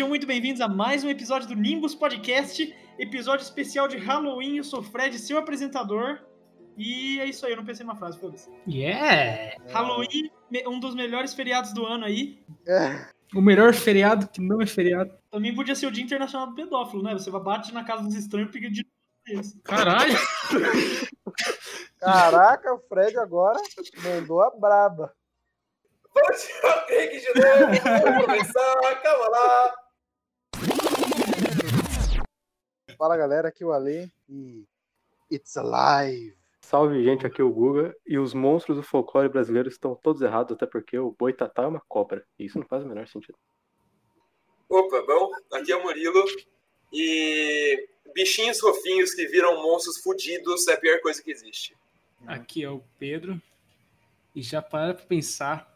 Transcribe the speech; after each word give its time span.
Sejam 0.00 0.08
muito 0.08 0.26
bem-vindos 0.26 0.62
a 0.62 0.66
mais 0.66 1.04
um 1.04 1.10
episódio 1.10 1.46
do 1.46 1.54
Nimbus 1.54 1.94
Podcast, 1.94 2.74
episódio 2.98 3.44
especial 3.44 3.86
de 3.86 3.98
Halloween. 3.98 4.56
Eu 4.56 4.64
sou 4.64 4.80
o 4.80 4.82
Fred, 4.82 5.18
seu 5.18 5.36
apresentador. 5.36 6.20
E 6.74 7.20
é 7.20 7.26
isso 7.26 7.44
aí, 7.44 7.52
eu 7.52 7.58
não 7.58 7.66
pensei 7.66 7.84
numa 7.84 7.94
frase, 7.94 8.18
foda-se. 8.18 8.48
Yeah! 8.66 9.62
Halloween, 9.68 10.30
um 10.66 10.80
dos 10.80 10.94
melhores 10.94 11.34
feriados 11.34 11.74
do 11.74 11.84
ano 11.84 12.06
aí. 12.06 12.42
O 13.34 13.42
melhor 13.42 13.74
feriado 13.74 14.26
que 14.26 14.40
não 14.40 14.62
é 14.62 14.64
feriado. 14.64 15.12
Também 15.30 15.54
podia 15.54 15.74
ser 15.74 15.86
o 15.86 15.90
Dia 15.90 16.02
Internacional 16.02 16.46
do 16.46 16.54
Pedófilo, 16.54 17.02
né? 17.02 17.12
Você 17.12 17.30
bate 17.30 17.74
na 17.74 17.84
casa 17.84 18.02
dos 18.02 18.14
estranhos 18.14 18.48
e 18.48 18.52
pega 18.54 18.70
de 18.70 18.86
deles. 19.26 19.54
Caralho! 19.62 20.16
Caraca, 22.00 22.72
o 22.72 22.78
Fred 22.88 23.18
agora 23.18 23.60
mandou 24.02 24.40
a 24.40 24.50
braba. 24.50 25.12
Vamos 26.14 26.42
tirar 26.42 26.84
o 26.84 26.86
de 26.86 27.34
novo, 27.34 28.02
vamos 28.02 28.24
começar, 28.24 29.02
calma 29.02 29.28
lá. 29.28 29.89
Fala 33.00 33.16
galera, 33.16 33.48
aqui 33.48 33.62
é 33.62 33.66
o 33.66 33.72
Ale 33.72 34.12
e 34.28 34.66
It's 35.32 35.56
Alive. 35.56 36.36
Salve, 36.60 37.02
gente, 37.02 37.26
aqui 37.26 37.40
é 37.40 37.44
o 37.44 37.50
Guga. 37.50 37.96
E 38.06 38.18
os 38.18 38.34
monstros 38.34 38.76
do 38.76 38.82
folclore 38.82 39.30
brasileiro 39.30 39.70
estão 39.70 39.94
todos 39.94 40.20
errados, 40.20 40.54
até 40.54 40.66
porque 40.66 40.98
o 40.98 41.16
boitatá 41.18 41.62
é 41.62 41.66
uma 41.66 41.80
cobra. 41.88 42.22
E 42.38 42.44
isso 42.44 42.58
não 42.58 42.66
faz 42.66 42.84
o 42.84 42.86
menor 42.86 43.08
sentido. 43.08 43.38
Opa, 44.68 45.02
bom, 45.06 45.30
aqui 45.50 45.72
é 45.72 45.76
o 45.76 45.82
Murilo. 45.82 46.22
E 46.92 47.88
bichinhos 48.14 48.60
fofinhos 48.60 49.14
que 49.14 49.26
viram 49.28 49.62
monstros 49.62 49.96
fudidos 50.02 50.68
é 50.68 50.74
a 50.74 50.78
pior 50.78 51.00
coisa 51.00 51.22
que 51.22 51.30
existe. 51.30 51.74
Aqui 52.26 52.62
é 52.62 52.68
o 52.68 52.82
Pedro. 52.98 53.40
E 54.34 54.42
já 54.42 54.60
para 54.60 54.92
pra 54.92 55.06
pensar 55.06 55.74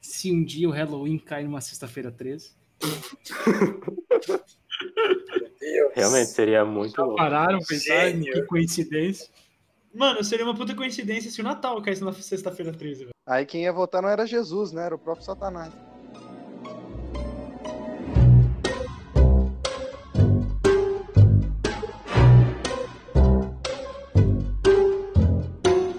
se 0.00 0.32
um 0.32 0.42
dia 0.42 0.66
o 0.66 0.72
Halloween 0.72 1.18
cai 1.18 1.44
numa 1.44 1.60
sexta-feira 1.60 2.10
13. 2.10 2.56
Deus. 5.66 5.92
Realmente 5.94 6.30
seria 6.30 6.64
muito 6.64 6.96
louco. 7.00 7.16
Pararam 7.16 7.58
pra 7.58 7.66
pensar 7.66 8.08
Gênio. 8.10 8.32
que 8.32 8.42
coincidência. 8.42 9.28
Mano, 9.92 10.22
seria 10.22 10.44
uma 10.44 10.54
puta 10.54 10.74
coincidência 10.74 11.30
se 11.30 11.40
o 11.40 11.44
Natal 11.44 11.80
caísse 11.82 12.04
na 12.04 12.12
sexta-feira 12.12 12.72
13, 12.72 13.04
velho. 13.04 13.10
Aí 13.26 13.44
quem 13.44 13.64
ia 13.64 13.72
votar 13.72 14.00
não 14.00 14.08
era 14.08 14.26
Jesus, 14.26 14.70
né? 14.70 14.86
Era 14.86 14.94
o 14.94 14.98
próprio 14.98 15.24
Satanás. 15.24 15.72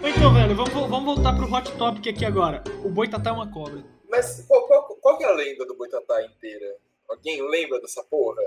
Então, 0.04 0.34
velho, 0.34 0.56
vamos, 0.56 0.74
vamos 0.74 1.16
voltar 1.16 1.36
pro 1.36 1.52
hot 1.54 1.72
topic 1.78 2.08
aqui 2.08 2.24
agora. 2.24 2.64
O 2.86 2.90
Boitatá 2.90 3.32
é 3.32 3.34
uma 3.34 3.52
cobra. 3.52 3.84
Mas 4.10 4.46
qual, 4.48 4.66
qual, 4.68 4.84
qual 5.02 5.18
que 5.18 5.24
é 5.24 5.28
a 5.28 5.34
lenda 5.34 5.66
do 5.66 5.76
Boitatá 5.76 6.24
inteira? 6.24 6.76
Alguém 7.10 7.42
lembra 7.50 7.82
dessa 7.82 8.04
porra? 8.04 8.42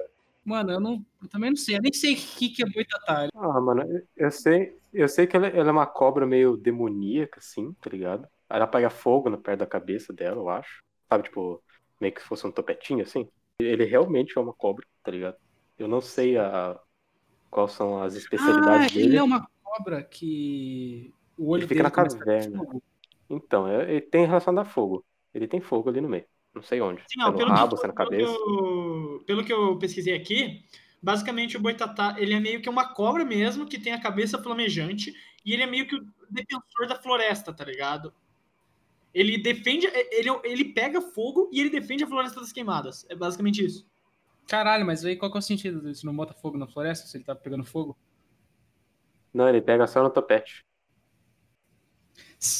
Mano, 0.44 0.72
eu, 0.72 0.80
não, 0.80 1.04
eu 1.22 1.28
também 1.28 1.50
não 1.50 1.56
sei. 1.56 1.76
Eu 1.76 1.82
nem 1.82 1.92
sei 1.92 2.14
o 2.14 2.16
que, 2.16 2.48
que 2.50 2.62
é 2.62 2.66
boitatá. 2.70 3.28
Ah, 3.34 3.60
mano, 3.60 3.84
eu- 4.16 4.30
sei, 4.30 4.78
eu 4.92 5.08
sei 5.08 5.26
que 5.26 5.36
ela, 5.36 5.46
ela 5.48 5.68
é 5.68 5.72
uma 5.72 5.86
cobra 5.86 6.26
meio 6.26 6.56
demoníaca, 6.56 7.38
assim, 7.38 7.72
tá 7.74 7.88
ligado? 7.90 8.28
Ela 8.48 8.66
pega 8.66 8.90
fogo 8.90 9.30
no 9.30 9.40
pé 9.40 9.56
da 9.56 9.66
cabeça 9.66 10.12
dela, 10.12 10.36
eu 10.40 10.48
acho. 10.48 10.82
Sabe, 11.08 11.24
tipo, 11.24 11.62
meio 12.00 12.12
que 12.14 12.20
fosse 12.22 12.46
um 12.46 12.52
topetinho, 12.52 13.02
assim. 13.02 13.28
Ele 13.60 13.84
realmente 13.84 14.36
é 14.36 14.40
uma 14.40 14.52
cobra, 14.52 14.86
tá 15.02 15.10
ligado? 15.10 15.36
Eu 15.78 15.86
não 15.88 16.00
sei 16.00 16.36
a, 16.38 16.78
quais 17.50 17.72
são 17.72 18.02
as 18.02 18.14
Ah, 18.34 18.86
especialidades 18.86 18.92
ele 18.94 19.16
dele. 19.16 19.16
é 19.16 19.22
uma 19.22 19.46
cobra 19.62 20.02
que 20.02 21.12
o 21.36 21.48
olho 21.50 21.62
Ele 21.62 21.66
fica 21.68 21.82
na 21.82 21.90
caverna. 21.90 22.64
Então, 23.30 23.68
é- 23.68 23.90
ele 23.90 24.00
tem 24.02 24.26
relação 24.26 24.58
a 24.58 24.64
fogo. 24.64 25.04
Ele 25.34 25.48
tem 25.48 25.60
fogo 25.60 25.88
ali 25.88 26.00
no 26.00 26.08
meio. 26.08 26.26
Não 26.54 26.62
sei 26.62 26.80
onde. 26.80 27.00
Sim, 27.02 27.20
se 27.20 27.22
ó, 27.22 27.28
é 27.28 27.30
no 27.30 27.38
pelo, 27.38 27.50
rabo, 27.50 27.76
que, 27.76 27.86
na 27.86 27.92
pelo, 27.92 28.10
que 28.10 28.16
cabeça. 28.16 28.32
eu, 28.32 29.24
pelo 29.26 29.44
que 29.44 29.52
eu 29.52 29.78
pesquisei 29.78 30.14
aqui, 30.14 30.64
basicamente 31.02 31.56
o 31.56 31.60
Boitatá, 31.60 32.16
ele 32.18 32.34
é 32.34 32.40
meio 32.40 32.60
que 32.60 32.68
uma 32.68 32.92
cobra 32.92 33.24
mesmo, 33.24 33.66
que 33.66 33.78
tem 33.78 33.92
a 33.92 34.00
cabeça 34.00 34.42
flamejante, 34.42 35.14
e 35.44 35.52
ele 35.52 35.62
é 35.62 35.66
meio 35.66 35.86
que 35.86 35.96
o 35.96 36.06
defensor 36.28 36.86
da 36.88 36.96
floresta, 36.96 37.52
tá 37.52 37.64
ligado? 37.64 38.12
Ele 39.12 39.38
defende, 39.38 39.86
ele, 39.86 40.28
ele 40.44 40.72
pega 40.72 41.00
fogo 41.00 41.50
e 41.52 41.60
ele 41.60 41.70
defende 41.70 42.04
a 42.04 42.06
floresta 42.06 42.40
das 42.40 42.52
queimadas. 42.52 43.04
É 43.08 43.14
basicamente 43.14 43.64
isso. 43.64 43.88
Caralho, 44.46 44.86
mas 44.86 45.04
aí 45.04 45.16
qual 45.16 45.30
que 45.30 45.38
é 45.38 45.40
o 45.40 45.42
sentido 45.42 45.80
disso? 45.80 46.06
Não 46.06 46.14
bota 46.14 46.34
fogo 46.34 46.58
na 46.58 46.66
floresta 46.66 47.06
se 47.06 47.16
ele 47.16 47.24
tá 47.24 47.34
pegando 47.34 47.64
fogo? 47.64 47.96
Não, 49.32 49.48
ele 49.48 49.60
pega 49.60 49.86
só 49.86 50.02
no 50.02 50.10
topete. 50.10 50.64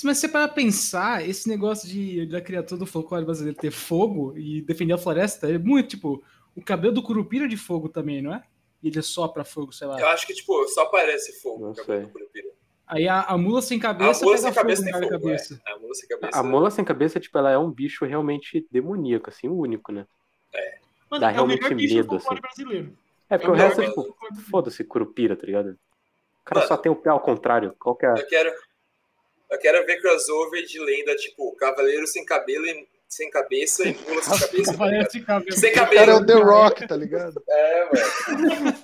Mas 0.04 0.18
se 0.18 0.20
você 0.20 0.28
parar 0.28 0.48
pra 0.48 0.56
pensar, 0.56 1.26
esse 1.26 1.48
negócio 1.48 1.88
de 1.88 2.26
da 2.26 2.40
criatura 2.40 2.78
do 2.78 2.84
folclore 2.86 3.24
brasileiro 3.24 3.58
ter 3.58 3.70
fogo 3.70 4.36
e 4.36 4.60
defender 4.60 4.92
a 4.92 4.98
floresta 4.98 5.50
é 5.50 5.56
muito, 5.56 5.88
tipo, 5.90 6.22
o 6.54 6.62
cabelo 6.62 6.92
do 6.94 7.02
curupira 7.02 7.46
é 7.46 7.48
de 7.48 7.56
fogo 7.56 7.88
também, 7.88 8.20
não 8.20 8.34
é? 8.34 8.42
E 8.82 8.88
ele 8.88 9.00
sopra 9.02 9.42
fogo, 9.44 9.72
sei 9.72 9.86
lá. 9.86 9.98
Eu 9.98 10.06
acho 10.08 10.26
que, 10.26 10.34
tipo, 10.34 10.66
só 10.68 10.86
parece 10.86 11.40
fogo 11.40 11.60
Não 11.62 11.68
no 11.70 11.74
cabelo 11.74 11.98
sei. 12.00 12.06
do 12.06 12.12
Curupira. 12.12 12.48
Aí 12.86 13.06
a, 13.08 13.22
a 13.22 13.38
mula 13.38 13.62
sem 13.62 13.78
A 13.78 13.82
cabeça 13.82 14.24
mula 14.24 14.36
pega 14.36 14.46
sem 14.48 14.54
cabeça 14.54 14.82
tem 14.84 14.92
fogo, 14.92 15.08
cabeça. 15.08 15.62
é. 15.66 15.72
A 15.72 15.78
mula 15.78 15.94
sem 15.94 16.08
cabeça. 16.08 16.38
A 16.38 16.42
mula 16.42 16.70
sem 16.70 16.84
cabeça, 16.84 17.20
tipo, 17.20 17.38
ela 17.38 17.50
é 17.50 17.58
um 17.58 17.70
bicho 17.70 18.04
realmente 18.04 18.66
demoníaco, 18.70 19.30
assim, 19.30 19.48
o 19.48 19.54
único, 19.56 19.92
né? 19.92 20.06
Mano, 21.10 21.20
Dá 21.20 21.32
é 21.32 21.40
o 21.40 21.46
melhor 21.46 21.60
realmente 21.68 21.74
bicho 21.74 21.94
do 21.94 21.96
medo, 21.96 22.08
folclore 22.20 22.40
assim. 22.44 22.64
brasileiro. 22.64 22.98
É, 23.30 23.38
porque 23.38 23.46
É 23.46 23.50
o 23.50 23.54
o 23.54 23.56
resto 23.56 23.80
é, 23.80 23.86
tipo, 23.88 24.16
foda-se, 24.50 24.84
curupira, 24.84 25.36
tá 25.36 25.46
ligado? 25.46 25.68
O 25.70 26.44
cara 26.44 26.60
Mano. 26.60 26.68
só 26.68 26.76
tem 26.76 26.90
o 26.92 26.96
pé 26.96 27.10
ao 27.10 27.20
contrário. 27.20 27.74
Qual 27.78 27.94
que 27.94 28.06
é? 28.06 28.12
Eu 28.12 28.26
quero, 28.26 28.52
eu 29.50 29.58
quero 29.58 29.84
ver 29.86 30.00
crossover 30.00 30.64
de 30.64 30.78
lenda, 30.78 31.14
tipo, 31.16 31.54
cavaleiro 31.56 32.06
sem 32.06 32.24
cabelo 32.24 32.66
e 32.66 32.88
sem 33.08 33.28
cabeça 33.30 33.88
e 33.88 33.94
mula 34.08 34.22
sem 34.22 34.38
cabeça. 34.38 34.72
tá? 34.72 34.78
Parece 34.78 35.20
cabelo. 35.22 35.52
Sem 35.56 35.70
O 35.70 35.74
cara 35.74 35.92
é 35.94 36.06
cabelo. 36.06 36.18
o 36.22 36.26
The 36.26 36.34
Rock, 36.34 36.86
tá 36.88 36.96
ligado? 36.96 37.42
É, 37.48 37.88
velho. 37.90 38.76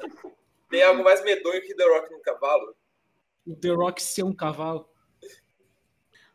Tem 0.68 0.82
algo 0.82 1.04
mais 1.04 1.22
medonho 1.22 1.62
que 1.62 1.74
The 1.74 1.84
Rock 1.84 2.12
no 2.12 2.20
cavalo? 2.20 2.74
O 3.46 3.54
The 3.54 3.68
Rock 3.70 4.02
ser 4.02 4.24
um 4.24 4.32
cavalo. 4.34 4.88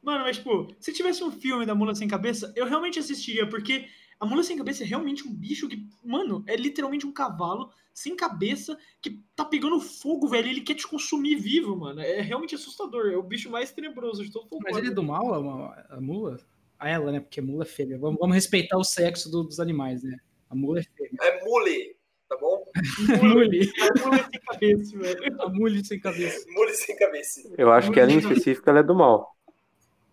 Mano, 0.02 0.24
mas 0.24 0.38
tipo, 0.38 0.74
se 0.80 0.92
tivesse 0.94 1.24
um 1.24 1.32
filme 1.32 1.66
da 1.66 1.76
Mula 1.76 1.94
Sem 1.94 2.08
Cabeça, 2.08 2.52
eu 2.56 2.66
realmente 2.66 2.98
assistiria, 2.98 3.48
porque 3.48 3.86
a 4.22 4.26
Mula 4.26 4.44
Sem 4.44 4.56
Cabeça 4.58 4.84
é 4.84 4.86
realmente 4.86 5.28
um 5.28 5.34
bicho 5.34 5.68
que, 5.68 5.86
mano, 6.04 6.44
é 6.48 6.56
literalmente 6.56 7.06
um 7.08 7.12
cavalo 7.12 7.72
sem 7.94 8.16
cabeça 8.16 8.78
que 9.02 9.20
tá 9.36 9.44
pegando 9.44 9.80
fogo, 9.82 10.28
velho, 10.28 10.48
ele 10.48 10.62
quer 10.62 10.76
te 10.76 10.88
consumir 10.88 11.36
vivo, 11.36 11.76
mano. 11.76 12.00
É 12.00 12.22
realmente 12.22 12.56
assustador, 12.56 13.12
é 13.12 13.18
o 13.18 13.24
bicho 13.24 13.50
mais 13.50 13.72
tenebroso 13.72 14.24
de 14.24 14.32
todo 14.32 14.48
o 14.50 14.60
Mas 14.64 14.78
ele 14.78 14.88
é 14.88 14.92
do 14.92 15.04
mal, 15.04 15.34
a, 15.34 15.88
a 15.90 16.00
mula? 16.00 16.40
A 16.80 16.88
ela, 16.90 17.12
né? 17.12 17.20
Porque 17.20 17.40
a 17.40 17.44
mula 17.44 17.64
é 17.64 17.68
fêmea. 17.68 17.98
Vamos, 17.98 18.20
vamos 18.20 18.34
respeitar 18.36 18.78
o 18.78 18.84
sexo 18.84 19.30
do- 19.30 19.44
dos 19.44 19.60
animais, 19.60 20.04
né? 20.04 20.18
A 20.50 20.56
mula 20.56 20.80
é 20.80 20.84
fêmea. 20.84 21.18
É 21.22 21.44
mule, 21.44 21.96
tá 22.30 22.38
bom? 22.38 22.64
Mule. 23.22 23.72
A 23.82 23.90
Mula 24.08 24.24
Sem 24.32 24.40
Cabeça, 24.42 24.98
velho. 24.98 25.42
A 25.42 25.50
mule 25.50 25.86
sem 25.86 26.00
cabeça. 26.00 26.46
Mule 26.50 26.74
sem 26.74 26.96
cabeça. 26.96 27.54
Eu 27.58 27.72
acho 27.72 27.92
que 27.92 28.00
ela 28.00 28.12
em 28.12 28.18
específico 28.20 28.70
ela 28.70 28.80
é 28.80 28.84
do 28.84 28.96
mal. 28.96 29.36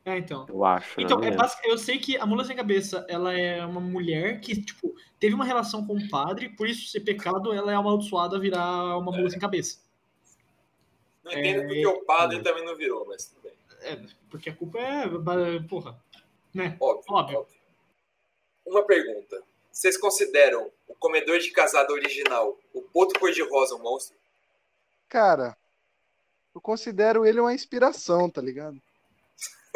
É, 0.09 0.17
então. 0.19 0.47
Eu 0.49 0.65
acho. 0.65 1.01
Então, 1.01 1.19
né? 1.19 1.27
é 1.27 1.31
Não 1.31 1.37
lembro. 1.37 1.39
basic- 1.39 1.69
eu 1.69 1.77
sei 1.77 1.99
que 1.99 2.17
a 2.17 2.25
Mula 2.25 2.45
Sem 2.45 2.57
Cabeça, 2.57 3.05
ela 3.09 3.33
é 3.33 3.65
uma 3.65 3.81
mulher 3.81 4.41
que, 4.41 4.61
tipo, 4.63 4.95
teve 5.21 5.35
uma 5.35 5.45
relação 5.45 5.87
com 5.87 5.97
o 5.97 6.09
padre, 6.09 6.49
por 6.51 6.67
isso 6.67 6.89
ser 6.91 7.01
pecado, 7.01 7.53
ela 7.53 7.71
é 7.71 7.75
amaldiçoada 7.75 8.37
a 8.37 8.41
virar 8.41 8.97
uma 8.97 9.13
mula 9.13 9.29
sem 9.29 9.39
cabeça. 9.39 9.81
Não 11.25 11.33
entendo 11.33 11.61
É, 11.61 11.67
porque 11.67 11.87
o 11.87 12.05
padre 12.05 12.43
também 12.43 12.65
não 12.65 12.75
virou, 12.77 13.05
mas 13.07 13.27
tudo 13.27 13.43
bem. 13.43 13.53
É, 13.83 13.97
porque 14.31 14.49
a 14.51 14.55
culpa 14.55 14.79
é, 14.79 15.07
porra, 15.69 15.99
né? 16.55 16.77
Óbvio, 16.81 17.15
Óbvio. 17.15 17.39
óbvio. 17.41 17.59
Uma 18.67 18.83
pergunta. 18.85 19.43
Vocês 19.71 19.97
consideram 19.99 20.71
o 20.87 20.95
comedor 20.95 21.39
de 21.39 21.51
casada 21.51 21.93
original, 21.93 22.59
o 22.72 22.83
Boto 22.93 23.19
Cor-de-Rosa, 23.21 23.75
um 23.77 23.83
monstro? 23.83 24.16
Cara, 25.09 25.57
eu 26.54 26.61
considero 26.61 27.25
ele 27.25 27.41
uma 27.41 27.54
inspiração, 27.54 28.28
tá 28.28 28.41
ligado? 28.41 28.81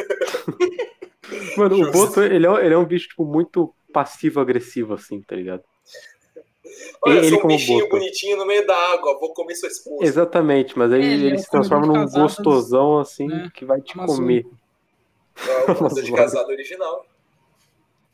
Mano, 1.56 1.76
o. 1.80 1.90
Boto, 1.90 2.20
ele 2.22 2.46
é, 2.46 2.64
ele 2.66 2.74
é 2.74 2.78
um 2.78 2.84
bicho, 2.86 3.08
tipo, 3.08 3.24
muito 3.24 3.74
passivo-agressivo, 3.92 4.94
assim, 4.94 5.22
tá 5.22 5.36
ligado? 5.36 5.62
Olha, 7.02 7.18
Ele 7.18 7.28
eu 7.28 7.30
sou 7.30 7.38
um 7.38 7.40
como 7.40 7.46
bichinho 7.46 7.88
Boto. 7.88 7.88
bonitinho 7.88 8.36
no 8.36 8.46
meio 8.46 8.66
da 8.66 8.76
água, 8.94 9.18
vou 9.18 9.32
comer 9.34 9.54
sua 9.56 9.68
esposa. 9.68 10.04
Exatamente, 10.06 10.76
mas 10.78 10.92
aí 10.92 11.02
É, 11.02 11.12
ele 11.12 11.26
ele 11.26 11.36
é 11.36 11.38
se 11.38 11.46
o 11.46 11.50
comedor 11.50 11.50
transforma 11.50 11.86
num 11.86 11.92
casadas, 11.92 12.12
gostosão, 12.12 12.98
assim, 12.98 13.28
né? 13.28 13.50
que 13.54 13.64
vai 13.64 13.80
te 13.82 13.94
Amazônico. 13.94 14.14
comer. 14.16 14.48
É 15.46 15.64
o 15.64 15.70
comedor 15.74 16.02
de 16.02 16.12
casada 16.12 16.48
original. 16.48 17.06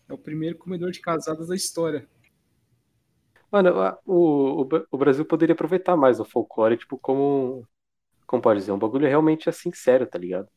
É 0.08 0.12
o 0.14 0.18
primeiro 0.18 0.58
comedor 0.58 0.90
de 0.90 1.00
casadas 1.00 1.48
da 1.48 1.54
história. 1.56 2.08
Mano, 3.50 3.70
o, 4.06 4.62
o, 4.62 4.68
o 4.90 4.98
Brasil 4.98 5.24
poderia 5.24 5.54
aproveitar 5.54 5.96
mais 5.96 6.20
o 6.20 6.24
folclore, 6.24 6.76
tipo, 6.76 6.98
como. 6.98 7.66
Como 8.26 8.42
pode 8.42 8.60
dizer? 8.60 8.72
Um 8.72 8.78
bagulho 8.78 9.08
realmente 9.08 9.48
assim 9.48 9.72
sério, 9.72 10.06
tá 10.06 10.18
ligado? 10.18 10.48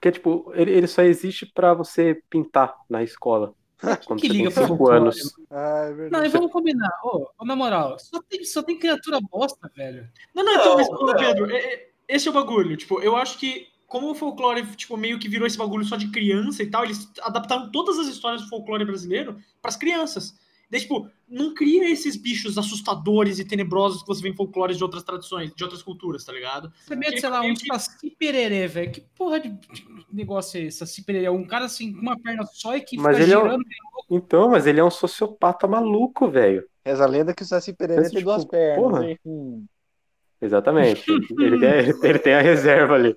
Porque, 0.00 0.12
tipo, 0.12 0.50
ele, 0.54 0.70
ele 0.70 0.86
só 0.86 1.02
existe 1.02 1.44
pra 1.44 1.74
você 1.74 2.22
pintar 2.30 2.74
na 2.88 3.02
escola. 3.02 3.54
Quando 4.06 4.20
que 4.20 4.28
você 4.28 4.32
tem 4.32 4.38
liga 4.38 4.50
pra 4.50 4.62
5 4.62 4.68
folclore, 4.76 5.00
anos. 5.02 5.34
Ah, 5.50 5.88
é 5.90 6.08
Não, 6.10 6.24
e 6.24 6.28
vamos 6.28 6.50
combinar. 6.50 6.90
Ô, 7.04 7.28
ô, 7.38 7.44
na 7.44 7.54
moral, 7.54 7.98
só 7.98 8.22
tem, 8.22 8.42
só 8.42 8.62
tem 8.62 8.78
criatura 8.78 9.18
bosta, 9.20 9.70
velho. 9.76 10.08
Não, 10.34 10.42
não, 10.42 10.54
então, 10.54 10.68
Não, 10.70 10.76
mas, 10.76 10.88
ô, 10.88 11.06
não. 11.06 11.14
Pedro, 11.14 11.50
é- 11.50 11.58
é- 11.58 11.90
esse 12.08 12.26
é 12.26 12.30
o 12.30 12.34
bagulho. 12.34 12.76
Tipo, 12.78 13.00
eu 13.02 13.14
acho 13.14 13.38
que, 13.38 13.68
como 13.86 14.10
o 14.10 14.14
folclore, 14.14 14.64
tipo, 14.74 14.96
meio 14.96 15.18
que 15.18 15.28
virou 15.28 15.46
esse 15.46 15.58
bagulho 15.58 15.84
só 15.84 15.96
de 15.96 16.10
criança 16.10 16.62
e 16.62 16.70
tal, 16.70 16.84
eles 16.84 17.10
adaptaram 17.20 17.70
todas 17.70 17.98
as 17.98 18.06
histórias 18.06 18.40
do 18.40 18.48
folclore 18.48 18.86
brasileiro 18.86 19.36
pras 19.60 19.76
crianças. 19.76 20.34
Daí, 20.70 20.80
tipo, 20.80 21.08
não 21.28 21.52
cria 21.52 21.90
esses 21.90 22.14
bichos 22.16 22.56
assustadores 22.56 23.40
e 23.40 23.44
tenebrosos 23.44 24.02
que 24.02 24.06
você 24.08 24.22
vê 24.22 24.28
em 24.28 24.36
folclores 24.36 24.76
de 24.76 24.84
outras 24.84 25.02
tradições, 25.02 25.52
de 25.54 25.64
outras 25.64 25.82
culturas, 25.82 26.24
tá 26.24 26.32
ligado? 26.32 26.72
Você 26.86 26.94
mete, 26.94 27.20
sei 27.20 27.28
lá, 27.28 27.42
um 27.42 27.56
saci 27.56 28.10
pererê, 28.16 28.68
velho. 28.68 28.92
Que 28.92 29.00
porra 29.00 29.40
de 29.40 29.52
negócio 30.12 30.58
é 30.60 30.64
esse? 30.64 30.78
Saci 30.78 31.02
pererê? 31.04 31.28
Um 31.28 31.44
cara 31.44 31.64
assim, 31.64 31.92
com 31.92 32.00
uma 32.00 32.16
perna 32.16 32.44
só 32.46 32.76
e 32.76 32.80
que 32.80 32.96
Mas 32.96 33.16
fica 33.16 33.24
ele 33.24 33.32
é 33.32 33.38
um- 33.38 33.42
girando. 33.42 33.64
Então, 34.08 34.48
mas 34.50 34.66
ele 34.66 34.78
é 34.80 34.84
um 34.84 34.90
sociopata 34.90 35.66
maluco, 35.66 36.28
velho. 36.28 36.64
Reza 36.84 37.04
a 37.04 37.06
lenda 37.06 37.34
que 37.34 37.42
o 37.42 37.46
Saci 37.46 37.72
Pereira 37.72 38.02
Esse 38.02 38.10
tem 38.12 38.18
tipo, 38.20 38.30
duas 38.30 38.44
pernas. 38.44 38.76
porra. 38.82 39.06
hein? 39.10 39.18
Hum. 39.26 39.64
Exatamente. 40.40 41.04
ele, 41.38 41.58
tem, 41.60 42.08
ele 42.08 42.18
tem 42.18 42.34
a 42.34 42.40
reserva 42.40 42.94
ali. 42.94 43.16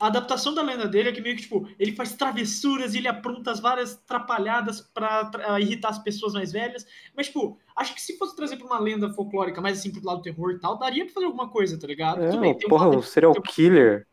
A 0.00 0.06
adaptação 0.06 0.54
da 0.54 0.62
lenda 0.62 0.88
dele 0.88 1.10
é 1.10 1.12
que 1.12 1.20
meio 1.20 1.36
que, 1.36 1.42
tipo, 1.42 1.68
ele 1.78 1.92
faz 1.94 2.14
travessuras 2.14 2.94
e 2.94 2.98
ele 2.98 3.06
apronta 3.08 3.50
as 3.50 3.60
várias 3.60 3.96
trapalhadas 4.06 4.80
pra 4.80 5.26
tra- 5.26 5.60
irritar 5.60 5.90
as 5.90 5.98
pessoas 5.98 6.32
mais 6.32 6.50
velhas. 6.50 6.86
Mas, 7.14 7.26
tipo, 7.26 7.58
acho 7.76 7.94
que 7.94 8.00
se 8.00 8.16
fosse 8.16 8.34
trazer 8.34 8.56
pra 8.56 8.66
uma 8.66 8.78
lenda 8.78 9.12
folclórica 9.12 9.60
mais 9.60 9.78
assim 9.78 9.92
pro 9.92 10.02
lado 10.02 10.20
do 10.20 10.22
terror 10.22 10.52
e 10.52 10.58
tal, 10.58 10.78
daria 10.78 11.04
pra 11.04 11.12
fazer 11.12 11.26
alguma 11.26 11.50
coisa, 11.50 11.78
tá 11.78 11.86
ligado? 11.86 12.22
É, 12.22 12.38
bem, 12.38 12.56
porra, 12.58 12.88
um 12.88 13.02
serial 13.02 13.34
killer 13.42 14.06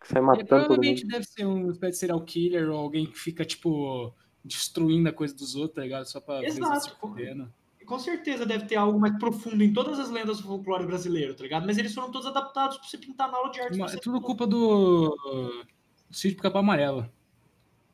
que 0.00 0.08
sai 0.08 0.18
Ele 0.18 0.26
matando 0.26 0.42
mundo. 0.42 0.48
provavelmente 0.48 1.06
deve 1.06 1.24
ser 1.24 1.46
um 1.46 1.70
espécie 1.70 1.92
de 1.92 1.98
serial 1.98 2.20
killer 2.24 2.68
ou 2.68 2.76
alguém 2.76 3.06
que 3.06 3.16
fica, 3.16 3.44
tipo, 3.44 4.12
destruindo 4.44 5.08
a 5.08 5.12
coisa 5.12 5.32
dos 5.32 5.54
outros, 5.54 5.76
tá 5.76 5.82
ligado? 5.82 6.06
Só 6.06 6.20
pra 6.20 6.44
Exato. 6.44 6.96
Com 7.86 7.98
certeza 7.98 8.46
deve 8.46 8.66
ter 8.66 8.76
algo 8.76 8.98
mais 8.98 9.16
profundo 9.18 9.62
em 9.62 9.72
todas 9.72 9.98
as 9.98 10.10
lendas 10.10 10.38
do 10.38 10.46
folclore 10.46 10.86
brasileiro, 10.86 11.34
tá 11.34 11.42
ligado? 11.42 11.66
Mas 11.66 11.78
eles 11.78 11.94
foram 11.94 12.10
todos 12.10 12.26
adaptados 12.26 12.78
pra 12.78 12.86
você 12.86 12.98
pintar 12.98 13.30
na 13.30 13.38
aula 13.38 13.50
de 13.50 13.60
arte. 13.60 13.78
Você 13.78 13.96
É 13.96 14.00
tudo 14.00 14.20
culpa 14.20 14.46
do, 14.46 15.10
do 16.08 16.16
sítio 16.16 16.42
Capa 16.42 16.58
Amarela. 16.60 17.12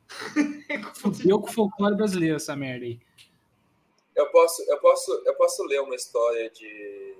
Fudeu 0.95 1.39
com 1.39 1.49
o 1.49 1.53
folclore 1.53 1.95
brasileiro 1.95 2.35
essa 2.35 2.55
merda 2.55 2.85
aí. 2.85 2.99
Eu 4.15 4.29
posso, 4.31 4.61
eu 4.69 4.77
posso, 4.79 5.11
eu 5.25 5.35
posso 5.35 5.63
ler 5.63 5.81
uma 5.81 5.95
história 5.95 6.49
de 6.49 7.15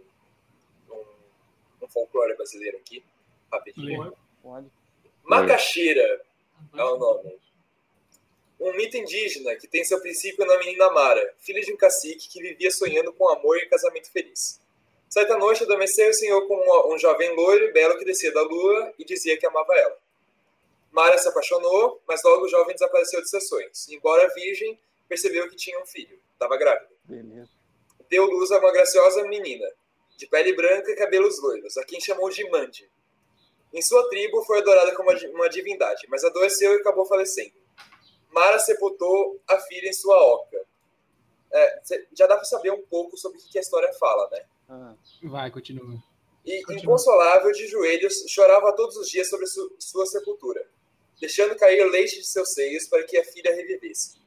um, 0.90 1.84
um 1.86 1.88
folclore 1.88 2.36
brasileiro 2.36 2.78
aqui, 2.78 3.04
rapidinho. 3.52 4.14
Pode. 4.44 4.68
Macaxeira 5.24 6.22
é 6.74 6.84
o 6.84 6.98
nome. 6.98 7.40
Um 8.62 8.74
mito 8.74 8.96
indígena 8.96 9.56
que 9.56 9.68
tem 9.68 9.84
seu 9.84 10.00
princípio 10.00 10.46
na 10.46 10.56
menina 10.60 10.92
Mara, 10.92 11.34
filha 11.40 11.62
de 11.62 11.74
um 11.74 11.76
cacique 11.76 12.30
que 12.30 12.40
vivia 12.40 12.70
sonhando 12.70 13.12
com 13.12 13.28
amor 13.28 13.58
e 13.58 13.66
casamento 13.66 14.12
feliz. 14.12 14.62
Certa 15.10 15.36
noite 15.36 15.64
adormeceu 15.64 16.12
e 16.12 16.14
sonhou 16.14 16.48
com 16.48 16.56
um, 16.56 16.94
um 16.94 16.98
jovem 17.00 17.36
loiro 17.36 17.66
e 17.66 17.72
belo 17.72 17.98
que 17.98 18.06
descia 18.06 18.32
da 18.32 18.44
lua 18.44 18.94
e 19.00 19.04
dizia 19.04 19.36
que 19.36 19.48
amava 19.48 19.74
ela. 19.76 19.98
Mara 20.92 21.18
se 21.18 21.28
apaixonou, 21.28 22.00
mas 22.08 22.22
logo 22.24 22.46
o 22.46 22.48
jovem 22.48 22.76
desapareceu 22.76 23.20
de 23.20 23.30
seus 23.32 23.48
sonhos. 23.48 23.90
Embora 23.90 24.32
virgem, 24.36 24.80
percebeu 25.10 25.50
que 25.50 25.56
tinha 25.56 25.82
um 25.82 25.86
filho. 25.88 26.20
Estava 26.34 26.56
grávida. 26.56 26.92
Beleza. 27.06 27.50
Deu 28.12 28.26
luz 28.26 28.52
a 28.52 28.60
uma 28.60 28.72
graciosa 28.72 29.24
menina, 29.24 29.68
de 30.18 30.28
pele 30.28 30.54
branca 30.54 30.92
e 30.92 30.96
cabelos 30.96 31.42
loiros, 31.42 31.78
a 31.78 31.84
quem 31.84 32.00
chamou 32.00 32.30
de 32.30 32.48
Mandi. 32.52 32.88
Em 33.74 33.82
sua 33.82 34.08
tribo 34.08 34.44
foi 34.44 34.60
adorada 34.60 34.94
como 34.94 35.10
uma 35.10 35.50
divindade, 35.50 36.06
mas 36.10 36.24
adoeceu 36.24 36.74
e 36.74 36.82
acabou 36.82 37.06
falecendo. 37.06 37.61
Mara 38.32 38.60
sepultou 38.60 39.42
a 39.48 39.58
filha 39.60 39.90
em 39.90 39.94
sua 39.94 40.18
oca. 40.18 40.66
É, 41.52 41.82
já 42.14 42.28
dá 42.28 42.36
para 42.36 42.46
saber 42.46 42.72
um 42.72 42.82
pouco 42.84 43.18
sobre 43.18 43.38
o 43.38 43.42
que 43.42 43.58
a 43.58 43.62
história 43.62 43.92
fala, 43.94 44.30
né? 44.32 44.46
Ah, 44.70 44.96
Vai, 45.24 45.52
continua. 45.52 46.02
E, 46.46 46.62
Continua. 46.64 46.82
inconsolável 46.84 47.52
de 47.52 47.68
joelhos, 47.68 48.24
chorava 48.28 48.74
todos 48.74 48.96
os 48.96 49.10
dias 49.10 49.30
sobre 49.30 49.46
su- 49.46 49.76
sua 49.78 50.06
sepultura, 50.06 50.66
deixando 51.20 51.56
cair 51.56 51.84
leite 51.92 52.20
de 52.20 52.26
seus 52.26 52.54
seios 52.54 52.88
para 52.88 53.04
que 53.04 53.18
a 53.18 53.24
filha 53.24 53.54
revivesse. 53.54 54.20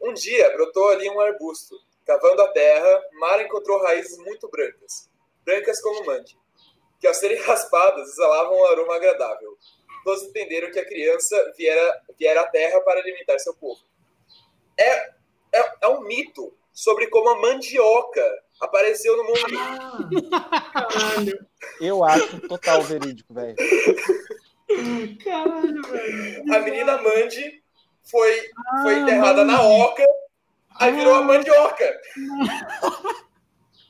Um 0.00 0.12
dia 0.12 0.50
brotou 0.52 0.88
ali 0.90 1.08
um 1.08 1.20
arbusto. 1.20 1.76
Cavando 2.04 2.42
a 2.42 2.48
terra, 2.48 3.02
Mara 3.12 3.42
encontrou 3.44 3.80
raízes 3.82 4.18
muito 4.18 4.48
brancas, 4.48 5.08
brancas 5.44 5.80
como 5.80 6.04
mande, 6.04 6.36
que 7.00 7.06
ao 7.06 7.14
serem 7.14 7.38
raspadas 7.42 8.10
exalavam 8.10 8.56
um 8.58 8.66
aroma 8.66 8.96
agradável. 8.96 9.56
Todos 10.04 10.22
entenderam 10.24 10.70
que 10.70 10.78
a 10.78 10.84
criança 10.84 11.52
viera, 11.56 12.02
viera 12.18 12.40
à 12.40 12.46
terra 12.46 12.80
para 12.80 13.00
alimentar 13.00 13.38
seu 13.38 13.54
povo. 13.54 13.80
É, 14.78 15.10
é, 15.52 15.72
é 15.82 15.88
um 15.88 16.02
mito 16.02 16.52
sobre 16.72 17.06
como 17.08 17.28
a 17.30 17.40
mandioca 17.40 18.42
apareceu 18.60 19.16
no 19.16 19.24
mundo. 19.24 20.20
Ah, 20.32 20.88
caralho. 20.88 21.46
eu 21.80 22.02
acho 22.02 22.40
total 22.48 22.82
verídico, 22.82 23.32
velho. 23.34 23.56
Caralho, 25.22 25.82
velho. 25.82 26.54
A 26.54 26.58
menina 26.60 27.02
Mandy 27.02 27.62
foi, 28.04 28.50
foi 28.82 28.94
Ah, 28.94 28.98
enterrada 28.98 29.44
na 29.44 29.62
oca, 29.62 30.04
aí 30.76 30.92
virou 30.92 31.14
a 31.14 31.22
mandioca. 31.22 32.00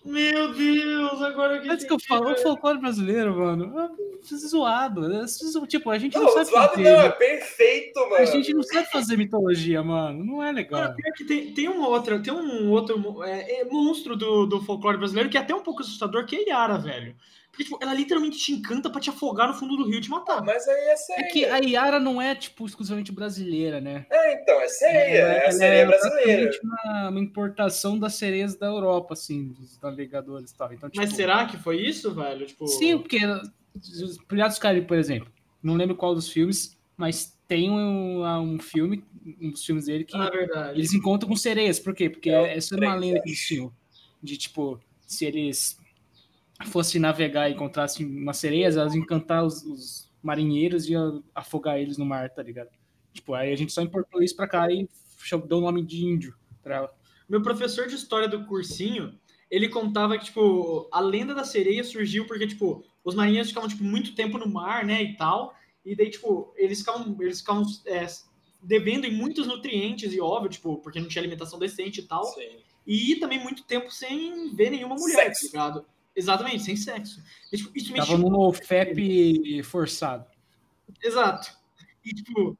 Meu 0.04 0.52
Deus, 0.52 1.22
agora 1.22 1.60
que 1.60 1.68
Antes 1.68 1.86
que 1.86 1.92
eu 1.92 1.98
falo, 2.00 2.32
o 2.32 2.36
folclore 2.36 2.80
brasileiro, 2.80 3.36
mano, 3.36 3.72
é 3.78 4.36
zoado. 4.36 5.12
É 5.12 5.24
Tipo, 5.68 5.90
a 5.90 5.98
gente 5.98 6.14
não, 6.14 6.24
Não, 6.24 6.32
sabe 6.32 6.50
zoado 6.50 6.74
fazer. 6.74 6.82
não, 6.82 7.00
é 7.02 7.10
perfeito, 7.10 8.00
mano. 8.00 8.16
A 8.16 8.24
gente 8.24 8.52
não 8.52 8.62
sabe 8.64 8.90
fazer 8.90 9.16
mitologia, 9.16 9.82
mano. 9.82 10.24
Não 10.24 10.42
é 10.42 10.50
legal. 10.50 10.82
Cara, 10.82 10.94
pior 10.94 11.12
que 11.14 11.24
tem, 11.24 11.54
tem 11.54 11.68
um 11.68 11.82
outro, 11.82 12.20
tem 12.20 12.32
um 12.32 12.70
outro 12.70 13.22
é, 13.22 13.60
é, 13.60 13.64
monstro 13.64 14.16
do, 14.16 14.46
do 14.46 14.60
folclore 14.60 14.98
brasileiro 14.98 15.30
que 15.30 15.38
é 15.38 15.40
até 15.40 15.54
um 15.54 15.62
pouco 15.62 15.82
assustador, 15.82 16.26
que 16.26 16.34
é 16.34 16.48
Yara, 16.48 16.78
velho. 16.78 17.14
Porque, 17.52 17.64
tipo, 17.64 17.78
ela 17.82 17.92
literalmente 17.92 18.38
te 18.38 18.50
encanta 18.50 18.88
pra 18.88 18.98
te 18.98 19.10
afogar 19.10 19.46
no 19.46 19.52
fundo 19.52 19.76
do 19.76 19.84
rio 19.86 19.98
e 19.98 20.00
te 20.00 20.08
Ah, 20.08 20.16
matar. 20.16 20.42
mas 20.42 20.66
aí 20.66 20.84
é 20.86 20.96
sério. 20.96 21.24
É 21.24 21.28
que 21.28 21.44
a 21.44 21.58
Yara 21.58 22.00
não 22.00 22.20
é, 22.20 22.34
tipo, 22.34 22.64
exclusivamente 22.64 23.12
brasileira, 23.12 23.78
né? 23.78 24.06
É, 24.10 24.40
então, 24.42 24.58
é 24.58 24.68
séria, 24.68 25.18
é 25.18 25.38
a 25.38 25.42
Ela 25.42 25.52
série 25.52 25.84
brasileira. 25.86 26.50
Uma, 26.64 27.08
uma 27.10 27.20
importação 27.20 27.98
das 27.98 28.14
sereias 28.14 28.56
da 28.56 28.66
Europa, 28.68 29.12
assim, 29.12 29.48
dos 29.48 29.78
navegadores 29.82 30.50
e 30.50 30.56
tal. 30.56 30.72
Então, 30.72 30.88
tipo, 30.88 31.04
Mas 31.04 31.14
será 31.14 31.44
que 31.44 31.58
foi 31.58 31.76
isso, 31.76 32.14
velho? 32.14 32.46
Tipo, 32.46 32.66
Sim, 32.66 32.96
porque 32.98 33.18
os 33.74 34.16
Piratas 34.26 34.56
do 34.56 34.60
Caribe, 34.62 34.86
por 34.86 34.96
exemplo, 34.96 35.30
não 35.62 35.74
lembro 35.74 35.94
qual 35.94 36.14
dos 36.14 36.30
filmes, 36.30 36.74
mas 36.96 37.38
tem 37.46 37.70
um, 37.70 38.24
um 38.24 38.58
filme, 38.58 39.04
um 39.42 39.50
dos 39.50 39.62
filmes 39.62 39.84
dele, 39.84 40.04
que 40.04 40.16
Ah, 40.16 40.72
eles 40.74 40.94
encontram 40.94 41.28
com 41.28 41.36
sereias. 41.36 41.78
Por 41.78 41.94
quê? 41.94 42.08
Porque 42.08 42.30
É 42.30 42.56
essa 42.56 42.74
era 42.74 42.86
uma 42.86 42.94
lenda 42.94 43.20
que 43.20 43.28
eles 43.28 43.46
tinham. 43.46 43.70
De, 44.22 44.38
tipo, 44.38 44.80
se 45.06 45.26
eles 45.26 45.76
fossem 46.66 47.00
navegar 47.00 47.48
e 47.48 47.54
encontrassem 47.54 48.06
umas 48.06 48.36
sereias, 48.38 48.76
elas 48.76 48.94
iam 48.94 49.02
encantar 49.02 49.44
os, 49.44 49.62
os 49.64 50.12
marinheiros 50.22 50.86
e 50.86 50.92
iam 50.92 51.22
afogar 51.34 51.78
eles 51.78 51.98
no 51.98 52.04
mar, 52.04 52.30
tá 52.30 52.42
ligado? 52.42 52.70
Tipo, 53.12 53.34
aí 53.34 53.52
a 53.52 53.56
gente 53.56 53.72
só 53.72 53.82
importou 53.82 54.22
isso 54.22 54.36
pra 54.36 54.48
cá 54.48 54.70
e 54.70 54.88
deu 55.46 55.58
o 55.58 55.60
nome 55.60 55.84
de 55.84 56.04
índio 56.04 56.34
pra 56.62 56.76
ela. 56.76 56.94
Meu 57.28 57.42
professor 57.42 57.86
de 57.86 57.94
história 57.94 58.28
do 58.28 58.44
cursinho, 58.44 59.18
ele 59.50 59.68
contava 59.68 60.16
que, 60.18 60.24
tipo, 60.24 60.88
a 60.92 61.00
lenda 61.00 61.34
da 61.34 61.44
sereia 61.44 61.84
surgiu 61.84 62.26
porque, 62.26 62.46
tipo, 62.46 62.84
os 63.04 63.14
marinheiros 63.14 63.48
ficavam, 63.48 63.68
tipo, 63.68 63.84
muito 63.84 64.14
tempo 64.14 64.38
no 64.38 64.46
mar, 64.48 64.84
né, 64.84 65.02
e 65.02 65.16
tal. 65.16 65.54
E 65.84 65.94
daí, 65.94 66.10
tipo, 66.10 66.52
eles 66.56 66.78
ficavam, 66.78 67.16
eles 67.20 67.40
ficavam 67.40 67.64
é, 67.86 68.06
devendo 68.62 69.04
em 69.06 69.12
muitos 69.12 69.46
nutrientes, 69.46 70.12
e 70.12 70.20
óbvio, 70.20 70.50
tipo, 70.50 70.78
porque 70.78 71.00
não 71.00 71.08
tinha 71.08 71.20
alimentação 71.20 71.58
decente 71.58 72.00
e 72.00 72.04
tal. 72.04 72.24
Sim. 72.24 72.56
E 72.86 73.16
também 73.16 73.42
muito 73.42 73.64
tempo 73.64 73.90
sem 73.90 74.54
ver 74.54 74.70
nenhuma 74.70 74.96
mulher, 74.96 75.34
Sexo. 75.34 75.52
tá 75.52 75.66
ligado? 75.66 75.86
Exatamente, 76.14 76.62
sem 76.64 76.76
sexo. 76.76 77.22
E, 77.52 77.56
tipo, 77.56 77.70
isso 77.76 77.94
Tava 77.94 78.18
num 78.18 78.38
OFEP 78.38 79.62
forçado. 79.62 80.26
Exato. 81.02 81.56
E, 82.04 82.10
tipo, 82.14 82.56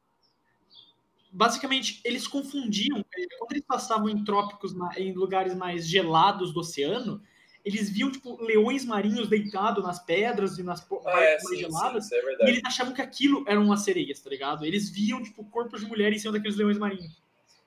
basicamente, 1.31 2.01
eles 2.03 2.27
confundiam. 2.27 2.99
eh, 3.17 3.27
Quando 3.37 3.51
eles 3.51 3.65
passavam 3.65 4.09
em 4.09 4.23
trópicos, 4.23 4.73
na- 4.75 4.97
em 4.97 5.13
lugares 5.13 5.53
mais 5.55 5.87
gelados 5.87 6.53
do 6.53 6.59
oceano, 6.61 7.21
eles 7.65 7.89
viam, 7.89 8.11
tipo, 8.11 8.41
leões 8.43 8.83
marinhos 8.85 9.27
deitados 9.29 9.83
nas 9.83 10.03
pedras 10.03 10.57
e 10.57 10.63
nas 10.63 10.81
Ah, 10.81 10.85
partes 10.85 11.23
é, 11.23 11.31
mais 11.31 11.41
sim, 11.43 11.47
sim, 11.55 11.59
geladas. 11.61 12.05
isso 12.05 12.15
é 12.15 12.19
E 12.45 12.49
eles 12.49 12.61
achavam 12.65 12.93
que 12.93 13.01
aquilo 13.01 13.45
eram 13.47 13.63
umas 13.65 13.81
sereias, 13.83 14.19
tá 14.19 14.29
ligado? 14.29 14.65
Eles 14.65 14.89
viam, 14.89 15.21
tipo, 15.23 15.43
corpos 15.45 15.81
de 15.81 15.85
mulher 15.87 16.11
em 16.11 16.19
cima 16.19 16.33
daqueles 16.33 16.57
leões 16.57 16.77
marinhos. 16.77 17.21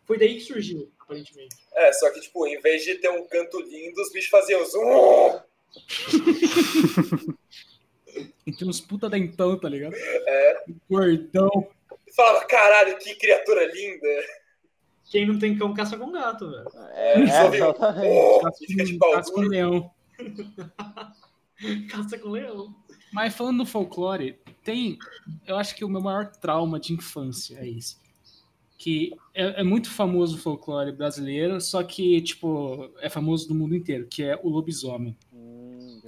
Foi 0.05 0.19
daí 0.19 0.35
que 0.35 0.41
surgiu, 0.41 0.91
aparentemente. 1.01 1.57
É, 1.75 1.93
só 1.95 2.11
que, 2.11 2.21
tipo, 2.21 2.47
em 2.47 2.61
vez 2.61 2.85
de 2.85 2.95
ter 2.97 3.09
um 3.09 3.27
canto 3.27 3.59
lindo, 3.61 4.01
os 4.01 4.13
bichos 4.13 4.31
faziam 4.31 4.65
zoom. 4.67 5.41
E 8.47 8.53
tinha 8.53 8.71
uns 8.71 8.81
puta 8.81 9.11
dentão, 9.11 9.59
tá 9.59 9.69
ligado? 9.69 9.95
É. 9.95 10.65
Gordão. 10.89 11.69
E 12.07 12.13
falava, 12.15 12.45
caralho, 12.47 12.97
que 12.99 13.15
criatura 13.17 13.67
linda. 13.67 14.07
Quem 15.11 15.27
não 15.27 15.39
tem 15.39 15.59
cão 15.59 15.75
caça 15.75 15.97
com 15.97 16.13
gato, 16.13 16.51
velho. 16.51 16.69
É, 16.95 17.27
Só 17.27 17.51
viu, 17.51 17.67
oh, 17.69 18.51
de 18.85 19.33
com, 19.33 19.41
leão. 19.41 19.91
Caça 21.91 22.19
com 22.19 22.31
leão. 22.31 22.75
Mas 23.13 23.35
falando 23.35 23.59
do 23.59 23.67
folclore, 23.67 24.39
tem. 24.65 24.99
Eu 25.47 25.57
acho 25.57 25.75
que 25.75 25.85
o 25.85 25.89
meu 25.89 26.01
maior 26.01 26.27
trauma 26.27 26.79
de 26.79 26.93
infância 26.93 27.59
é 27.59 27.69
esse. 27.69 27.97
Que 28.77 29.17
é, 29.33 29.61
é 29.61 29.63
muito 29.63 29.91
famoso 29.91 30.37
o 30.37 30.41
folclore 30.41 30.93
brasileiro, 30.93 31.61
só 31.61 31.83
que, 31.83 32.21
tipo, 32.21 32.91
é 33.01 33.09
famoso 33.09 33.49
no 33.49 33.55
mundo 33.55 33.75
inteiro, 33.75 34.07
que 34.07 34.23
é 34.23 34.39
o 34.43 34.49
lobisomem. 34.49 35.17
Hum, 35.33 35.56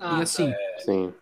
Ah, 0.00 0.18
e 0.18 0.22
assim, 0.22 0.52
Sim. 0.78 1.12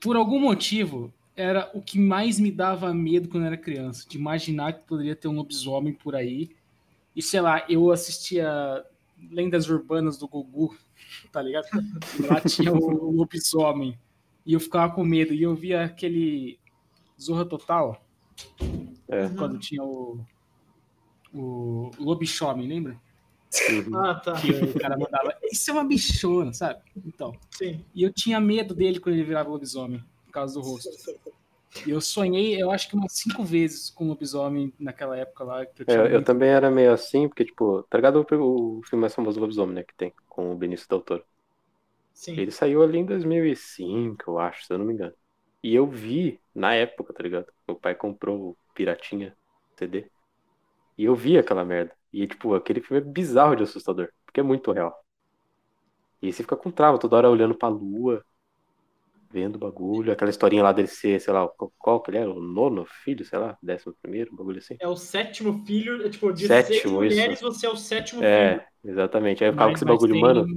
por 0.00 0.16
algum 0.16 0.38
motivo, 0.40 1.12
era 1.36 1.70
o 1.74 1.80
que 1.80 1.98
mais 1.98 2.38
me 2.38 2.50
dava 2.50 2.92
medo 2.92 3.28
quando 3.28 3.44
eu 3.44 3.48
era 3.48 3.56
criança, 3.56 4.08
de 4.08 4.18
imaginar 4.18 4.72
que 4.74 4.84
poderia 4.84 5.16
ter 5.16 5.28
um 5.28 5.36
lobisomem 5.36 5.92
por 5.92 6.14
aí. 6.14 6.50
E 7.14 7.22
sei 7.22 7.40
lá, 7.40 7.64
eu 7.68 7.90
assistia 7.90 8.84
lendas 9.30 9.68
urbanas 9.68 10.18
do 10.18 10.26
Gugu, 10.26 10.76
tá 11.30 11.40
ligado? 11.42 11.66
E 12.18 12.22
lá 12.22 12.40
tinha 12.40 12.72
o 12.72 13.10
lobisomem. 13.10 13.98
E 14.44 14.54
eu 14.54 14.60
ficava 14.60 14.92
com 14.92 15.04
medo. 15.04 15.32
E 15.32 15.42
eu 15.42 15.54
via 15.54 15.84
aquele 15.84 16.58
Zorra 17.20 17.44
Total, 17.44 18.04
É. 19.08 19.28
quando 19.30 19.58
tinha 19.58 19.82
o, 19.84 20.24
o 21.32 21.90
lobisomem, 21.98 22.66
lembra? 22.66 23.00
Uhum. 23.68 24.06
Ah, 24.06 24.14
tá. 24.14 24.40
Que 24.40 24.52
o 24.52 24.74
cara 24.76 24.96
mandava, 24.96 25.34
isso 25.50 25.70
é 25.70 25.74
uma 25.74 25.84
bichona, 25.84 26.52
sabe? 26.52 26.80
Então, 27.04 27.32
Sim. 27.50 27.84
e 27.94 28.02
eu 28.02 28.12
tinha 28.12 28.40
medo 28.40 28.74
dele 28.74 29.00
quando 29.00 29.16
ele 29.16 29.24
virava 29.24 29.50
lobisomem, 29.50 30.02
por 30.26 30.32
causa 30.32 30.54
do 30.54 30.60
rosto. 30.62 30.90
E 31.84 31.90
eu 31.90 32.00
sonhei, 32.00 32.60
eu 32.62 32.70
acho 32.70 32.88
que 32.88 32.96
umas 32.96 33.12
cinco 33.14 33.44
vezes 33.44 33.90
com 33.90 34.08
lobisomem 34.08 34.72
naquela 34.78 35.16
época 35.18 35.44
lá. 35.44 35.66
Que 35.66 35.82
eu, 35.82 35.86
É, 35.86 35.94
tinha 35.94 36.04
eu, 36.14 36.22
também 36.22 36.48
era 36.50 36.70
meio 36.70 36.92
assim, 36.92 37.28
porque, 37.28 37.44
tipo, 37.44 37.82
tá 37.84 37.98
ligado 37.98 38.24
o, 38.32 38.78
o 38.78 38.82
filme 38.84 39.00
mais 39.00 39.14
famoso 39.14 39.36
do 39.38 39.42
Lobisomem, 39.42 39.74
né, 39.74 39.82
que 39.84 39.94
tem, 39.96 40.12
com 40.28 40.52
o 40.52 40.56
Benício 40.56 40.88
Del 40.88 41.00
Toro. 41.02 41.24
Sim. 42.14 42.42
Ele 42.42 42.50
saiu 42.50 42.82
ali 42.82 42.98
em 42.98 43.04
2005, 43.06 44.30
eu 44.32 44.38
acho, 44.38 44.64
se 44.66 44.72
eu 44.72 44.78
não 44.78 44.84
me 44.86 44.94
engano. 44.94 45.14
E 45.62 45.74
eu 45.74 45.86
vi 45.88 46.40
na 46.54 46.74
época, 46.74 47.12
tá 47.12 47.22
ligado? 47.22 47.52
Meu 47.68 47.78
pai 47.78 47.94
comprou 47.94 48.50
o 48.52 48.58
Piratinha 48.74 49.36
CD. 49.78 50.10
E 50.98 51.04
eu 51.04 51.14
vi 51.16 51.38
aquela 51.38 51.64
merda. 51.64 51.96
E, 52.12 52.26
tipo, 52.26 52.54
aquele 52.54 52.80
filme 52.80 53.02
é 53.02 53.04
bizarro 53.10 53.56
de 53.56 53.62
assustador, 53.64 54.10
porque 54.26 54.40
é 54.40 54.42
muito 54.42 54.72
real. 54.72 54.94
E 56.22 56.26
aí 56.26 56.32
você 56.32 56.42
fica 56.42 56.56
com 56.56 56.70
trauma, 56.70 56.98
toda 56.98 57.16
hora 57.16 57.28
olhando 57.30 57.54
pra 57.54 57.68
lua, 57.68 58.24
vendo 59.32 59.56
o 59.56 59.58
bagulho, 59.58 60.12
aquela 60.12 60.30
historinha 60.30 60.62
lá 60.62 60.72
dele 60.72 60.86
ser, 60.88 61.20
sei 61.20 61.32
lá, 61.32 61.48
qual, 61.78 62.00
que 62.02 62.10
ele 62.10 62.18
era? 62.18 62.30
O 62.30 62.40
nono 62.40 62.84
filho, 62.86 63.24
sei 63.24 63.38
lá, 63.38 63.58
décimo 63.62 63.94
primeiro, 64.00 64.32
um 64.32 64.36
bagulho 64.36 64.58
assim. 64.58 64.78
É 64.78 64.86
o 64.86 64.96
sétimo 64.96 65.64
filho, 65.64 66.04
é, 66.06 66.10
tipo, 66.10 66.30
de 66.30 66.46
Sétimo, 66.46 67.02
seis 67.02 67.04
mulheres, 67.08 67.40
isso. 67.40 67.40
você 67.40 67.64
é 67.66 67.70
o 67.70 67.76
sétimo 67.76 68.22
filho. 68.26 68.60
É, 68.60 68.66
exatamente. 68.84 69.42
Aí 69.44 69.48
eu 69.50 69.52
ficava 69.54 69.70
com 69.72 69.76
esse 69.78 69.84
bagulho, 69.86 70.16
tem- 70.16 70.16
mano. 70.16 70.52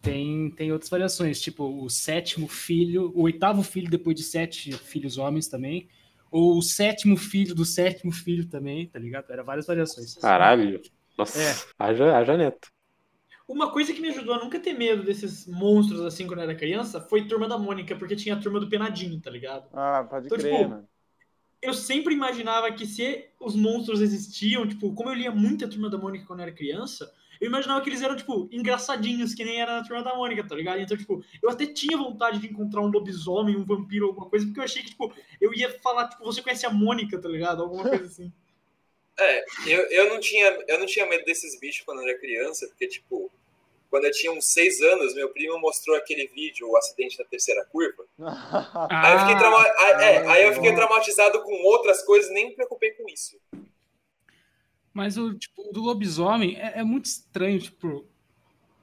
Tem, 0.00 0.50
tem 0.52 0.72
outras 0.72 0.88
variações, 0.90 1.40
tipo 1.40 1.64
o 1.84 1.90
sétimo 1.90 2.46
filho, 2.48 3.12
o 3.16 3.22
oitavo 3.22 3.62
filho 3.64 3.90
depois 3.90 4.16
de 4.16 4.22
sete 4.22 4.72
filhos 4.72 5.18
homens 5.18 5.48
também, 5.48 5.88
ou 6.30 6.58
o 6.58 6.62
sétimo 6.62 7.16
filho 7.16 7.54
do 7.54 7.64
sétimo 7.64 8.12
filho 8.12 8.46
também, 8.48 8.86
tá 8.88 8.98
ligado? 8.98 9.30
Era 9.30 9.42
várias 9.42 9.66
variações. 9.66 10.14
Caralho. 10.14 10.80
Nossa, 11.16 11.38
É. 11.40 11.54
haja, 11.78 12.16
haja 12.16 12.36
neto. 12.36 12.68
Uma 13.46 13.72
coisa 13.72 13.94
que 13.94 14.00
me 14.00 14.08
ajudou 14.08 14.34
a 14.34 14.38
nunca 14.38 14.60
ter 14.60 14.74
medo 14.74 15.02
desses 15.02 15.46
monstros 15.46 16.02
assim 16.02 16.26
quando 16.26 16.40
eu 16.40 16.44
era 16.44 16.54
criança 16.54 17.00
foi 17.00 17.26
Turma 17.26 17.48
da 17.48 17.56
Mônica, 17.56 17.96
porque 17.96 18.14
tinha 18.14 18.34
a 18.34 18.38
Turma 18.38 18.60
do 18.60 18.68
Penadinho, 18.68 19.18
tá 19.20 19.30
ligado? 19.30 19.68
Ah, 19.72 20.06
pode 20.08 20.26
Então, 20.26 20.38
crer, 20.38 20.52
tipo, 20.58 20.68
mano. 20.68 20.88
Eu 21.60 21.74
sempre 21.74 22.14
imaginava 22.14 22.70
que 22.72 22.86
se 22.86 23.30
os 23.40 23.56
monstros 23.56 24.00
existiam, 24.00 24.68
tipo, 24.68 24.92
como 24.94 25.08
eu 25.10 25.14
lia 25.14 25.30
muita 25.32 25.66
Turma 25.66 25.88
da 25.90 25.98
Mônica 25.98 26.26
quando 26.26 26.40
eu 26.40 26.44
era 26.46 26.54
criança, 26.54 27.10
eu 27.40 27.46
imaginava 27.48 27.80
que 27.80 27.88
eles 27.90 28.02
eram, 28.02 28.16
tipo, 28.16 28.48
engraçadinhos, 28.52 29.34
que 29.34 29.44
nem 29.44 29.60
era 29.60 29.76
na 29.80 29.84
Turma 29.86 30.02
da 30.02 30.14
Mônica, 30.14 30.46
tá 30.46 30.54
ligado? 30.54 30.80
Então, 30.80 30.96
tipo, 30.96 31.22
eu 31.42 31.50
até 31.50 31.66
tinha 31.66 31.96
vontade 31.96 32.38
de 32.38 32.46
encontrar 32.48 32.80
um 32.80 32.88
lobisomem, 32.88 33.56
um 33.56 33.64
vampiro, 33.64 34.06
alguma 34.06 34.28
coisa, 34.28 34.44
porque 34.46 34.60
eu 34.60 34.64
achei 34.64 34.82
que, 34.82 34.90
tipo, 34.90 35.12
eu 35.40 35.54
ia 35.54 35.70
falar, 35.80 36.08
tipo, 36.08 36.24
você 36.24 36.42
conhece 36.42 36.66
a 36.66 36.70
Mônica, 36.70 37.18
tá 37.20 37.28
ligado? 37.28 37.62
Alguma 37.62 37.88
coisa 37.88 38.04
assim. 38.06 38.32
É, 39.20 39.44
eu, 39.66 39.80
eu, 39.90 40.08
não 40.10 40.20
tinha, 40.20 40.46
eu 40.68 40.78
não 40.78 40.86
tinha 40.86 41.04
medo 41.04 41.24
desses 41.24 41.58
bichos 41.58 41.84
quando 41.84 41.98
eu 42.02 42.08
era 42.08 42.16
criança, 42.20 42.68
porque, 42.68 42.86
tipo, 42.86 43.28
quando 43.90 44.04
eu 44.04 44.12
tinha 44.12 44.30
uns 44.30 44.46
seis 44.46 44.80
anos, 44.80 45.12
meu 45.12 45.28
primo 45.30 45.58
mostrou 45.58 45.96
aquele 45.96 46.28
vídeo, 46.28 46.68
o 46.68 46.76
acidente 46.76 47.18
da 47.18 47.24
terceira 47.24 47.64
curva. 47.64 48.04
Aí 48.88 49.12
eu 49.14 49.18
fiquei, 49.18 49.34
Ah, 49.34 49.38
trauma- 49.38 49.66
aí- 49.66 50.04
é, 50.04 50.28
aí 50.28 50.44
eu 50.44 50.52
fiquei 50.52 50.72
traumatizado 50.72 51.42
com 51.42 51.52
outras 51.64 52.00
coisas, 52.04 52.30
nem 52.30 52.50
me 52.50 52.54
preocupei 52.54 52.92
com 52.92 53.08
isso. 53.08 53.36
Mas 54.98 55.16
o 55.16 55.32
tipo, 55.32 55.70
do 55.72 55.80
lobisomem 55.80 56.56
é, 56.56 56.80
é 56.80 56.82
muito 56.82 57.04
estranho, 57.04 57.60
tipo, 57.60 58.04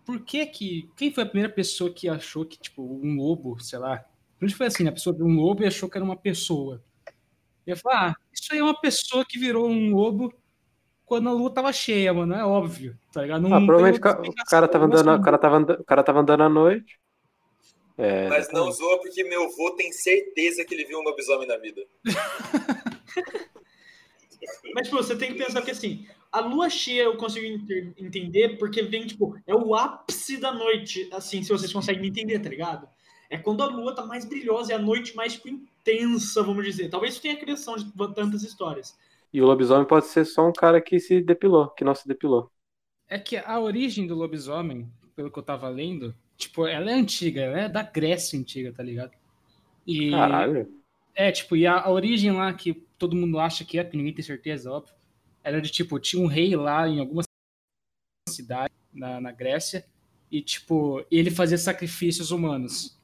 por 0.06 0.22
que 0.22 0.46
que 0.46 0.90
quem 0.96 1.12
foi 1.12 1.24
a 1.26 1.28
primeira 1.28 1.54
pessoa 1.54 1.92
que 1.94 2.08
achou 2.08 2.46
que 2.46 2.58
tipo 2.58 2.82
um 2.82 3.18
lobo, 3.18 3.60
sei 3.60 3.80
lá, 3.80 4.02
não 4.40 4.50
foi 4.50 4.68
assim, 4.68 4.86
né? 4.86 4.92
a 4.92 4.94
pessoa 4.94 5.14
viu 5.14 5.26
um 5.26 5.36
lobo 5.36 5.62
e 5.62 5.68
achou 5.68 5.90
que 5.90 5.98
era 5.98 6.06
uma 6.06 6.16
pessoa. 6.16 6.82
E 7.68 7.72
eu 7.72 7.76
falei, 7.76 7.98
ah, 8.00 8.16
isso 8.32 8.54
aí 8.54 8.60
é 8.60 8.64
uma 8.64 8.80
pessoa 8.80 9.26
que 9.28 9.38
virou 9.38 9.70
um 9.70 9.94
lobo 9.94 10.34
quando 11.06 11.28
a 11.28 11.34
lua 11.34 11.54
tava 11.54 11.74
cheia, 11.74 12.14
mano, 12.14 12.34
é 12.34 12.46
óbvio, 12.46 12.98
tá 13.12 13.24
ligado? 13.24 13.42
Não 13.42 13.54
Ah, 13.54 13.60
provavelmente 13.60 14.00
o 14.00 14.46
cara 14.46 14.70
tava 14.70 14.88
mas 14.88 15.02
andando, 15.02 15.20
o 15.20 15.22
cara 15.22 15.38
tava, 15.38 15.58
andando- 15.58 15.82
o 15.82 15.84
cara 15.84 16.04
tava 16.04 16.20
andando 16.22 16.44
à 16.44 16.50
noite. 16.50 16.98
É, 17.98 18.30
Mas 18.30 18.50
não 18.54 18.72
zoa 18.72 19.00
porque 19.02 19.22
meu 19.26 19.44
avô 19.44 19.72
tem 19.76 19.92
certeza 19.92 20.64
que 20.64 20.74
ele 20.74 20.86
viu 20.86 20.98
um 20.98 21.04
lobisomem 21.04 21.46
na 21.46 21.58
vida. 21.58 21.82
Mas, 24.74 24.88
tipo, 24.88 24.98
você 24.98 25.16
tem 25.16 25.34
que 25.34 25.44
pensar 25.44 25.62
que, 25.62 25.72
assim, 25.72 26.06
a 26.32 26.40
lua 26.40 26.70
cheia 26.70 27.04
eu 27.04 27.18
consigo 27.18 27.46
entender 27.98 28.58
porque 28.58 28.82
vem, 28.82 29.06
tipo, 29.08 29.38
é 29.48 29.56
o 29.56 29.74
ápice 29.74 30.38
da 30.38 30.52
noite, 30.52 31.10
assim, 31.14 31.42
se 31.44 31.50
vocês 31.50 31.72
conseguem 31.72 32.02
me 32.02 32.10
entender, 32.10 32.40
tá 32.40 32.50
ligado? 32.50 32.88
É 33.30 33.38
quando 33.38 33.64
a 33.64 33.68
lua 33.68 33.96
tá 33.96 34.06
mais 34.06 34.26
brilhosa, 34.26 34.74
é 34.74 34.76
a 34.76 34.80
noite 34.80 35.16
mais, 35.16 35.34
tipo, 35.34 35.50
intensa, 35.50 36.44
vamos 36.44 36.66
dizer. 36.66 36.90
Talvez 36.90 37.14
isso 37.14 37.22
tenha 37.22 37.36
a 37.36 37.40
criação 37.40 37.76
de 37.76 37.92
tantas 38.14 38.44
histórias. 38.44 38.98
E 39.34 39.42
o 39.42 39.46
lobisomem 39.46 39.86
pode 39.86 40.08
ser 40.08 40.26
só 40.26 40.48
um 40.48 40.54
cara 40.54 40.80
que 40.80 41.00
se 41.00 41.22
depilou, 41.22 41.70
que 41.70 41.84
não 41.84 41.96
se 41.96 42.08
depilou. 42.08 42.50
É 43.08 43.20
que 43.20 43.38
a 43.38 43.60
origem 43.60 44.08
do 44.08 44.16
lobisomem, 44.16 44.90
pelo 45.16 45.32
que 45.32 45.38
eu 45.38 45.44
tava 45.44 45.68
lendo, 45.70 46.16
tipo, 46.38 46.66
ela 46.66 46.90
é 46.90 46.94
antiga, 46.94 47.42
ela 47.42 47.60
é 47.62 47.70
da 47.70 47.84
Grécia 47.84 48.40
antiga, 48.40 48.72
tá 48.72 48.82
ligado? 48.82 49.12
E 49.86 50.12
Caralho. 50.12 50.68
É, 51.14 51.32
tipo, 51.32 51.56
e 51.56 51.66
a, 51.66 51.80
a 51.80 51.92
origem 51.92 52.32
lá 52.32 52.54
que 52.54 52.74
todo 53.06 53.16
mundo 53.16 53.40
acha 53.40 53.64
que 53.64 53.78
é, 53.78 53.84
porque 53.84 53.98
ninguém 53.98 54.14
tem 54.14 54.26
certeza, 54.26 54.72
óbvio, 54.72 54.96
era 55.44 55.62
de, 55.62 55.70
tipo, 55.72 56.00
tinha 56.00 56.20
um 56.22 56.26
rei 56.26 56.56
lá 56.56 56.90
em 56.90 57.00
alguma 57.00 57.22
cidade 58.28 58.74
na, 58.92 59.22
na 59.22 59.32
Grécia 59.32 59.86
e, 60.32 60.42
tipo, 60.42 61.06
ele 61.12 61.30
fazia 61.30 61.58
sacrifícios 61.58 62.32
humanos. 62.32 63.00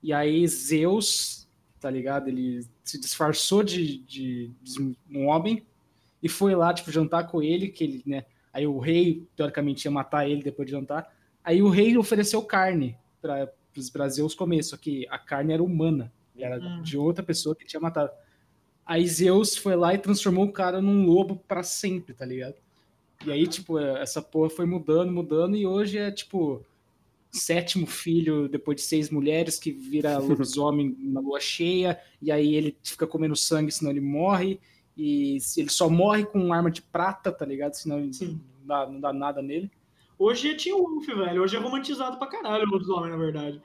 E 0.00 0.12
aí 0.12 0.46
Zeus, 0.46 1.48
tá 1.80 1.90
ligado? 1.90 2.28
Ele 2.28 2.64
se 2.84 3.00
disfarçou 3.00 3.64
de, 3.64 3.98
de, 3.98 4.52
de 4.62 4.96
um 5.10 5.26
homem 5.26 5.66
e 6.22 6.28
foi 6.28 6.54
lá, 6.54 6.72
tipo, 6.72 6.92
jantar 6.92 7.26
com 7.26 7.42
ele, 7.42 7.70
que 7.70 7.82
ele, 7.82 8.02
né? 8.06 8.24
Aí 8.52 8.68
o 8.68 8.78
rei, 8.78 9.26
teoricamente, 9.34 9.84
ia 9.84 9.90
matar 9.90 10.28
ele 10.28 10.44
depois 10.44 10.66
de 10.66 10.72
jantar. 10.72 11.12
Aí 11.42 11.60
o 11.60 11.68
rei 11.68 11.96
ofereceu 11.96 12.40
carne 12.42 12.96
para 13.20 13.50
os 13.76 13.90
Zeus 14.14 14.32
comer, 14.32 14.62
só 14.62 14.76
que 14.76 15.08
a 15.10 15.18
carne 15.18 15.52
era 15.54 15.62
humana. 15.62 16.12
Era 16.38 16.56
Hum. 16.56 16.82
de 16.82 16.96
outra 16.96 17.24
pessoa 17.24 17.56
que 17.56 17.66
tinha 17.66 17.80
matado. 17.80 18.10
Aí 18.90 19.06
Zeus 19.06 19.56
foi 19.56 19.76
lá 19.76 19.94
e 19.94 19.98
transformou 19.98 20.46
o 20.46 20.52
cara 20.52 20.82
num 20.82 21.06
lobo 21.06 21.36
pra 21.46 21.62
sempre, 21.62 22.12
tá 22.12 22.24
ligado? 22.26 22.56
E 23.24 23.30
aí, 23.30 23.46
tipo, 23.46 23.78
é, 23.78 24.02
essa 24.02 24.20
porra 24.20 24.50
foi 24.50 24.66
mudando, 24.66 25.12
mudando, 25.12 25.56
e 25.56 25.64
hoje 25.64 25.96
é, 25.96 26.10
tipo, 26.10 26.60
sétimo 27.30 27.86
filho 27.86 28.48
depois 28.48 28.74
de 28.78 28.82
seis 28.82 29.08
mulheres 29.08 29.60
que 29.60 29.70
vira 29.70 30.18
lobisomem 30.40 30.96
na 30.98 31.20
lua 31.20 31.38
cheia, 31.38 32.00
e 32.20 32.32
aí 32.32 32.52
ele 32.56 32.76
fica 32.82 33.06
comendo 33.06 33.36
sangue, 33.36 33.70
senão 33.70 33.92
ele 33.92 34.00
morre, 34.00 34.58
e 34.96 35.38
se- 35.40 35.60
ele 35.60 35.70
só 35.70 35.88
morre 35.88 36.24
com 36.26 36.52
arma 36.52 36.68
de 36.68 36.82
prata, 36.82 37.30
tá 37.30 37.46
ligado? 37.46 37.74
Senão 37.74 38.00
não 38.00 38.40
dá, 38.66 38.86
não 38.90 39.00
dá 39.00 39.12
nada 39.12 39.40
nele. 39.40 39.70
Hoje 40.18 40.56
tinha 40.56 40.74
o 40.74 40.82
Wolf, 40.82 41.06
velho. 41.06 41.42
Hoje 41.42 41.54
é 41.56 41.60
romantizado 41.60 42.18
pra 42.18 42.26
caralho 42.26 42.64
o 42.66 42.70
lobisomem, 42.72 43.08
na 43.10 43.16
verdade. 43.16 43.62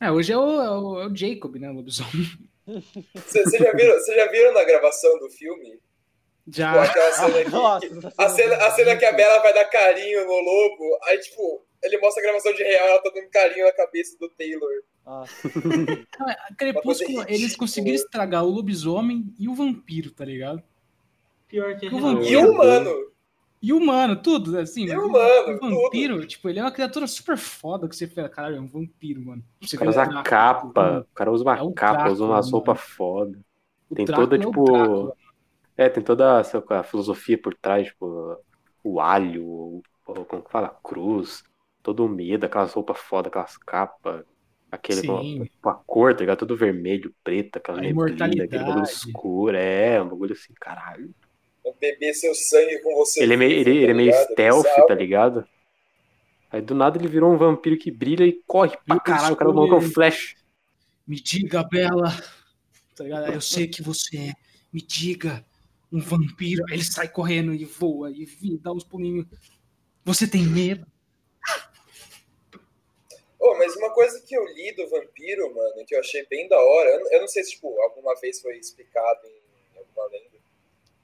É, 0.00 0.10
hoje 0.10 0.32
é 0.32 0.38
o, 0.38 0.60
é 0.62 0.70
o, 0.70 1.00
é 1.02 1.06
o 1.06 1.14
Jacob, 1.14 1.56
né, 1.56 1.70
o 1.70 1.74
lobisomem. 1.74 2.45
Vocês 2.66 3.50
já, 3.52 3.72
viram- 3.72 3.94
vocês 3.94 4.16
já 4.16 4.26
viram 4.30 4.52
na 4.52 4.64
gravação 4.64 5.18
do 5.18 5.30
filme? 5.30 5.78
Já. 6.48 6.72
Pô, 6.74 6.78
aquela 6.80 7.12
cena 7.12 7.44
que, 7.44 7.50
Nossa, 7.50 7.88
que- 7.88 8.08
a, 8.18 8.28
cena, 8.28 8.56
a 8.56 8.70
cena 8.72 8.96
que 8.96 9.04
a 9.04 9.12
Bela 9.12 9.40
vai 9.42 9.52
dar 9.54 9.64
carinho 9.66 10.24
no 10.26 10.32
lobo, 10.40 10.98
aí, 11.04 11.18
tipo, 11.18 11.64
ele 11.82 11.98
mostra 11.98 12.22
a 12.22 12.26
gravação 12.26 12.52
de 12.54 12.62
real, 12.62 12.88
ela 12.88 13.02
tá 13.02 13.10
dando 13.14 13.28
carinho 13.30 13.66
na 13.66 13.72
cabeça 13.72 14.16
do 14.18 14.28
Taylor. 14.30 14.70
Nossa. 15.04 15.32
Crepúsculo, 16.58 17.24
eles 17.28 17.54
conseguiram 17.56 17.94
estragar 17.96 18.44
o 18.44 18.50
lobisomem 18.50 19.32
e 19.38 19.48
o 19.48 19.54
vampiro, 19.54 20.10
tá 20.10 20.24
ligado? 20.24 20.62
Pior 21.48 21.76
que 21.78 21.86
é 21.86 21.88
O 21.90 21.98
vampiro. 22.00 22.28
E 22.30 22.36
o 22.36 22.50
humano. 22.50 23.12
E 23.66 23.72
humano, 23.72 24.22
tudo, 24.22 24.56
assim. 24.58 24.84
E 24.84 24.96
o 24.96 25.06
humano, 25.08 25.56
o 25.56 25.58
vampiro, 25.58 26.24
tipo, 26.24 26.48
ele 26.48 26.60
é 26.60 26.62
uma 26.62 26.70
criatura 26.70 27.06
super 27.08 27.36
foda 27.36 27.88
que 27.88 27.96
você 27.96 28.06
fala, 28.06 28.28
caralho, 28.28 28.56
é 28.56 28.60
um 28.60 28.68
vampiro, 28.68 29.20
mano. 29.24 29.42
Você 29.60 29.76
O 29.76 29.78
cara 29.80 29.90
usa 29.90 30.04
Drácula, 30.04 30.22
capa, 30.22 31.00
o 31.00 31.14
cara 31.14 31.32
usa 31.32 31.42
uma 31.44 31.54
É 31.54 31.72
capa, 31.74 32.08
usa 32.10 32.24
Drácula, 32.24 32.26
uma 32.26 32.42
mano. 32.42 32.50
roupa 32.52 32.74
foda. 32.76 33.44
o 33.90 33.94
Tem 33.94 34.04
Drácula 34.04 34.28
toda, 34.28 34.36
é 34.36 34.38
tipo. 34.38 35.16
É, 35.76 35.88
tem 35.88 36.02
toda 36.02 36.40
a 36.40 36.82
filosofia 36.84 37.36
por 37.40 37.54
trás, 37.54 37.88
tipo, 37.88 38.38
o 38.84 39.00
alho, 39.00 39.44
o, 39.44 39.82
como 40.04 40.42
que 40.42 40.50
fala? 40.50 40.68
A 40.68 40.70
cruz, 40.70 41.42
todo 41.82 42.04
o 42.04 42.08
medo, 42.08 42.46
aquelas 42.46 42.72
roupas 42.72 42.98
foda, 42.98 43.28
aquelas 43.28 43.56
capas, 43.58 44.24
aquele 44.70 45.02
Sim. 45.02 45.50
com 45.60 45.68
a 45.70 45.74
cor, 45.74 46.14
tá 46.14 46.20
ligado? 46.20 46.38
Tudo 46.38 46.56
vermelho, 46.56 47.14
preto, 47.24 47.56
aquela 47.56 47.78
A 47.78 47.80
neblina, 47.80 48.44
aquele 48.44 48.64
bagulho 48.64 48.84
escuro, 48.84 49.56
é, 49.56 50.00
um 50.02 50.08
bagulho 50.08 50.32
assim, 50.32 50.54
caralho. 50.60 51.12
Beber 51.74 52.14
seu 52.14 52.34
sangue 52.34 52.78
com 52.80 52.94
você. 52.94 53.22
Ele 53.22 53.34
é 53.34 53.36
meio, 53.36 53.52
ele, 53.52 53.64
vivo, 53.64 53.76
ele 53.84 53.90
é 53.90 53.94
meio 53.94 54.10
ligado? 54.10 54.32
stealth, 54.32 54.86
tá 54.86 54.94
ligado? 54.94 55.48
Aí 56.50 56.60
do 56.62 56.74
nada 56.74 56.96
ele 56.98 57.08
virou 57.08 57.32
um 57.32 57.36
vampiro 57.36 57.76
que 57.76 57.90
brilha 57.90 58.24
e 58.24 58.40
corre 58.46 58.76
pra 58.86 59.00
caralho, 59.00 59.34
o 59.34 59.36
cara 59.36 59.50
colocou 59.52 59.78
ele. 59.80 59.90
flash. 59.90 60.36
Me 61.06 61.16
diga, 61.20 61.62
Bela. 61.64 62.10
Tá 62.94 63.04
ligado? 63.04 63.32
Eu 63.32 63.40
sei 63.40 63.66
que 63.66 63.82
você 63.82 64.16
é. 64.16 64.32
Me 64.72 64.80
diga. 64.80 65.44
Um 65.92 66.00
vampiro. 66.00 66.64
Aí 66.68 66.76
ele 66.76 66.84
sai 66.84 67.08
correndo 67.08 67.54
e 67.54 67.64
voa 67.64 68.10
e 68.10 68.26
dá 68.60 68.72
uns 68.72 68.84
pulinhos. 68.84 69.26
Você 70.04 70.26
tem 70.26 70.42
medo? 70.42 70.86
Oh, 73.38 73.54
mas 73.58 73.76
uma 73.76 73.90
coisa 73.92 74.20
que 74.26 74.36
eu 74.36 74.44
li 74.44 74.74
do 74.74 74.88
vampiro, 74.88 75.54
mano, 75.54 75.84
que 75.86 75.94
eu 75.94 76.00
achei 76.00 76.26
bem 76.28 76.48
da 76.48 76.58
hora, 76.58 76.90
eu 76.90 77.00
não- 77.00 77.12
eu 77.12 77.20
não 77.20 77.28
sei 77.28 77.44
se, 77.44 77.52
tipo, 77.52 77.80
alguma 77.82 78.14
vez 78.20 78.40
foi 78.40 78.56
explicado 78.58 79.20
em 79.26 79.78
alguma 79.78 80.06
lenda, 80.08 80.25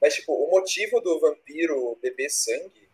mas, 0.03 0.15
tipo, 0.15 0.33
o 0.35 0.51
motivo 0.51 1.01
do 1.01 1.19
vampiro 1.21 1.97
beber 2.03 2.29
sangue 2.29 2.89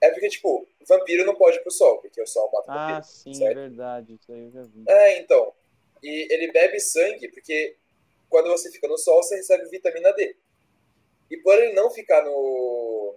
é 0.00 0.10
porque, 0.10 0.28
tipo, 0.28 0.66
vampiro 0.86 1.26
não 1.26 1.34
pode 1.34 1.56
ir 1.58 1.62
pro 1.62 1.70
sol, 1.72 1.98
porque 2.00 2.22
o 2.22 2.26
sol 2.26 2.48
mata 2.52 2.70
o 2.70 2.74
Ah, 2.74 2.86
vampiro. 3.00 3.12
sim, 3.12 3.34
certo? 3.34 3.54
verdade. 3.56 4.14
Isso 4.14 4.32
aí 4.32 4.44
eu 4.44 4.50
já 4.52 4.62
vi. 4.62 4.84
É, 4.88 5.18
então. 5.18 5.52
E 6.02 6.32
ele 6.32 6.52
bebe 6.52 6.78
sangue 6.78 7.28
porque 7.28 7.76
quando 8.28 8.48
você 8.48 8.70
fica 8.70 8.86
no 8.86 8.96
sol, 8.98 9.22
você 9.22 9.36
recebe 9.36 9.68
vitamina 9.68 10.12
D. 10.12 10.36
E 11.30 11.36
por 11.38 11.54
ele 11.58 11.72
não 11.72 11.90
ficar 11.90 12.22
no, 12.24 13.16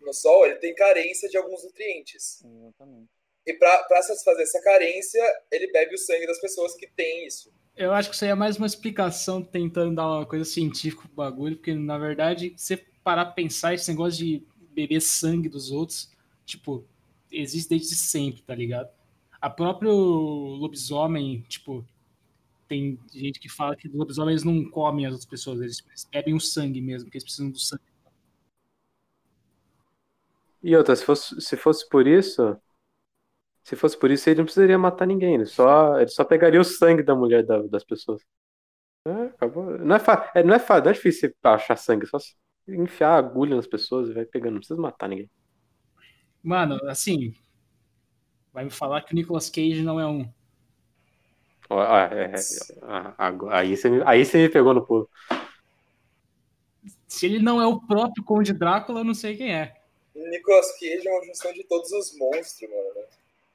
no 0.00 0.12
sol, 0.12 0.46
ele 0.46 0.56
tem 0.56 0.74
carência 0.74 1.28
de 1.28 1.36
alguns 1.36 1.64
nutrientes. 1.64 2.44
Exatamente. 2.44 3.08
E 3.44 3.54
para 3.54 4.02
satisfazer 4.02 4.42
essa 4.44 4.60
carência, 4.62 5.20
ele 5.50 5.66
bebe 5.72 5.94
o 5.94 5.98
sangue 5.98 6.26
das 6.28 6.40
pessoas 6.40 6.76
que 6.76 6.86
têm 6.86 7.26
isso. 7.26 7.52
Eu 7.74 7.92
acho 7.92 8.10
que 8.10 8.14
isso 8.14 8.24
aí 8.24 8.30
é 8.30 8.34
mais 8.34 8.58
uma 8.58 8.66
explicação 8.66 9.42
tentando 9.42 9.94
dar 9.94 10.06
uma 10.06 10.26
coisa 10.26 10.44
científica 10.44 11.02
pro 11.02 11.16
bagulho, 11.16 11.56
porque 11.56 11.74
na 11.74 11.96
verdade, 11.96 12.52
você 12.56 12.76
parar 13.02 13.26
pra 13.26 13.34
pensar 13.34 13.74
esse 13.74 13.90
negócio 13.90 14.18
de 14.18 14.46
beber 14.74 15.00
sangue 15.00 15.48
dos 15.48 15.70
outros, 15.70 16.10
tipo, 16.44 16.84
existe 17.30 17.70
desde 17.70 17.94
sempre, 17.94 18.42
tá 18.42 18.54
ligado? 18.54 18.90
A 19.40 19.48
próprio 19.50 19.92
lobisomem, 19.92 21.40
tipo, 21.48 21.84
tem 22.68 22.98
gente 23.12 23.40
que 23.40 23.48
fala 23.48 23.74
que 23.74 23.88
lobisomens 23.88 24.44
não 24.44 24.64
comem 24.70 25.06
as 25.06 25.12
outras 25.12 25.28
pessoas, 25.28 25.60
eles 25.60 26.06
bebem 26.10 26.34
o 26.34 26.40
sangue 26.40 26.80
mesmo, 26.80 27.06
porque 27.06 27.18
eles 27.18 27.24
precisam 27.24 27.50
do 27.50 27.58
sangue. 27.58 27.82
E 30.62 30.76
outra, 30.76 30.94
se 30.94 31.04
fosse, 31.04 31.40
se 31.40 31.56
fosse 31.56 31.88
por 31.88 32.06
isso, 32.06 32.56
se 33.64 33.76
fosse 33.76 33.98
por 33.98 34.10
isso, 34.10 34.28
ele 34.28 34.38
não 34.38 34.44
precisaria 34.44 34.78
matar 34.78 35.06
ninguém, 35.06 35.34
ele 35.34 35.46
só, 35.46 35.98
ele 36.00 36.08
só 36.10 36.24
pegaria 36.24 36.60
o 36.60 36.64
sangue 36.64 37.02
da 37.02 37.14
mulher 37.14 37.44
da- 37.44 37.62
das 37.62 37.84
pessoas. 37.84 38.22
É, 39.06 39.10
acabou. 39.26 39.78
Não 39.78 39.96
é, 39.96 39.98
fa- 40.00 40.32
é, 40.34 40.42
não 40.44 40.54
é 40.54 40.58
fácil, 40.60 40.84
não 40.84 40.90
é 40.92 40.94
difícil 40.94 41.30
você 41.30 41.48
achar 41.48 41.76
sangue, 41.76 42.06
é 42.06 42.08
só 42.08 42.18
enfiar 42.68 43.10
a 43.14 43.18
agulha 43.18 43.56
nas 43.56 43.66
pessoas 43.68 44.10
e 44.10 44.14
vai 44.14 44.26
pegando, 44.26 44.54
não 44.54 44.60
precisa 44.60 44.80
matar 44.80 45.08
ninguém. 45.08 45.30
Mano, 46.42 46.78
assim, 46.88 47.34
vai 48.52 48.64
me 48.64 48.70
falar 48.70 49.02
que 49.02 49.12
o 49.12 49.16
Nicolas 49.16 49.50
Cage 49.50 49.82
não 49.82 50.00
é 50.00 50.06
um. 50.06 50.26
É, 51.70 52.38
é, 52.40 52.46
ah, 52.82 53.14
aí, 53.50 53.76
você 53.76 53.88
me, 53.88 54.02
aí 54.04 54.24
você 54.24 54.38
me 54.38 54.48
pegou 54.50 54.74
no 54.74 54.84
pulo. 54.86 55.08
Se 57.06 57.26
ele 57.26 57.38
não 57.38 57.60
é 57.62 57.66
o 57.66 57.80
próprio 57.80 58.24
Conde 58.24 58.52
Drácula, 58.52 59.00
eu 59.00 59.04
não 59.04 59.14
sei 59.14 59.36
quem 59.36 59.54
é. 59.54 59.76
Nicolas 60.14 60.72
Cage 60.78 61.06
é 61.06 61.10
uma 61.12 61.24
junção 61.26 61.52
de 61.52 61.64
todos 61.64 61.92
os 61.92 62.16
monstros, 62.16 62.70
mano. 62.70 63.06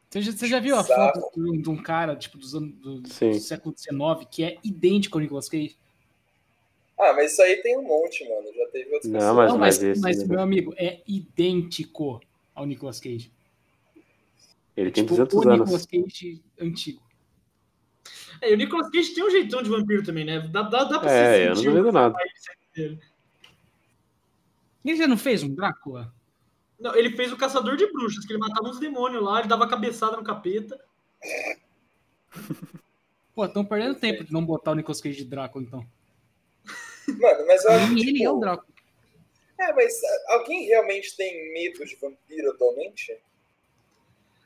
Você 0.09 0.21
já, 0.21 0.31
você 0.31 0.47
já 0.47 0.59
viu 0.59 0.75
a 0.77 0.83
foto 0.83 1.29
de 1.35 1.41
um- 1.41 1.61
de 1.61 1.69
um 1.69 1.75
cara, 1.81 2.15
tipo, 2.15 2.37
dos 2.37 2.55
anos, 2.55 2.71
do, 2.75 3.01
do 3.01 3.09
século 3.39 3.75
XIX, 3.77 4.25
que 4.31 4.43
é 4.43 4.57
idêntico 4.63 5.17
ao 5.17 5.21
Nicolas 5.21 5.49
Cage? 5.49 5.75
Ah, 6.97 7.13
mas 7.13 7.33
isso 7.33 7.41
aí 7.41 7.57
tem 7.57 7.77
um 7.77 7.83
monte, 7.83 8.27
mano. 8.27 8.47
Já 8.55 8.67
teve 8.71 8.93
outras 8.93 9.11
Não, 9.11 9.19
pessoas. 9.19 9.35
mas- 9.35 9.51
não, 9.51 9.57
mas, 9.59 9.83
esse- 9.83 10.01
mas, 10.01 10.27
meu 10.27 10.39
amigo, 10.41 10.73
é 10.77 11.01
idêntico 11.05 12.21
ao 12.55 12.65
Nicolas 12.65 12.99
Cage. 12.99 13.31
Ele 14.75 14.91
tem 14.91 15.03
tipo, 15.03 15.15
200 15.15 15.35
o 15.37 15.41
anos. 15.41 15.59
Nicolas 15.59 15.85
Cage 15.85 16.41
antigo. 16.59 17.01
É, 18.41 18.51
e 18.51 18.53
o 18.53 18.57
Nicolas 18.57 18.89
Cage 18.89 19.13
tem 19.13 19.23
um 19.25 19.29
jeitão 19.29 19.61
de 19.61 19.69
vampiro 19.69 20.03
também, 20.03 20.23
né? 20.23 20.39
Dá, 20.39 20.61
dá, 20.63 20.83
dá 20.85 20.99
pra 20.99 21.11
É, 21.11 21.33
se 21.35 21.41
eu 21.43 21.49
não 21.49 21.55
sentir 21.55 21.69
duvido 21.69 21.89
o- 21.89 21.91
nada. 21.91 22.15
dele. 22.75 22.99
Ele 24.85 24.95
já 24.95 25.07
não 25.07 25.17
fez 25.17 25.43
um 25.43 25.53
Drácula? 25.53 26.13
Não, 26.79 26.95
ele 26.95 27.15
fez 27.15 27.31
o 27.31 27.37
Caçador 27.37 27.75
de 27.75 27.91
Bruxas, 27.91 28.25
que 28.25 28.31
ele 28.31 28.39
matava 28.39 28.67
uns 28.67 28.79
demônios 28.79 29.23
lá, 29.23 29.39
ele 29.39 29.47
dava 29.47 29.67
cabeçada 29.67 30.15
no 30.15 30.23
capeta. 30.23 30.79
Pô, 33.33 33.45
estão 33.45 33.65
perdendo 33.65 33.99
tempo 33.99 34.23
de 34.23 34.31
não 34.31 34.45
botar 34.45 34.71
o 34.71 34.75
Nicolas 34.75 35.01
Cage 35.01 35.17
de 35.17 35.25
Drácula, 35.25 35.63
então. 35.63 35.85
Mano, 37.07 37.47
mas 37.47 37.63
eu 37.63 37.71
acho 37.71 37.87
que, 37.87 37.93
Nem 37.93 38.03
ele 38.03 38.13
tipo, 38.13 38.25
é 38.25 38.31
o 38.31 38.39
Drácula. 38.39 38.77
É, 39.59 39.73
mas 39.73 39.93
ah, 40.03 40.35
alguém 40.35 40.67
realmente 40.67 41.15
tem 41.15 41.53
medo 41.53 41.83
de 41.85 41.95
vampiro 41.95 42.51
atualmente? 42.51 43.17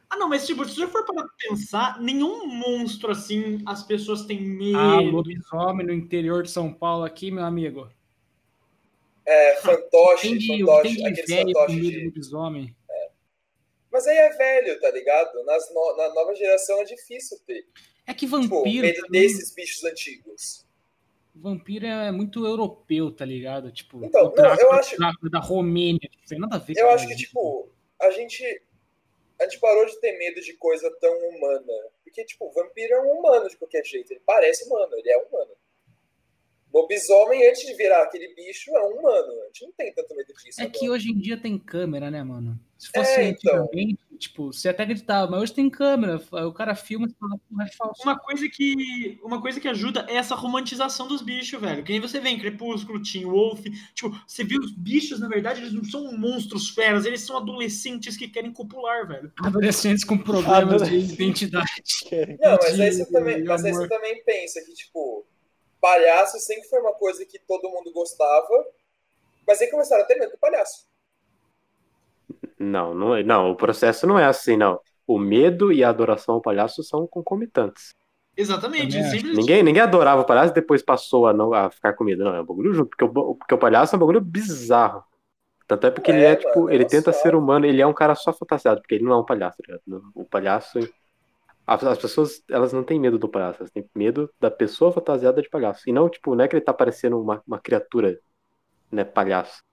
Ah, 0.10 0.18
não, 0.18 0.28
mas 0.28 0.46
tipo, 0.46 0.66
se 0.66 0.76
você 0.76 0.88
for 0.88 1.06
para 1.06 1.26
pensar, 1.38 2.02
nenhum 2.02 2.46
monstro 2.46 3.12
assim 3.12 3.62
as 3.66 3.84
pessoas 3.84 4.26
têm 4.26 4.42
medo. 4.42 4.78
Ah, 4.78 5.00
lobisomem 5.00 5.86
no 5.86 5.94
interior 5.94 6.44
de 6.44 6.52
São 6.52 6.74
Paulo 6.74 7.04
aqui, 7.06 7.32
meu 7.32 7.46
amigo. 7.46 7.90
É, 9.32 9.56
fantoche, 9.58 10.38
tem 10.40 10.60
fantoche, 10.60 11.06
aqueles 11.06 11.30
velho 11.30 11.54
fantoches 11.54 11.76
de... 11.90 12.06
lobisomem. 12.06 12.76
Mas 13.92 14.08
aí 14.08 14.18
é 14.18 14.30
velho, 14.30 14.80
tá 14.80 14.90
ligado? 14.92 15.44
Nas 15.44 15.74
no- 15.74 15.98
Na 15.98 16.14
nova 16.14 16.34
geração 16.36 16.80
é 16.82 16.84
difícil 16.86 17.38
ter. 17.46 17.66
É 18.08 18.14
que 18.14 18.26
Tipo, 18.26 18.38
vampiro, 18.42 18.86
medo 18.88 19.02
também- 19.04 19.22
desses 19.22 19.54
bichos 19.54 19.84
antigos. 19.84 20.66
vampiro 21.36 21.86
é 21.86 22.12
muito 22.12 22.46
europeu, 22.46 23.12
tá 23.12 23.26
ligado? 23.26 23.72
Tipo, 23.72 24.04
Então, 24.04 24.28
o 24.28 24.36
não, 24.36 24.56
eu 24.56 24.72
acho- 24.74 24.96
da 25.30 25.40
Romênia, 25.40 26.00
tipo, 26.00 26.18
não 26.20 26.26
tem 26.28 26.40
nada 26.40 26.56
a 26.56 26.60
ver 26.60 26.78
Eu 26.78 26.90
acho 26.90 27.08
que, 27.08 27.16
tipo, 27.16 27.70
a 28.00 28.10
gente. 28.12 28.44
A 29.40 29.44
gente 29.46 29.60
parou 29.60 29.86
de 29.88 30.00
ter 30.00 30.18
medo 30.20 30.40
de 30.40 30.54
coisa 30.54 30.90
tão 31.02 31.14
humana. 31.30 31.74
Porque, 32.04 32.24
tipo, 32.26 32.46
o 32.46 32.52
vampiro 32.52 32.94
é 32.94 33.02
um 33.02 33.20
humano 33.20 33.50
de 33.50 33.58
qualquer 33.58 33.84
jeito. 33.86 34.12
Ele 34.12 34.22
parece 34.26 34.66
humano, 34.66 34.94
ele 34.96 35.10
é 35.10 35.18
humano. 35.18 35.52
Lobisomem, 36.74 37.48
antes 37.50 37.66
de 37.66 37.74
virar 37.76 38.04
aquele 38.04 38.34
bicho, 38.34 38.72
é 38.76 38.82
um 38.82 39.00
humano. 39.00 39.32
A 39.42 39.48
gente 39.48 39.66
não 39.66 39.72
tem 39.74 39.94
tanto 39.94 40.16
medo 40.16 40.34
disso. 40.34 40.62
É 40.62 40.66
que 40.68 40.86
agora. 40.86 40.94
hoje 40.94 41.12
em 41.12 41.18
dia 41.20 41.38
tem 41.38 41.58
câmera, 41.58 42.10
né, 42.10 42.24
mano? 42.24 42.60
Se 42.78 42.90
fosse 42.90 43.12
É, 43.12 43.30
então. 43.30 43.66
antigamente, 43.66 44.00
tipo, 44.18 44.52
você 44.52 44.70
até 44.70 44.84
gritava, 44.86 45.30
mas 45.30 45.42
hoje 45.42 45.54
tem 45.54 45.70
câmera. 45.70 46.20
O 46.32 46.52
cara 46.52 46.74
filma 46.74 47.08
e 47.08 47.14
fala, 47.14 47.38
porra, 47.48 47.64
é 47.66 47.72
falso. 47.72 48.02
Uma 48.02 48.18
coisa 48.18 48.50
que 48.50 49.20
uma 49.22 49.40
coisa 49.40 49.60
que 49.60 49.68
ajuda 49.68 50.06
é 50.10 50.16
essa 50.16 50.34
romantização 50.34 51.08
dos 51.08 51.22
bichos, 51.22 51.62
velho. 51.62 51.84
Que 51.84 51.92
nem 51.92 52.02
você 52.02 52.20
vê 52.20 52.30
em 52.30 52.40
Crepúsculo, 52.40 53.04
Teen 53.04 53.26
Wolf, 53.26 53.62
tipo, 53.94 54.20
você 54.26 54.44
vê 54.44 54.58
os 54.58 54.72
bichos, 54.72 55.20
na 55.20 55.28
verdade, 55.28 55.62
eles 55.62 55.74
não 55.74 55.84
são 55.84 56.12
monstros 56.18 56.70
feras, 56.70 57.06
eles 57.06 57.22
são 57.22 57.38
adolescentes 57.38 58.18
que 58.18 58.28
querem 58.28 58.52
copular, 58.52 59.08
velho. 59.08 59.32
Adolescentes 59.44 60.04
com 60.04 60.18
problemas 60.18 60.90
de 60.90 60.98
identidade. 60.98 61.70
Não, 62.40 62.58
mas 62.62 62.80
aí, 62.80 62.92
você 62.94 63.12
também, 63.12 63.44
mas 63.44 63.64
aí 63.64 63.74
você 63.74 63.88
também 63.88 64.24
pensa 64.24 64.60
que, 64.66 64.74
tipo, 64.74 65.26
palhaço 65.82 66.40
sempre 66.40 66.70
foi 66.70 66.82
uma 66.82 66.94
coisa 66.96 67.26
que 67.26 67.40
todo 67.40 67.70
mundo 67.72 67.92
gostava. 67.94 68.68
Mas 69.48 69.62
aí 69.62 69.70
começaram 69.72 70.04
a 70.04 70.08
ter 70.08 70.16
medo 70.16 70.32
do 70.34 70.40
palhaço. 70.40 70.88
Não, 72.60 72.94
não, 72.94 73.16
é- 73.16 73.24
não, 73.24 73.52
o 73.52 73.56
processo 73.56 74.06
não 74.08 74.18
é 74.20 74.26
assim, 74.26 74.56
não. 74.58 74.80
O 75.08 75.18
medo 75.20 75.72
e 75.72 75.84
a 75.84 75.90
adoração 75.90 76.36
ao 76.36 76.42
palhaço 76.42 76.84
são 76.84 77.08
concomitantes. 77.08 77.94
Exatamente, 78.36 78.94
sempre 79.04 79.32
Ninguém, 79.34 79.64
ninguém 79.64 79.82
adorava 79.82 80.22
o 80.22 80.26
palhaço 80.26 80.52
e 80.52 80.56
depois 80.56 80.82
passou 80.84 81.28
a, 81.28 81.34
não, 81.34 81.54
a 81.54 81.70
ficar 81.72 81.94
com 81.94 82.04
medo. 82.04 82.24
Não, 82.24 82.36
é 82.36 82.42
um 82.42 82.46
bagulho 82.46 82.74
junto, 82.74 82.90
porque 82.90 83.04
o, 83.06 83.36
porque 83.36 83.54
o 83.56 83.58
palhaço 83.58 83.96
é 83.96 83.98
um 83.98 84.00
bagulho 84.00 84.22
bizarro. 84.22 85.04
Tanto 85.68 85.88
é 85.88 85.92
porque 85.92 86.12
ele 86.12 86.24
É, 86.24 86.36
é, 86.36 86.36
tipo, 86.38 86.70
mano, 86.70 86.72
é 86.72 86.76
ele 86.76 86.86
uma 86.86 86.90
tenta 86.90 87.12
suave. 87.12 87.14
ser 87.14 87.36
humano, 87.36 87.66
ele 87.66 87.82
é 87.82 87.88
um 87.88 87.94
cara 87.94 88.16
só 88.16 88.34
fantasiado, 88.34 88.82
porque 88.82 88.96
ele 88.96 89.06
não 89.06 89.14
é 89.14 89.18
um 89.20 89.26
palhaço, 89.26 89.58
tá 89.60 89.64
ligado? 89.68 90.12
O 90.16 90.26
palhaço. 90.26 90.80
As, 91.74 91.84
as 91.84 91.98
pessoas, 92.00 92.44
elas 92.50 92.74
não 92.74 92.84
têm 92.84 93.00
medo 93.00 93.18
do 93.20 93.30
palhaço, 93.30 93.60
elas 93.62 93.72
têm 93.72 93.90
medo 93.96 94.32
da 94.40 94.52
pessoa 94.52 94.92
fantasiada 94.92 95.42
de 95.42 95.50
palhaço. 95.50 95.90
E 95.90 95.94
não, 95.94 96.10
tipo, 96.10 96.36
não 96.36 96.44
é 96.44 96.48
que 96.48 96.56
ele 96.56 96.66
tá 96.66 96.74
parecendo 96.74 97.22
uma, 97.22 97.42
uma 97.48 97.60
criatura, 97.60 98.20
né, 98.92 99.06
palhaço. 99.06 99.64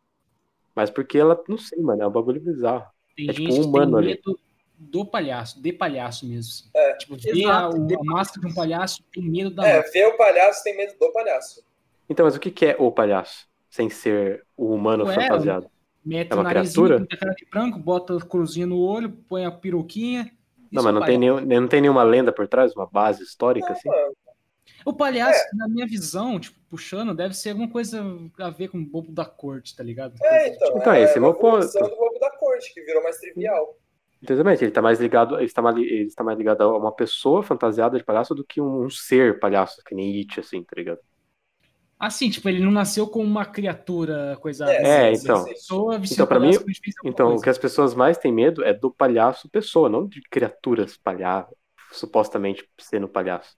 Mas 0.75 0.91
porque 0.91 1.19
ela, 1.19 1.43
não 1.49 1.59
sei, 1.59 1.81
mano, 1.83 2.03
é 2.03 2.09
um 2.09 2.13
bagulho 2.13 2.41
bizarro. 2.43 2.91
Tem 3.17 3.29
É 3.29 3.35
tipo 3.35 3.53
gente 3.53 3.55
um 3.55 3.63
que 3.63 3.69
humano 3.69 3.97
tem 3.97 3.99
ali. 3.99 4.17
medo 4.17 4.39
do 4.79 5.05
palhaço, 5.05 5.61
de 5.61 5.73
palhaço 5.73 6.27
mesmo. 6.27 6.71
É, 6.75 6.95
tipo, 6.95 7.17
ver 7.17 7.47
a, 7.51 7.67
a 7.67 8.05
máscara 8.05 8.41
de 8.47 8.53
um 8.53 8.55
palhaço 8.55 9.03
tem 9.13 9.23
medo 9.29 9.51
da 9.51 9.63
É, 9.63 9.67
máscara. 9.67 9.93
ver 9.93 10.07
o 10.07 10.17
palhaço 10.17 10.63
tem 10.65 10.77
medo 10.77 10.97
do 10.99 11.13
palhaço. 11.13 11.63
Então, 12.09 12.25
mas 12.27 12.37
o 12.37 12.41
que 12.41 12.51
que 12.51 12.67
é 12.67 12.77
o 12.79 12.91
palhaço? 12.93 13.47
Sem 13.71 13.91
ser 13.91 14.47
o 14.57 14.73
humano 14.75 15.07
Ué, 15.07 15.15
fantasiado? 15.15 15.71
Mete 16.05 16.31
É 16.31 16.35
uma 16.37 16.47
criatura? 16.47 17.09
pinta 17.09 17.15
a 17.17 17.19
cara 17.19 17.35
de 17.35 17.45
branco, 17.47 17.79
bota 17.79 18.17
a 18.17 18.21
cruzinha 18.27 18.67
no 18.67 18.79
olho, 18.79 19.13
põe 19.29 19.45
a 19.45 19.51
peruquinha. 19.51 20.31
Não, 20.73 20.83
mas 20.83 20.95
é 20.95 20.99
não 20.99 21.07
tem, 21.07 21.19
nenhum, 21.19 21.41
não 21.41 21.69
tem 21.69 21.81
nenhuma 21.81 22.03
lenda 22.03 22.33
por 22.33 22.47
trás, 22.49 22.75
uma 22.75 22.87
base 22.87 23.23
histórica, 23.23 23.73
assim? 23.73 23.89
Mano, 23.89 24.15
O 24.85 24.93
palhaço, 24.93 25.39
É. 25.41 25.57
na 25.57 25.69
minha 25.69 25.87
visão, 25.87 26.39
tipo, 26.39 26.59
puxando, 26.69 27.15
deve 27.15 27.35
ser 27.35 27.51
alguma 27.51 27.69
coisa 27.71 28.05
a 28.39 28.51
ver 28.51 28.69
com 28.69 28.79
o 28.79 28.85
bobo 28.87 29.13
da 29.13 29.25
corte, 29.25 29.75
tá 29.75 29.83
ligado? 29.83 30.15
é, 30.23 30.49
então. 30.49 30.77
Então, 30.77 30.93
é, 30.93 31.03
esse 31.03 31.17
é 31.17 31.21
meu 31.21 31.35
ponto. 31.35 31.67
do 31.67 31.89
bobo 31.97 32.19
da 32.21 32.31
corte, 32.31 32.73
que 32.75 32.83
virou 32.83 33.03
mais 33.03 33.19
trivial. 33.19 33.77
Exatamente, 34.23 34.65
ele 34.65 34.73
tá 34.73 34.83
mais 34.83 34.99
ligado, 34.99 35.37
ele 35.37 35.45
está 35.45 35.63
mais, 35.63 35.77
ele 35.77 36.03
está 36.03 36.25
mais 36.25 36.37
ligado 36.37 36.63
a 36.63 36.77
uma 36.77 36.93
pessoa 36.93 37.43
fantasiada 37.43 37.97
de 37.97 38.05
palhaço 38.05 38.35
do 38.35 38.45
que 38.45 38.61
um, 38.61 38.85
um 38.85 38.91
ser 38.91 39.39
palhaço, 39.39 39.81
que 39.85 39.95
nem 39.95 40.19
It, 40.19 40.41
assim, 40.41 40.63
tá 40.65 40.75
ligado? 40.77 40.99
Assim, 41.99 42.31
tipo, 42.31 42.49
ele 42.49 42.61
não 42.65 42.71
nasceu 42.71 43.09
como 43.09 43.25
uma 43.27 43.45
criatura, 43.45 44.37
coisa. 44.41 44.67
É, 44.81 45.13
sim, 45.13 45.13
então. 45.13 45.53
sim, 45.55 45.55
sim. 45.57 45.87
Pessoa 45.99 45.99
Então, 46.11 46.27
palhaço 46.27 46.41
mim- 46.41 46.59
Então, 47.05 47.37
o 47.37 47.41
coisa. 47.41 47.43
que 47.43 47.51
as 47.51 47.59
pessoas 47.59 47.95
mais 47.95 48.19
têm 48.19 48.33
medo 48.33 48.65
é 48.65 48.73
do 48.75 48.91
palhaço 48.93 49.49
pessoa, 49.51 49.89
não 49.89 50.07
de 50.07 50.21
criaturas 50.31 50.97
palhaço, 50.97 51.55
supostamente 51.93 52.69
sendo 52.81 53.09
palhaço. 53.09 53.57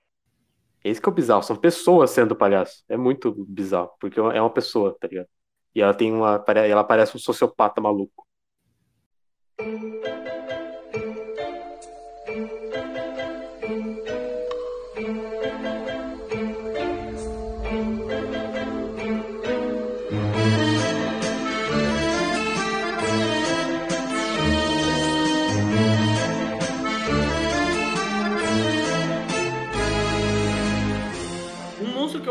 Esse 0.85 1.01
que 1.01 1.09
é 1.09 1.13
o 1.13 1.15
bizarro, 1.15 1.43
são 1.43 1.57
pessoas 1.57 2.11
sendo 2.11 2.37
palhaço. 2.37 2.85
É 2.89 2.97
muito 2.97 3.33
bizarro, 3.49 3.93
porque 4.01 4.21
é 4.21 4.41
uma 4.43 4.51
pessoa, 4.53 4.97
tá 5.01 5.09
ligado? 5.09 5.29
E 5.75 5.83
ela 5.83 5.95
tem 5.95 6.13
uma, 6.13 6.45
ela 6.57 6.85
parece 6.85 7.17
um 7.17 7.21
sociopata 7.21 7.81
maluco. 7.81 8.27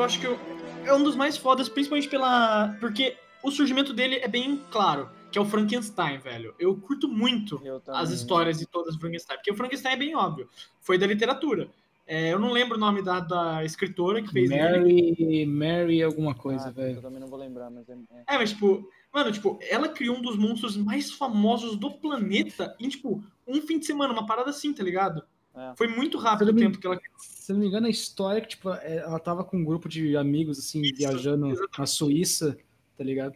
Acho 0.09 0.19
que 0.19 0.25
eu- 0.25 0.39
é 0.85 0.91
um 0.93 1.03
dos 1.03 1.15
mais 1.15 1.37
fodas, 1.37 1.69
principalmente 1.69 2.09
pela. 2.09 2.75
Porque 2.79 3.15
o 3.43 3.51
surgimento 3.51 3.93
dele 3.93 4.15
é 4.15 4.27
bem 4.27 4.59
claro, 4.71 5.07
que 5.31 5.37
é 5.37 5.41
o 5.41 5.45
Frankenstein, 5.45 6.17
velho. 6.17 6.55
Eu 6.57 6.75
curto 6.75 7.07
muito 7.07 7.61
Eu 7.63 7.79
as 7.89 8.09
histórias 8.09 8.57
de 8.57 8.65
todas 8.65 8.95
do 8.95 8.99
Frankenstein, 8.99 9.37
porque 9.37 9.51
o 9.51 9.55
Frankenstein 9.55 9.93
é 9.93 9.97
bem 9.97 10.15
óbvio. 10.15 10.49
Foi 10.81 10.97
da 10.97 11.05
literatura. 11.05 11.69
É, 12.07 12.33
eu 12.33 12.39
não 12.39 12.51
lembro 12.51 12.75
o 12.75 12.79
nome 12.79 13.03
da, 13.03 13.19
da 13.19 13.63
escritora 13.63 14.19
que 14.23 14.31
fez 14.31 14.49
ele. 14.49 14.59
Mary, 14.79 15.45
Mary 15.45 16.01
alguma 16.01 16.33
coisa, 16.33 16.69
Ah, 16.69 16.71
velho. 16.71 16.95
Eu 16.97 17.01
também 17.03 17.19
não 17.19 17.27
vou 17.27 17.37
lembrar, 17.37 17.69
mas 17.69 17.87
é. 17.87 17.93
é- 17.93 18.33
É, 18.33 18.37
mas 18.39 18.49
tipo, 18.49 18.89
mano, 19.13 19.31
tipo, 19.31 19.59
ela 19.69 19.87
criou 19.87 20.17
um 20.17 20.21
dos 20.23 20.35
monstros 20.35 20.75
mais 20.75 21.11
famosos 21.11 21.75
do 21.77 21.91
planeta 21.91 22.75
em, 22.79 22.89
tipo, 22.89 23.23
um 23.47 23.61
fim 23.61 23.77
de 23.77 23.85
semana, 23.85 24.11
uma 24.11 24.25
parada 24.25 24.49
assim, 24.49 24.73
tá 24.73 24.81
ligado? 24.83 25.21
É. 25.55 25.73
Foi 25.75 25.87
muito 25.87 26.17
rápido 26.17 26.49
o 26.49 26.55
tempo 26.55 26.77
que 26.77 26.85
ela 26.85 26.99
Se 27.17 27.51
eu 27.51 27.55
não 27.55 27.61
me 27.61 27.67
engano, 27.67 27.87
a 27.87 27.89
história 27.89 28.37
é 28.37 28.41
que, 28.41 28.49
tipo, 28.49 28.69
é, 28.71 28.97
ela 28.97 29.19
tava 29.19 29.43
com 29.43 29.57
um 29.57 29.65
grupo 29.65 29.89
de 29.89 30.15
amigos, 30.15 30.59
assim, 30.59 30.81
Isso, 30.81 30.95
viajando 30.95 31.47
exatamente. 31.47 31.79
na 31.79 31.85
Suíça, 31.85 32.57
tá 32.97 33.03
ligado? 33.03 33.35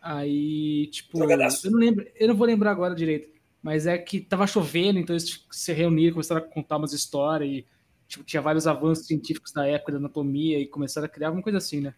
Aí, 0.00 0.88
tipo, 0.88 1.18
eu 1.18 1.70
não 1.70 1.78
lembro, 1.78 2.06
eu 2.14 2.28
não 2.28 2.36
vou 2.36 2.46
lembrar 2.46 2.70
agora 2.70 2.94
direito, 2.94 3.28
mas 3.62 3.86
é 3.86 3.96
que 3.96 4.20
tava 4.20 4.46
chovendo, 4.46 4.98
então 4.98 5.14
eles 5.14 5.46
se 5.50 5.72
reuniram, 5.72 6.12
começaram 6.12 6.42
a 6.42 6.44
contar 6.44 6.76
umas 6.76 6.92
histórias 6.92 7.50
e, 7.50 7.66
tipo, 8.06 8.22
tinha 8.24 8.42
vários 8.42 8.66
avanços 8.66 9.06
científicos 9.06 9.52
da 9.52 9.66
época 9.66 9.92
da 9.92 9.98
anatomia 9.98 10.58
e 10.58 10.66
começaram 10.66 11.06
a 11.06 11.08
criar 11.08 11.28
alguma 11.28 11.42
coisa 11.42 11.58
assim, 11.58 11.80
né? 11.80 11.94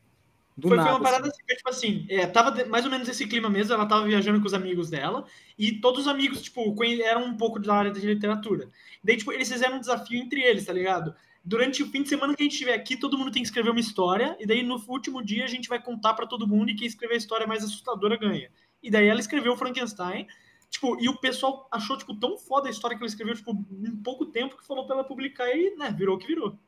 Do 0.57 0.69
Foi, 0.69 0.77
nada. 0.79 0.89
foi 0.89 0.99
uma 0.99 1.05
parada 1.05 1.29
assim. 1.29 1.43
assim, 1.43 1.57
tipo 1.57 1.69
assim, 1.69 2.07
é, 2.09 2.27
tava 2.27 2.65
mais 2.65 2.85
ou 2.87 2.91
menos 2.91 3.07
esse 3.09 3.27
clima 3.27 3.51
mesmo, 3.51 3.75
ela 3.75 3.85
tava 3.85 4.07
viajando 4.07 4.41
com 4.41 4.47
os 4.47 4.55
amigos 4.55 4.89
dela, 4.89 5.27
e 5.59 5.73
todos 5.81 6.03
os 6.03 6.09
amigos, 6.09 6.41
tipo, 6.41 6.75
eram 6.83 7.27
um 7.27 7.37
pouco 7.37 7.59
da 7.59 7.75
área 7.75 7.91
de 7.91 8.01
literatura. 8.01 8.71
Daí, 9.05 9.19
tipo, 9.19 9.33
eles 9.33 9.53
fizeram 9.53 9.77
um 9.77 9.81
desafio 9.81 10.19
entre 10.19 10.41
eles, 10.41 10.65
tá 10.65 10.73
ligado? 10.73 11.15
Durante 11.45 11.83
o 11.83 11.87
fim 11.87 12.03
de 12.03 12.09
semana 12.09 12.35
que 12.35 12.43
a 12.43 12.45
gente 12.45 12.55
estiver 12.55 12.75
aqui, 12.75 12.97
todo 12.97 13.19
mundo 13.19 13.31
tem 13.31 13.43
que 13.43 13.49
escrever 13.49 13.71
uma 13.71 13.81
história, 13.81 14.35
e 14.41 14.47
daí 14.47 14.63
no 14.63 14.83
último 14.89 15.23
dia 15.23 15.45
a 15.45 15.49
gente 15.49 15.69
vai 15.69 15.81
contar 15.81 16.15
pra 16.15 16.27
todo 16.27 16.47
mundo, 16.47 16.71
e 16.71 16.75
quem 16.75 16.87
escrever 16.87 17.15
a 17.15 17.19
história 17.19 17.47
mais 17.47 17.63
assustadora 17.63 18.17
ganha. 18.17 18.51
E 18.83 18.91
daí 18.91 19.07
ela 19.09 19.21
escreveu 19.21 19.53
o 19.53 19.57
Frankenstein, 19.59 20.27
tipo, 20.71 20.99
e 20.99 21.07
o 21.07 21.19
pessoal 21.19 21.69
achou, 21.71 21.99
tipo, 21.99 22.15
tão 22.15 22.39
foda 22.39 22.69
a 22.69 22.71
história 22.71 22.97
que 22.97 23.03
ela 23.03 23.11
escreveu, 23.11 23.35
tipo, 23.35 23.53
em 23.53 23.97
pouco 23.97 24.25
tempo, 24.25 24.57
que 24.57 24.67
falou 24.67 24.87
pra 24.87 24.97
ela 24.97 25.05
publicar 25.05 25.51
e, 25.55 25.77
né, 25.77 25.95
virou 25.97 26.17
o 26.17 26.19
que 26.19 26.27
virou. 26.27 26.59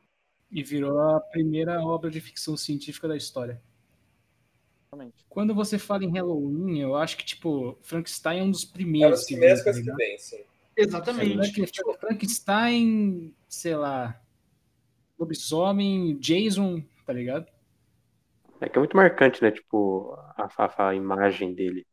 E 0.51 0.63
virou 0.63 0.99
a 0.99 1.19
primeira 1.19 1.81
obra 1.81 2.09
de 2.09 2.21
ficção 2.21 2.55
científica 2.55 3.07
da 3.07 3.17
história. 3.17 3.61
Quando 5.29 5.53
você 5.55 5.77
fala 5.79 6.03
em 6.03 6.11
Halloween, 6.11 6.79
eu 6.79 6.95
acho 6.95 7.17
que, 7.17 7.25
tipo, 7.25 7.77
Frankenstein 7.81 8.39
é 8.39 8.43
um 8.43 8.51
dos 8.51 8.65
É 9.01 9.11
primeiros. 9.11 9.25
que 9.25 9.35
primeiras 9.35 9.61
vem, 9.61 9.63
tá 9.63 9.71
coisas 9.71 9.81
que 9.83 9.91
ligado? 9.91 10.01
vem, 10.01 10.17
sim. 10.17 10.43
Exatamente. 10.77 11.35
Frank- 11.35 11.71
tipo, 11.71 11.93
Frankenstein, 11.99 13.33
sei 13.49 13.75
lá, 13.75 14.19
lobisomem, 15.19 16.17
Jason, 16.19 16.83
tá 17.05 17.13
ligado? 17.13 17.47
É 18.61 18.69
que 18.69 18.77
é 18.77 18.79
muito 18.79 18.95
marcante, 18.97 19.41
né? 19.43 19.51
Tipo, 19.51 20.13
a, 20.37 20.47
a- 20.57 20.89
a 20.89 20.95
imagem 20.95 21.53
dele. 21.53 21.85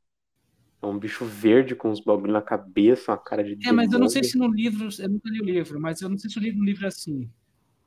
É 0.83 0.87
um 0.87 0.99
bicho 0.99 1.25
verde 1.27 1.75
com 1.77 1.91
uns 1.91 2.01
bagulho 2.01 2.33
na 2.33 2.43
cabeça, 2.43 3.13
uma 3.13 3.19
cara 3.19 3.45
de 3.45 3.57
É, 3.65 3.73
mas 3.73 3.93
eu 3.93 3.99
não 3.99 4.09
sei 4.09 4.23
se 4.23 4.39
no 4.39 4.49
livro, 4.49 4.89
eu 4.99 5.09
nunca 5.09 5.29
li 5.31 5.41
o 5.41 5.45
livro, 5.45 5.81
mas 5.81 6.01
eu 6.01 6.09
não 6.09 6.19
sei 6.19 6.31
se 6.31 6.39
o 6.39 6.41
livro, 6.41 6.59
no 6.59 6.65
livro 6.65 6.85
é 6.85 6.89
assim. 6.89 7.31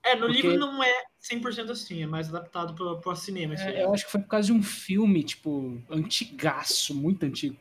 É, 0.10 0.16
no 0.16 0.28
Porque- 0.28 0.42
livro 0.42 0.58
não 0.58 0.84
é 0.84 1.04
100% 1.20 1.72
assim, 1.72 2.02
é 2.04 2.08
mais 2.08 2.30
adaptado 2.30 2.74
pro, 2.74 3.00
pro 3.00 3.16
cinema. 3.16 3.54
Aí. 3.56 3.76
É, 3.76 3.84
eu 3.84 3.94
acho 3.94 4.06
que 4.06 4.12
foi 4.12 4.22
por 4.22 4.28
causa 4.28 4.48
de 4.48 4.54
um 4.54 4.64
filme, 4.64 5.24
tipo, 5.24 5.82
antigaço, 5.90 6.96
muito 6.96 7.26
antigo. 7.26 7.56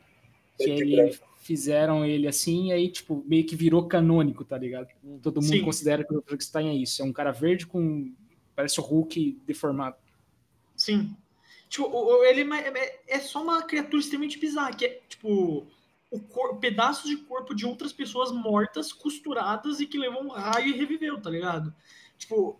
Que 0.57 0.95
branco. 0.95 1.17
fizeram 1.37 2.05
ele 2.05 2.27
assim, 2.27 2.67
e 2.67 2.71
aí, 2.73 2.89
tipo, 2.89 3.23
meio 3.25 3.45
que 3.45 3.55
virou 3.55 3.87
canônico, 3.87 4.43
tá 4.43 4.57
ligado? 4.57 4.87
Todo 5.21 5.41
mundo 5.41 5.51
Sim. 5.53 5.63
considera 5.63 6.03
que 6.03 6.13
o 6.13 6.21
Frankenstein 6.21 6.69
é 6.69 6.73
isso. 6.73 7.01
É 7.01 7.05
um 7.05 7.13
cara 7.13 7.31
verde 7.31 7.65
com. 7.65 8.13
Parece 8.55 8.79
o 8.79 8.83
Hulk 8.83 9.39
deformado. 9.45 9.95
Sim. 10.75 11.15
Tipo, 11.69 12.23
ele 12.25 12.41
é 12.41 12.57
é, 12.57 12.99
é 13.07 13.19
só 13.19 13.41
uma 13.43 13.61
criatura 13.61 14.01
extremamente 14.01 14.39
bizarra, 14.39 14.73
que 14.73 14.85
é, 14.85 15.01
tipo, 15.07 15.67
o 16.11 16.19
cor, 16.19 16.57
pedaços 16.57 17.09
de 17.09 17.17
corpo 17.17 17.53
de 17.53 17.65
outras 17.65 17.93
pessoas 17.93 18.31
mortas, 18.31 18.91
costuradas 18.91 19.79
e 19.79 19.85
que 19.85 19.97
levou 19.97 20.23
um 20.23 20.29
raio 20.29 20.67
e 20.67 20.77
reviveu, 20.77 21.21
tá 21.21 21.29
ligado? 21.29 21.73
Tipo, 22.19 22.59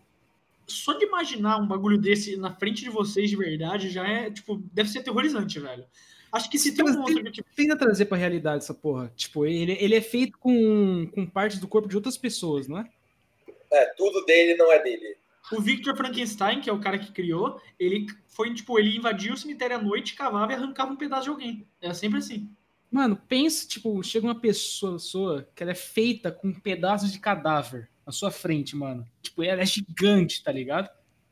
só 0.65 0.93
de 0.93 1.05
imaginar 1.05 1.57
um 1.57 1.67
bagulho 1.67 1.97
desse 1.97 2.37
na 2.37 2.55
frente 2.55 2.81
de 2.81 2.89
vocês 2.89 3.29
de 3.29 3.35
verdade 3.35 3.89
já 3.89 4.07
é, 4.07 4.31
tipo, 4.31 4.57
deve 4.73 4.89
ser 4.89 4.99
aterrorizante, 4.99 5.59
velho. 5.59 5.85
Acho 6.31 6.49
que 6.49 6.57
se 6.57 6.75
tem 6.75 6.85
um 6.85 6.93
monstro 6.93 7.23
que, 7.23 7.31
tipo, 7.31 7.49
Tenta 7.55 7.75
trazer 7.75 8.05
pra 8.05 8.17
realidade 8.17 8.63
essa 8.63 8.73
porra. 8.73 9.11
Tipo, 9.15 9.45
ele, 9.45 9.75
ele 9.79 9.95
é 9.95 10.01
feito 10.01 10.37
com, 10.37 11.07
com 11.13 11.25
partes 11.25 11.59
do 11.59 11.67
corpo 11.67 11.89
de 11.89 11.95
outras 11.95 12.17
pessoas, 12.17 12.67
não 12.67 12.77
é? 12.79 12.89
É, 13.71 13.85
tudo 13.97 14.23
dele 14.25 14.55
não 14.55 14.71
é 14.71 14.81
dele. 14.81 15.17
o 15.51 15.59
Victor 15.59 15.95
Frankenstein, 15.97 16.61
que 16.61 16.69
é 16.69 16.73
o 16.73 16.79
cara 16.79 16.99
que 16.99 17.11
criou, 17.11 17.59
ele 17.79 18.05
foi, 18.27 18.53
tipo, 18.53 18.79
ele 18.79 18.95
invadia 18.95 19.33
o 19.33 19.37
cemitério 19.37 19.75
à 19.75 19.81
noite, 19.81 20.15
cavava 20.15 20.51
e 20.51 20.55
arrancava 20.55 20.91
um 20.91 20.95
pedaço 20.95 21.23
de 21.23 21.29
alguém. 21.29 21.67
É 21.81 21.93
sempre 21.93 22.19
assim. 22.19 22.47
Mano, 22.91 23.19
pensa, 23.27 23.67
tipo, 23.67 24.01
chega 24.03 24.25
uma 24.25 24.39
pessoa 24.39 24.97
sua 24.99 25.47
que 25.55 25.61
ela 25.61 25.71
é 25.71 25.75
feita 25.75 26.31
com 26.31 26.53
pedaços 26.53 27.11
de 27.11 27.19
cadáver 27.19 27.89
na 28.09 28.13
sua 28.13 28.31
frente, 28.31 28.75
mano. 28.75 29.07
Tipo, 29.21 29.43
ela 29.43 29.61
é 29.61 29.65
gigante, 29.67 30.43
tá 30.43 30.51
ligado? 30.51 30.89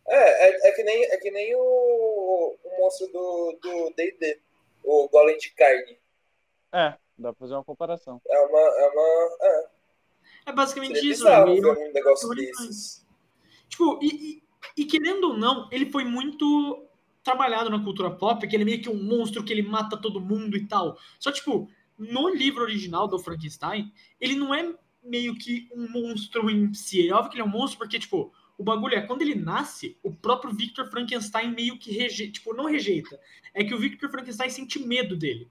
É, 0.07 0.47
é, 0.47 0.69
é 0.69 0.71
que 0.73 0.83
nem, 0.83 1.03
é 1.05 1.17
que 1.17 1.31
nem 1.31 1.55
o, 1.55 2.55
o 2.63 2.77
monstro 2.79 3.07
do 3.07 3.57
do 3.61 3.93
D&D, 3.97 4.39
o 4.83 5.09
golem 5.09 5.37
de 5.39 5.49
carne. 5.53 5.97
É, 6.71 6.93
dá 7.17 7.33
pra 7.33 7.39
fazer 7.39 7.55
uma 7.55 7.63
comparação. 7.63 8.21
É 8.27 8.39
uma... 8.41 8.59
É, 8.59 8.89
uma, 8.89 9.37
é, 9.41 9.67
É 10.45 10.51
basicamente 10.53 10.93
seria 10.95 11.11
isso. 11.11 11.27
é 11.27 11.31
bizarro 11.31 11.61
ver 11.61 11.89
um 11.89 11.91
negócio 11.93 12.31
aterrorizante. 12.31 12.67
desses. 12.67 13.05
Tipo, 13.67 13.99
e, 14.03 14.07
e- 14.07 14.43
e 14.77 14.85
querendo 14.85 15.29
ou 15.31 15.37
não, 15.37 15.67
ele 15.71 15.89
foi 15.91 16.03
muito 16.03 16.85
trabalhado 17.23 17.69
na 17.71 17.83
cultura 17.83 18.11
pop, 18.11 18.47
que 18.47 18.55
ele 18.55 18.61
é 18.63 18.65
meio 18.65 18.81
que 18.81 18.89
um 18.89 19.03
monstro 19.03 19.43
que 19.43 19.51
ele 19.51 19.63
mata 19.63 19.97
todo 19.97 20.21
mundo 20.21 20.55
e 20.55 20.67
tal. 20.67 20.95
Só, 21.19 21.31
tipo, 21.31 21.67
no 21.97 22.29
livro 22.29 22.61
original 22.61 23.07
do 23.07 23.17
Frankenstein, 23.17 23.91
ele 24.21 24.35
não 24.35 24.53
é 24.53 24.73
meio 25.07 25.35
que 25.35 25.67
um 25.73 25.89
monstro 25.91 26.49
em 26.49 26.73
si. 26.73 27.07
É 27.07 27.13
óbvio 27.13 27.31
que 27.31 27.35
ele 27.37 27.41
é 27.43 27.45
um 27.45 27.49
monstro 27.49 27.79
porque, 27.79 27.99
tipo, 27.99 28.31
o 28.57 28.63
bagulho 28.63 28.95
é, 28.95 29.01
quando 29.01 29.21
ele 29.21 29.35
nasce, 29.35 29.97
o 30.03 30.11
próprio 30.11 30.53
Victor 30.53 30.89
Frankenstein 30.89 31.53
meio 31.53 31.77
que 31.77 31.91
rejeita, 31.91 32.33
tipo, 32.33 32.53
não 32.53 32.65
rejeita. 32.65 33.19
É 33.53 33.63
que 33.63 33.73
o 33.73 33.79
Victor 33.79 34.09
Frankenstein 34.09 34.49
sente 34.49 34.79
medo 34.79 35.15
dele. 35.15 35.47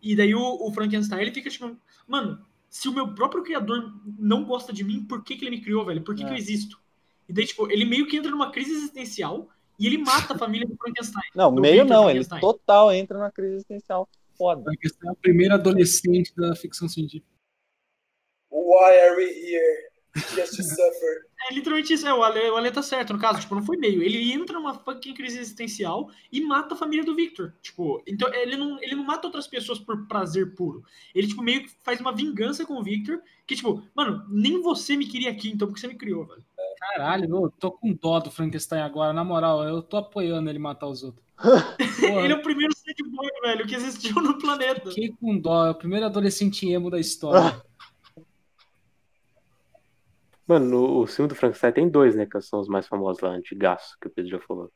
E 0.00 0.16
daí 0.16 0.34
o, 0.34 0.40
o 0.40 0.72
Frankenstein, 0.72 1.20
ele 1.20 1.32
fica 1.32 1.48
tipo, 1.48 1.76
mano, 2.06 2.44
se 2.68 2.88
o 2.88 2.92
meu 2.92 3.14
próprio 3.14 3.42
criador 3.42 3.94
não 4.18 4.44
gosta 4.44 4.72
de 4.72 4.82
mim, 4.82 5.04
por 5.04 5.22
que, 5.22 5.36
que 5.36 5.44
ele 5.44 5.56
me 5.56 5.60
criou, 5.60 5.84
velho? 5.84 6.02
Por 6.02 6.14
que, 6.14 6.22
É. 6.22 6.26
que 6.26 6.32
eu 6.32 6.36
existo? 6.36 6.80
E 7.28 7.32
daí, 7.32 7.46
tipo, 7.46 7.70
ele 7.70 7.84
meio 7.84 8.06
que 8.06 8.16
entra 8.16 8.30
numa 8.30 8.50
crise 8.50 8.72
existencial 8.72 9.48
e 9.78 9.86
ele 9.86 9.98
mata 9.98 10.34
a 10.34 10.38
família 10.38 10.66
do 10.66 10.76
Frankenstein. 10.76 11.22
Não, 11.34 11.54
Do 11.54 11.60
meio 11.60 11.82
Victor 11.82 11.88
não, 11.96 12.10
ele 12.10 12.24
Frankenstein. 12.24 12.40
total 12.40 12.92
entra 12.92 13.18
na 13.18 13.30
crise 13.30 13.54
existencial. 13.54 14.08
Foda. 14.36 14.70
Questão 14.80 15.10
é 15.10 15.12
a 15.12 15.16
primeira 15.16 15.54
adolescente 15.54 16.34
da 16.34 16.56
ficção 16.56 16.88
científica. 16.88 17.30
Why 18.52 18.98
are 19.00 19.16
we 19.16 19.32
here? 19.32 19.92
Just 20.14 20.56
to 20.56 20.62
suffer. 20.62 21.26
É 21.50 21.54
literalmente 21.54 21.92
isso, 21.92 22.06
é, 22.06 22.14
o 22.14 22.22
Ale, 22.22 22.50
o 22.50 22.56
Ale 22.56 22.70
tá 22.70 22.82
certo, 22.82 23.12
no 23.12 23.18
caso, 23.18 23.40
tipo, 23.40 23.52
não 23.56 23.64
foi 23.64 23.76
meio. 23.76 24.00
Ele 24.00 24.32
entra 24.32 24.60
numa 24.60 24.74
fucking 24.74 25.12
crise 25.12 25.40
existencial 25.40 26.08
e 26.30 26.40
mata 26.40 26.74
a 26.74 26.76
família 26.76 27.04
do 27.04 27.16
Victor. 27.16 27.52
Tipo, 27.60 28.00
então 28.06 28.32
ele 28.32 28.56
não, 28.56 28.80
ele 28.80 28.94
não 28.94 29.02
mata 29.02 29.26
outras 29.26 29.48
pessoas 29.48 29.80
por 29.80 30.06
prazer 30.06 30.54
puro. 30.54 30.84
Ele, 31.12 31.26
tipo, 31.26 31.42
meio 31.42 31.64
que 31.64 31.70
faz 31.82 32.00
uma 32.00 32.14
vingança 32.14 32.64
com 32.64 32.74
o 32.74 32.82
Victor, 32.84 33.20
que, 33.44 33.56
tipo, 33.56 33.82
mano, 33.92 34.24
nem 34.28 34.62
você 34.62 34.96
me 34.96 35.04
queria 35.04 35.32
aqui, 35.32 35.50
então 35.50 35.66
por 35.66 35.74
que 35.74 35.80
você 35.80 35.88
me 35.88 35.96
criou, 35.96 36.24
velho? 36.26 36.44
Caralho, 36.78 37.44
eu 37.44 37.50
tô 37.58 37.72
com 37.72 37.92
dó 37.92 38.20
do 38.20 38.30
Frankenstein 38.30 38.82
agora. 38.82 39.12
Na 39.12 39.24
moral, 39.24 39.64
eu 39.64 39.82
tô 39.82 39.96
apoiando 39.96 40.48
ele 40.48 40.60
matar 40.60 40.86
os 40.86 41.02
outros. 41.02 41.22
Ele 42.02 42.32
é 42.32 42.36
o 42.36 42.42
primeiro 42.42 42.72
sad 42.72 43.02
boy, 43.10 43.28
velho, 43.42 43.66
que 43.66 43.74
existiu 43.74 44.14
no 44.22 44.38
planeta. 44.38 44.88
fiquei 44.90 45.12
com 45.20 45.36
dó. 45.36 45.66
É 45.66 45.70
o 45.70 45.74
primeiro 45.74 46.06
adolescente 46.06 46.68
emo 46.68 46.88
da 46.88 47.00
história. 47.00 47.60
Mano, 50.46 50.66
no, 50.66 51.02
o 51.02 51.06
filme 51.06 51.28
do 51.28 51.34
Frankenstein 51.34 51.72
tem 51.72 51.88
dois, 51.88 52.14
né? 52.14 52.26
Que 52.26 52.40
são 52.40 52.60
os 52.60 52.68
mais 52.68 52.86
famosos 52.86 53.22
lá, 53.22 53.30
antigaço, 53.30 53.96
que 54.00 54.08
o 54.08 54.10
Pedro 54.10 54.30
já 54.30 54.40
falou. 54.40 54.72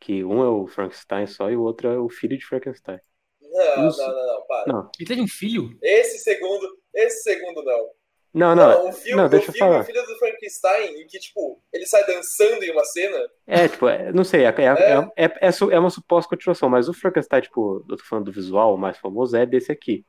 Que 0.00 0.24
um 0.24 0.42
é 0.42 0.48
o 0.48 0.66
Frankenstein 0.66 1.26
só 1.26 1.50
e 1.50 1.56
o 1.56 1.62
outro 1.62 1.88
é 1.88 1.98
o 1.98 2.08
filho 2.08 2.36
de 2.36 2.44
Frankenstein. 2.46 2.98
Não, 3.40 3.88
Isso. 3.88 3.98
não, 3.98 4.08
não, 4.08 4.26
não, 4.26 4.46
para. 4.46 4.72
Não, 4.72 4.90
Ele 4.98 5.08
teve 5.08 5.22
um 5.22 5.28
filho? 5.28 5.78
Esse 5.82 6.18
segundo, 6.18 6.78
esse 6.94 7.22
segundo 7.22 7.62
não. 7.62 7.90
não, 8.34 8.54
não. 8.54 8.88
o 8.88 8.92
filme, 8.92 9.16
não, 9.16 9.26
o 9.26 9.28
deixa 9.28 9.48
eu 9.50 9.54
filme 9.54 9.72
falar. 9.72 9.84
Filho 9.84 10.02
do 10.06 10.18
Frankenstein, 10.18 11.00
em 11.00 11.06
que, 11.06 11.18
tipo, 11.18 11.62
ele 11.72 11.86
sai 11.86 12.04
dançando 12.06 12.62
em 12.62 12.70
uma 12.72 12.84
cena. 12.84 13.18
É, 13.46 13.68
tipo, 13.68 13.88
é, 13.88 14.12
não 14.12 14.24
sei, 14.24 14.44
é, 14.44 14.48
é, 14.48 15.24
é, 15.24 15.38
é, 15.40 15.52
su- 15.52 15.70
é 15.70 15.78
uma 15.78 15.90
suposta 15.90 16.28
continuação, 16.28 16.68
mas 16.68 16.88
o 16.88 16.92
Frankenstein, 16.94 17.40
tipo, 17.42 17.84
eu 17.88 17.96
tô 17.96 18.04
falando 18.04 18.26
do 18.26 18.32
visual, 18.32 18.74
o 18.74 18.78
mais 18.78 18.98
famoso 18.98 19.36
é 19.36 19.46
desse 19.46 19.72
aqui. 19.72 20.04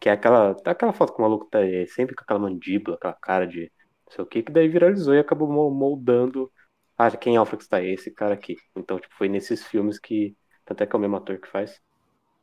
Que 0.00 0.08
é 0.08 0.12
aquela, 0.12 0.54
tá 0.54 0.70
aquela 0.72 0.92
foto 0.92 1.12
que 1.12 1.18
o 1.20 1.22
maluco 1.22 1.46
tá 1.50 1.60
é, 1.64 1.86
sempre 1.86 2.16
com 2.16 2.24
aquela 2.24 2.40
mandíbula, 2.40 2.96
aquela 2.96 3.14
cara 3.14 3.46
de 3.46 3.70
não 4.10 4.16
sei 4.16 4.24
o 4.24 4.26
que, 4.26 4.42
que 4.42 4.52
daí 4.52 4.68
viralizou 4.68 5.14
e 5.14 5.18
acabou 5.20 5.50
mo- 5.50 5.70
moldando. 5.70 6.50
Ah, 6.98 7.10
quem 7.16 7.36
é 7.36 7.40
o 7.40 7.46
Frankenstein? 7.46 7.86
É 7.86 7.94
esse 7.94 8.10
cara 8.12 8.34
aqui. 8.34 8.56
Então, 8.76 8.98
tipo, 9.00 9.14
foi 9.16 9.28
nesses 9.28 9.64
filmes 9.66 9.98
que. 9.98 10.36
Tanto 10.64 10.82
é 10.82 10.86
que 10.86 10.94
é 10.94 10.98
o 10.98 11.00
mesmo 11.00 11.16
ator 11.16 11.38
que 11.40 11.48
faz. 11.48 11.80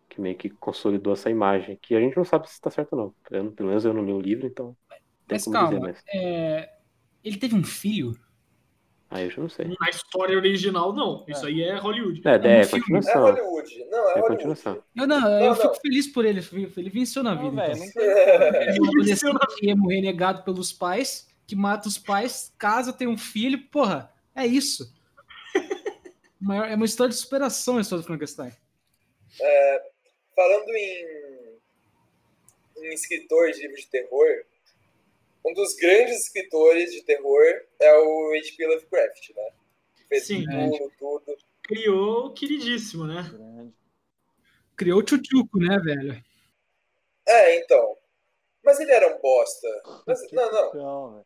Que 0.10 0.19
meio 0.21 0.38
que 0.38 0.49
consolidou 0.49 1.13
essa 1.13 1.30
imagem. 1.30 1.77
Que 1.82 1.95
a 1.95 1.99
gente 1.99 2.17
não 2.17 2.25
sabe 2.25 2.49
se 2.49 2.60
tá 2.62 2.71
certo 2.71 2.93
ou 2.93 2.99
não. 2.99 3.15
Eu 3.32 3.43
não- 3.45 3.51
pelo 3.51 3.69
menos 3.69 3.86
eu 3.86 3.93
não 3.93 4.03
li 4.06 4.13
o 4.13 4.21
livro, 4.21 4.47
então. 4.47 4.75
Mas 5.30 5.45
calma, 5.45 5.67
dizer, 5.69 5.80
mas. 5.82 6.03
é, 6.13 6.69
ele 7.23 7.38
teve 7.38 7.56
um 7.56 7.63
filho? 7.63 8.17
Aí 9.10 9.23
eu 9.25 9.30
já 9.30 9.41
não 9.41 9.47
sei. 9.49 9.65
Na 9.80 9.89
história 9.89 10.36
original, 10.36 10.91
não. 10.93 11.23
Isso 11.30 11.45
aí 11.45 11.62
é 11.62 11.77
Hollywood. 11.77 12.21
É, 12.25 12.32
é, 12.32 12.36
um 12.36 12.41
filme. 12.41 12.60
É 12.62 12.67
continuação. 12.67 13.21
Hollywood. 13.21 13.86
Não, 13.89 13.97
é, 13.97 14.01
É 14.01 14.03
Hollywood. 14.06 14.27
continuação. 14.27 14.84
Eu 14.95 15.08
não, 15.08 15.21
Não, 15.21 15.39
eu 15.39 15.47
não. 15.49 15.56
fico 15.56 15.75
feliz 15.82 16.08
por 16.08 16.25
ele. 16.25 16.41
Ele 16.75 16.89
venceu 16.89 17.23
na 17.23 17.34
Não, 17.36 17.49
vida. 17.49 17.63
então. 17.67 17.80
não 17.86 17.91
tem 17.93 18.62
Ele 18.67 18.77
é 18.77 18.82
um 18.82 18.86
adolescente 18.86 19.56
que 19.58 19.65
ia 19.67 19.75
morrer 19.77 20.01
negado 20.01 20.43
pelos 20.43 20.73
pais, 20.73 21.25
que 21.47 21.55
mata 21.55 21.88
os 21.88 21.97
pais, 21.97 22.53
casa, 22.57 22.91
tem 22.91 23.07
um 23.07 23.17
filho, 23.17 23.65
porra, 23.69 24.13
é 24.36 24.45
isso. 24.45 24.93
Maior- 26.39 26.69
É 26.69 26.75
uma 26.75 26.86
história 26.86 27.10
de 27.10 27.17
superação 27.19 27.77
a 27.77 27.81
história 27.81 28.03
do 28.03 28.07
Frankenstein. 28.07 28.51
Falando 30.36 30.69
em, 30.75 31.57
em 32.77 32.93
escritor 32.93 33.49
de 33.51 33.62
livro 33.62 33.77
de 33.77 33.88
terror, 33.88 34.43
um 35.45 35.53
dos 35.53 35.73
grandes 35.75 36.25
escritores 36.25 36.91
de 36.91 37.01
terror 37.03 37.45
é 37.79 37.97
o 37.97 38.33
H.P. 38.36 38.67
Lovecraft, 38.67 39.29
né? 39.36 39.49
Fez 40.10 40.27
Sim. 40.27 40.45
tudo, 40.45 40.91
tudo. 40.99 41.38
Criou 41.63 42.27
o 42.27 42.33
queridíssimo, 42.33 43.05
né? 43.07 43.23
grande. 43.33 43.73
Criou 44.75 44.99
o 44.99 45.03
Tchutchuco, 45.03 45.60
né, 45.60 45.77
velho? 45.79 46.23
É, 47.25 47.57
então. 47.60 47.97
Mas 48.63 48.79
ele 48.79 48.91
era 48.91 49.15
um 49.15 49.19
bosta. 49.19 49.67
Mas, 50.05 50.31
não, 50.31 50.73
não. 50.73 51.25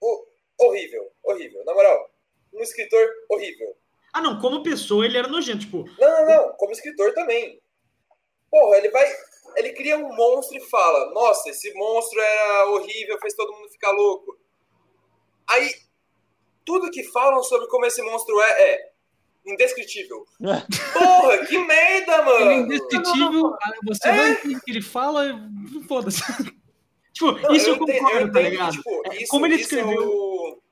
O- 0.00 0.26
horrível, 0.60 1.10
horrível. 1.24 1.64
Na 1.64 1.74
moral, 1.74 2.10
um 2.52 2.60
escritor 2.62 3.06
horrível. 3.30 3.76
Ah, 4.12 4.20
não, 4.22 4.40
como 4.40 4.62
pessoa 4.62 5.04
ele 5.04 5.18
era 5.18 5.28
nojento, 5.28 5.60
tipo, 5.66 5.84
Não, 5.98 6.08
não, 6.08 6.26
não. 6.26 6.52
Como 6.54 6.72
escritor 6.72 7.12
também. 7.14 7.60
Porra, 8.50 8.76
ele 8.78 8.90
vai. 8.90 9.06
Ele 9.56 9.72
cria 9.72 9.98
um 9.98 10.14
monstro 10.14 10.56
e 10.56 10.60
fala: 10.70 11.12
Nossa, 11.12 11.50
esse 11.50 11.72
monstro 11.74 12.18
era 12.20 12.70
horrível, 12.70 13.18
fez 13.20 13.34
todo 13.34 13.52
mundo 13.52 13.68
ficar 13.70 13.90
louco. 13.92 14.38
Aí, 15.50 15.70
tudo 16.64 16.90
que 16.90 17.04
falam 17.04 17.42
sobre 17.42 17.66
como 17.68 17.86
esse 17.86 18.02
monstro 18.02 18.40
é, 18.40 18.62
é 18.74 18.90
indescritível. 19.46 20.24
Porra, 20.92 21.46
que 21.46 21.58
merda, 21.58 22.12
Ele 22.12 22.20
é 22.20 22.24
mano! 22.24 22.52
indescritível, 22.64 23.54
aí 23.62 23.78
você 23.84 24.08
vai 24.08 24.30
entender 24.32 24.56
o 24.56 24.60
que 24.60 24.70
ele 24.70 24.82
fala, 24.82 25.24
foda-se. 25.86 26.20
Tipo, 27.18 27.32
Não, 27.32 27.54
isso 27.54 27.68
eu, 27.68 27.74
ente- 27.76 27.98
concordo, 27.98 28.32
tá 28.32 28.40
entendo 28.40 28.44
que, 28.44 28.50
ligado? 28.50 28.72
tipo, 28.72 29.02
É, 29.06 29.16
isso, 29.16 29.28
como 29.28 29.46
ele 29.46 29.54
isso 29.56 29.74
é 29.74 29.78
escreveu. 29.80 30.08
o- 30.08 30.62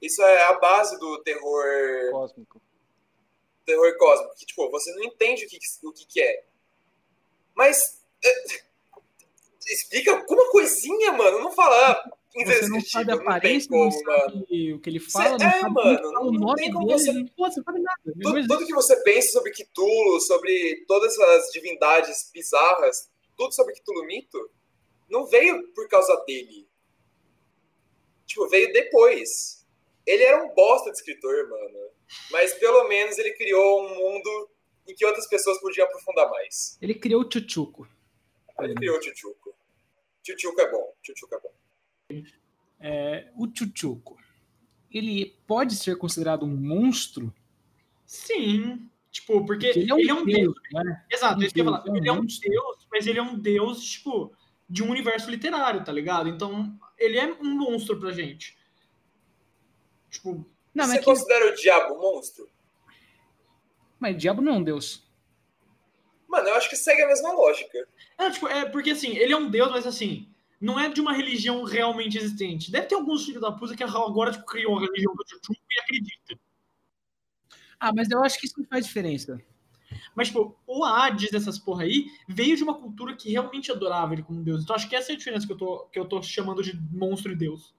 Isso 0.00 0.22
é 0.22 0.44
a 0.46 0.54
base 0.54 0.98
do 0.98 1.18
terror 1.22 1.64
Cósmico. 2.10 2.60
terror 3.64 3.96
cósmico, 3.98 4.34
que 4.36 4.46
tipo, 4.46 4.70
você 4.70 4.92
não 4.94 5.04
entende 5.04 5.44
o 5.44 5.48
que, 5.48 5.58
o 5.84 5.92
que, 5.92 6.04
que 6.06 6.20
é. 6.20 6.44
Mas 7.54 8.00
é, 8.24 8.44
explica 9.66 10.20
com 10.24 10.34
uma 10.34 10.50
coisinha, 10.50 11.12
mano, 11.12 11.38
não 11.40 11.52
falar 11.52 12.02
Você 12.34 12.66
não 12.68 12.80
sabe 12.80 13.12
a 13.12 13.16
não 13.16 13.22
aparência, 13.22 13.68
como, 13.68 13.84
não 13.84 13.90
sabe 13.92 14.72
o 14.72 14.80
que 14.80 14.90
ele 14.90 14.98
fala, 14.98 15.38
Cê- 15.38 15.44
não 15.44 15.50
é, 15.50 15.60
sabe 15.60 15.74
mano, 15.74 15.98
fala 16.12 16.20
o 16.20 16.32
não 16.32 16.40
nome 16.40 16.62
tem 16.62 16.72
como 16.72 16.86
dele, 16.86 16.98
você- 16.98 17.12
não- 17.12 17.26
pô, 17.28 17.50
você 17.50 17.62
sabe 17.62 17.80
nada. 17.80 18.00
Tudo, 18.22 18.46
tudo 18.48 18.66
que 18.66 18.72
você 18.74 18.96
pensa 19.02 19.28
sobre 19.32 19.52
Cthulhu, 19.52 20.20
sobre 20.20 20.84
todas 20.88 21.16
as 21.18 21.52
divindades 21.52 22.30
bizarras, 22.32 23.08
tudo 23.36 23.52
sobre 23.54 23.74
Cthulhu 23.74 24.04
mito, 24.06 24.50
não 25.12 25.26
veio 25.26 25.68
por 25.74 25.86
causa 25.88 26.16
dele. 26.26 26.66
Tipo, 28.26 28.48
veio 28.48 28.72
depois. 28.72 29.64
Ele 30.06 30.22
era 30.22 30.42
um 30.44 30.54
bosta 30.54 30.90
de 30.90 30.96
escritor, 30.96 31.48
mano. 31.48 31.90
Mas 32.30 32.54
pelo 32.54 32.88
menos 32.88 33.18
ele 33.18 33.32
criou 33.34 33.84
um 33.84 33.94
mundo 33.94 34.50
em 34.88 34.94
que 34.94 35.04
outras 35.06 35.28
pessoas 35.28 35.60
podiam 35.60 35.86
aprofundar 35.86 36.28
mais. 36.30 36.76
Ele 36.80 36.94
criou 36.94 37.20
o 37.20 37.24
Tchutchuco. 37.28 37.86
Ele 38.60 38.74
criou 38.74 38.98
o 38.98 39.02
Chuchuco. 39.02 39.54
Chuchuco 40.26 40.60
é 40.60 40.70
bom. 40.70 40.94
Chuchuco 41.02 41.34
é 41.34 41.40
bom. 41.40 42.22
É, 42.80 43.30
o 43.36 43.46
Tchutchuco, 43.46 44.16
ele 44.90 45.36
pode 45.46 45.76
ser 45.76 45.96
considerado 45.96 46.44
um 46.44 46.54
monstro? 46.56 47.32
Sim. 48.06 48.88
Tipo, 49.10 49.44
porque 49.44 49.66
Porque 49.66 49.78
ele 49.80 49.90
é 50.10 50.14
um 50.14 50.24
deus, 50.24 50.54
né? 50.72 51.04
Exato, 51.10 51.38
Um 51.38 51.42
isso 51.42 51.54
que 51.54 51.60
eu 51.60 51.64
ia 51.64 51.70
deus, 51.70 51.82
falar. 51.82 51.88
é 51.88 51.92
um 51.92 51.96
Ele 51.96 52.08
é 52.08 52.12
um 52.12 52.26
deus, 52.26 52.86
mas 52.90 53.06
ele 53.06 53.18
é 53.18 53.22
um 53.22 53.38
deus, 53.38 53.84
tipo, 53.84 54.32
de 54.72 54.82
um 54.82 54.90
universo 54.90 55.30
literário, 55.30 55.84
tá 55.84 55.92
ligado? 55.92 56.30
Então, 56.30 56.74
ele 56.96 57.18
é 57.18 57.26
um 57.26 57.54
monstro 57.54 58.00
pra 58.00 58.10
gente. 58.10 58.56
Tipo, 60.10 60.46
Não, 60.74 60.86
Você 60.86 60.92
mas, 60.92 60.98
que, 61.00 61.04
considera 61.04 61.52
o 61.52 61.54
diabo 61.54 61.94
um 61.94 62.00
monstro? 62.00 62.48
mas 64.00 64.16
diabo 64.16 64.40
não 64.40 64.54
é 64.54 64.56
um 64.56 64.64
deus. 64.64 65.06
Mano, 66.26 66.48
eu 66.48 66.54
acho 66.54 66.70
que 66.70 66.76
segue 66.76 67.02
a 67.02 67.06
mesma 67.06 67.32
lógica. 67.32 67.86
é, 68.16 68.30
tipo, 68.30 68.48
é 68.48 68.64
porque 68.64 68.90
assim, 68.90 69.14
ele 69.14 69.34
é 69.34 69.36
um 69.36 69.50
deus, 69.50 69.70
mas 69.70 69.86
assim, 69.86 70.26
não 70.58 70.80
é 70.80 70.88
de 70.88 71.02
uma 71.02 71.12
religião 71.12 71.62
realmente 71.64 72.16
existente. 72.16 72.72
Deve 72.72 72.86
ter 72.86 72.94
alguns 72.94 73.26
filhos 73.26 73.42
da 73.42 73.52
puta 73.52 73.76
que 73.76 73.84
agora 73.84 74.32
tipo, 74.32 74.46
criou 74.46 74.78
a 74.78 74.80
religião 74.80 75.14
do 75.14 75.22
Chuchu 75.28 75.52
e 75.52 75.80
acredita. 75.80 76.40
Ah, 77.78 77.92
mas 77.94 78.10
eu 78.10 78.24
acho 78.24 78.40
que 78.40 78.46
isso 78.46 78.58
não 78.58 78.66
faz 78.66 78.86
diferença. 78.86 79.38
Mas, 80.14 80.28
tipo, 80.28 80.54
o 80.66 80.84
Hades 80.84 81.30
dessas 81.30 81.58
porra 81.58 81.84
aí 81.84 82.06
veio 82.28 82.56
de 82.56 82.62
uma 82.62 82.74
cultura 82.74 83.14
que 83.16 83.30
realmente 83.30 83.72
adorava 83.72 84.12
ele 84.12 84.22
como 84.22 84.42
deus. 84.42 84.62
Então, 84.62 84.76
acho 84.76 84.88
que 84.88 84.94
essa 84.96 85.12
é 85.12 85.14
a 85.14 85.18
diferença 85.18 85.46
que 85.46 85.52
eu 85.52 85.56
tô, 85.56 85.78
que 85.92 85.98
eu 85.98 86.04
tô 86.04 86.22
chamando 86.22 86.62
de 86.62 86.78
monstro 86.92 87.32
e 87.32 87.36
deus. 87.36 87.74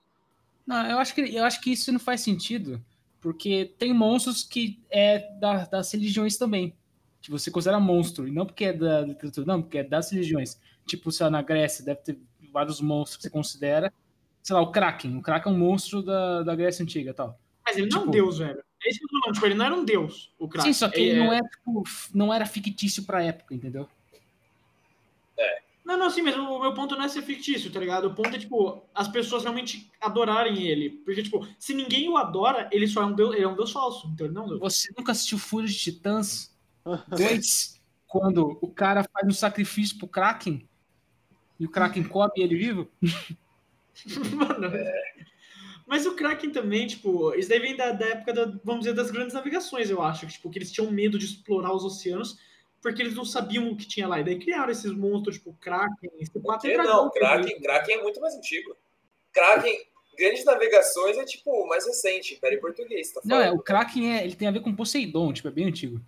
Não, 0.65 0.85
eu 0.89 0.97
acho 0.97 1.13
que, 1.13 1.21
eu 1.21 1.43
acho 1.43 1.61
que 1.61 1.71
isso 1.71 1.91
não 1.91 1.99
faz 1.99 2.21
sentido, 2.21 2.83
porque 3.21 3.73
tem 3.77 3.93
monstros 3.93 4.43
que 4.43 4.79
é 4.89 5.19
da- 5.39 5.65
das 5.65 5.91
religiões 5.91 6.37
também. 6.37 6.73
Que 7.21 7.29
você 7.31 7.49
considera 7.51 7.79
monstro, 7.79 8.27
e 8.27 8.31
não 8.31 8.45
porque 8.45 8.65
é 8.65 8.73
da 8.73 9.01
literatura, 9.01 9.45
não, 9.47 9.61
porque 9.61 9.77
é 9.77 9.83
das 9.83 10.11
religiões. 10.11 10.59
Tipo, 10.85 11.11
sei 11.11 11.25
lá, 11.25 11.29
na 11.29 11.41
Grécia 11.41 11.85
deve 11.85 12.01
ter 12.01 12.19
vários 12.51 12.81
monstros 12.81 13.17
que 13.17 13.23
você 13.23 13.29
considera. 13.29 13.93
Sei 14.41 14.53
lá, 14.53 14.61
o 14.61 14.71
Kraken. 14.71 15.15
O 15.17 15.21
Kraken 15.21 15.53
é 15.53 15.55
um 15.55 15.59
monstro 15.59 16.01
da, 16.03 16.43
da 16.43 16.53
Grécia 16.55 16.83
Antiga 16.83 17.13
tal. 17.13 17.39
Mas 17.65 17.77
ele 17.77 17.87
não 17.87 17.97
é 17.97 17.99
um 17.99 18.03
Tipo- 18.03 18.11
deus, 18.11 18.37
velho. 18.39 18.61
É 18.85 18.89
isso 18.89 18.99
que 18.99 19.05
eu 19.05 19.09
tô 19.09 19.19
falando. 19.21 19.35
Tipo, 19.35 19.45
ele 19.45 19.55
não 19.55 19.65
era 19.65 19.75
um 19.75 19.85
deus, 19.85 20.33
o 20.37 20.47
Kraken. 20.47 20.73
Sim, 20.73 20.79
só 20.79 20.89
que 20.89 20.99
ele 20.99 21.19
não 21.19 21.33
é, 21.33 21.39
tipo, 21.41 21.83
não 22.13 22.33
era 22.33 22.45
fictício 22.45 23.03
pra 23.03 23.23
época, 23.23 23.53
entendeu? 23.53 23.87
Não, 25.85 25.97
não, 25.97 26.09
sim, 26.09 26.21
mas 26.21 26.35
o 26.37 26.59
meu 26.59 26.73
ponto 26.73 26.95
não 26.95 27.03
é 27.03 27.09
ser 27.09 27.21
fictício, 27.23 27.69
tá 27.69 27.79
ligado? 27.79 28.05
O 28.05 28.15
ponto 28.15 28.33
é, 28.33 28.39
tipo, 28.39 28.81
as 28.95 29.07
pessoas 29.07 29.43
realmente 29.43 29.91
adorarem 29.99 30.65
ele. 30.65 30.89
Porque, 30.89 31.21
tipo, 31.21 31.45
se 31.59 31.73
ninguém 31.73 32.07
o 32.07 32.15
adora, 32.15 32.69
ele 32.71 32.87
só 32.87 33.01
é 33.01 33.05
um 33.05 33.13
deus, 33.13 33.35
ele 33.35 33.43
é 33.43 33.47
um 33.47 33.55
deus 33.55 33.71
falso. 33.71 34.09
Então 34.13 34.25
ele 34.25 34.33
não 34.33 34.43
é 34.43 34.45
um 34.45 34.49
deus. 34.49 34.59
Você 34.61 34.93
nunca 34.97 35.11
assistiu 35.11 35.37
Fúria 35.37 35.67
de 35.67 35.77
Titãs 35.77 36.55
2? 37.09 37.81
quando 38.07 38.59
o 38.61 38.67
cara 38.67 39.03
faz 39.11 39.27
um 39.27 39.33
sacrifício 39.33 39.97
pro 39.97 40.07
Kraken? 40.07 40.69
E 41.59 41.65
o 41.65 41.69
Kraken 41.69 42.03
come 42.03 42.31
ele 42.37 42.55
vivo? 42.55 42.87
Mano. 44.35 44.71
Mas 45.85 46.05
o 46.05 46.15
Kraken 46.15 46.51
também, 46.51 46.87
tipo, 46.87 47.33
isso 47.35 47.49
daí 47.49 47.59
vem 47.59 47.75
da, 47.75 47.91
da 47.91 48.05
época, 48.05 48.33
da, 48.33 48.45
vamos 48.63 48.81
dizer, 48.81 48.93
das 48.93 49.11
grandes 49.11 49.33
navegações, 49.33 49.89
eu 49.89 50.01
acho. 50.01 50.27
Tipo, 50.27 50.49
que 50.49 50.57
eles 50.57 50.71
tinham 50.71 50.89
medo 50.91 51.19
de 51.19 51.25
explorar 51.25 51.73
os 51.73 51.83
oceanos 51.83 52.37
porque 52.83 53.01
eles 53.01 53.15
não 53.15 53.23
sabiam 53.23 53.69
o 53.71 53.77
que 53.77 53.87
tinha 53.87 54.07
lá. 54.07 54.19
E 54.19 54.23
daí 54.25 54.37
criaram 54.37 54.69
esses 54.69 54.91
monstros, 54.91 55.37
tipo, 55.37 55.53
Kraken. 55.53 56.11
Esse 56.19 56.31
Por 56.31 56.59
que 56.59 56.77
não? 56.77 57.09
Kraken, 57.09 57.61
Kraken 57.61 57.95
é 57.95 58.03
muito 58.03 58.19
mais 58.19 58.35
antigo. 58.35 58.75
Kraken, 59.31 59.73
grandes 60.17 60.45
navegações 60.45 61.17
é 61.17 61.25
tipo 61.25 61.67
mais 61.67 61.85
recente, 61.87 62.35
Império 62.35 62.59
Português, 62.61 63.11
tá 63.11 63.21
Não, 63.23 63.41
é, 63.41 63.51
o 63.51 63.59
Kraken 63.59 64.13
é, 64.13 64.23
ele 64.23 64.35
tem 64.35 64.47
a 64.47 64.51
ver 64.51 64.59
com 64.59 64.75
Poseidon, 64.75 65.33
tipo, 65.33 65.47
é 65.47 65.51
bem 65.51 65.65
antigo. 65.65 65.99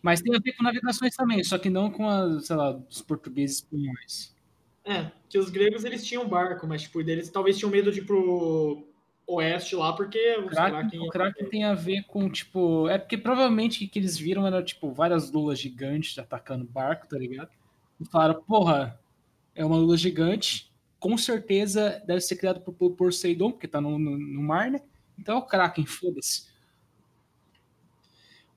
Mas 0.00 0.20
tem 0.20 0.34
a 0.34 0.38
ver 0.38 0.52
com 0.52 0.64
navegações 0.64 1.14
também, 1.14 1.44
só 1.44 1.58
que 1.58 1.68
não 1.68 1.90
com 1.90 2.08
as, 2.08 2.46
sei 2.46 2.56
lá, 2.56 2.76
os 2.88 3.02
portugueses 3.02 3.58
espanhóis. 3.58 4.31
É, 4.84 5.10
que 5.28 5.38
os 5.38 5.48
gregos 5.48 5.84
eles 5.84 6.04
tinham 6.04 6.28
barco, 6.28 6.66
mas, 6.66 6.82
tipo, 6.82 7.00
eles 7.00 7.30
talvez 7.30 7.56
tinham 7.56 7.70
medo 7.70 7.92
de 7.92 8.00
ir 8.00 8.04
pro 8.04 8.84
oeste 9.26 9.76
lá, 9.76 9.92
porque 9.92 10.36
O 10.36 10.46
Kraken, 10.46 11.00
o 11.00 11.08
Kraken 11.08 11.48
tem 11.48 11.64
a 11.64 11.74
ver 11.74 12.02
com, 12.04 12.28
tipo. 12.28 12.88
É 12.88 12.98
porque 12.98 13.16
provavelmente 13.16 13.84
o 13.84 13.88
que 13.88 13.98
eles 13.98 14.18
viram 14.18 14.46
era, 14.46 14.62
tipo, 14.62 14.90
várias 14.90 15.30
lulas 15.30 15.58
gigantes 15.58 16.18
atacando 16.18 16.64
barco, 16.64 17.06
tá 17.08 17.16
ligado? 17.16 17.50
E 18.00 18.04
falaram, 18.04 18.42
porra, 18.42 19.00
é 19.54 19.64
uma 19.64 19.76
lula 19.76 19.96
gigante, 19.96 20.72
com 20.98 21.16
certeza 21.16 22.02
deve 22.06 22.20
ser 22.20 22.36
criado 22.36 22.60
por, 22.60 22.72
por 22.72 22.92
Poseidon, 22.92 23.52
porque 23.52 23.68
tá 23.68 23.80
no, 23.80 23.98
no, 23.98 24.18
no 24.18 24.42
mar, 24.42 24.70
né? 24.70 24.80
Então 25.18 25.36
é 25.36 25.38
o 25.38 25.42
Kraken, 25.42 25.86
foda-se. 25.86 26.50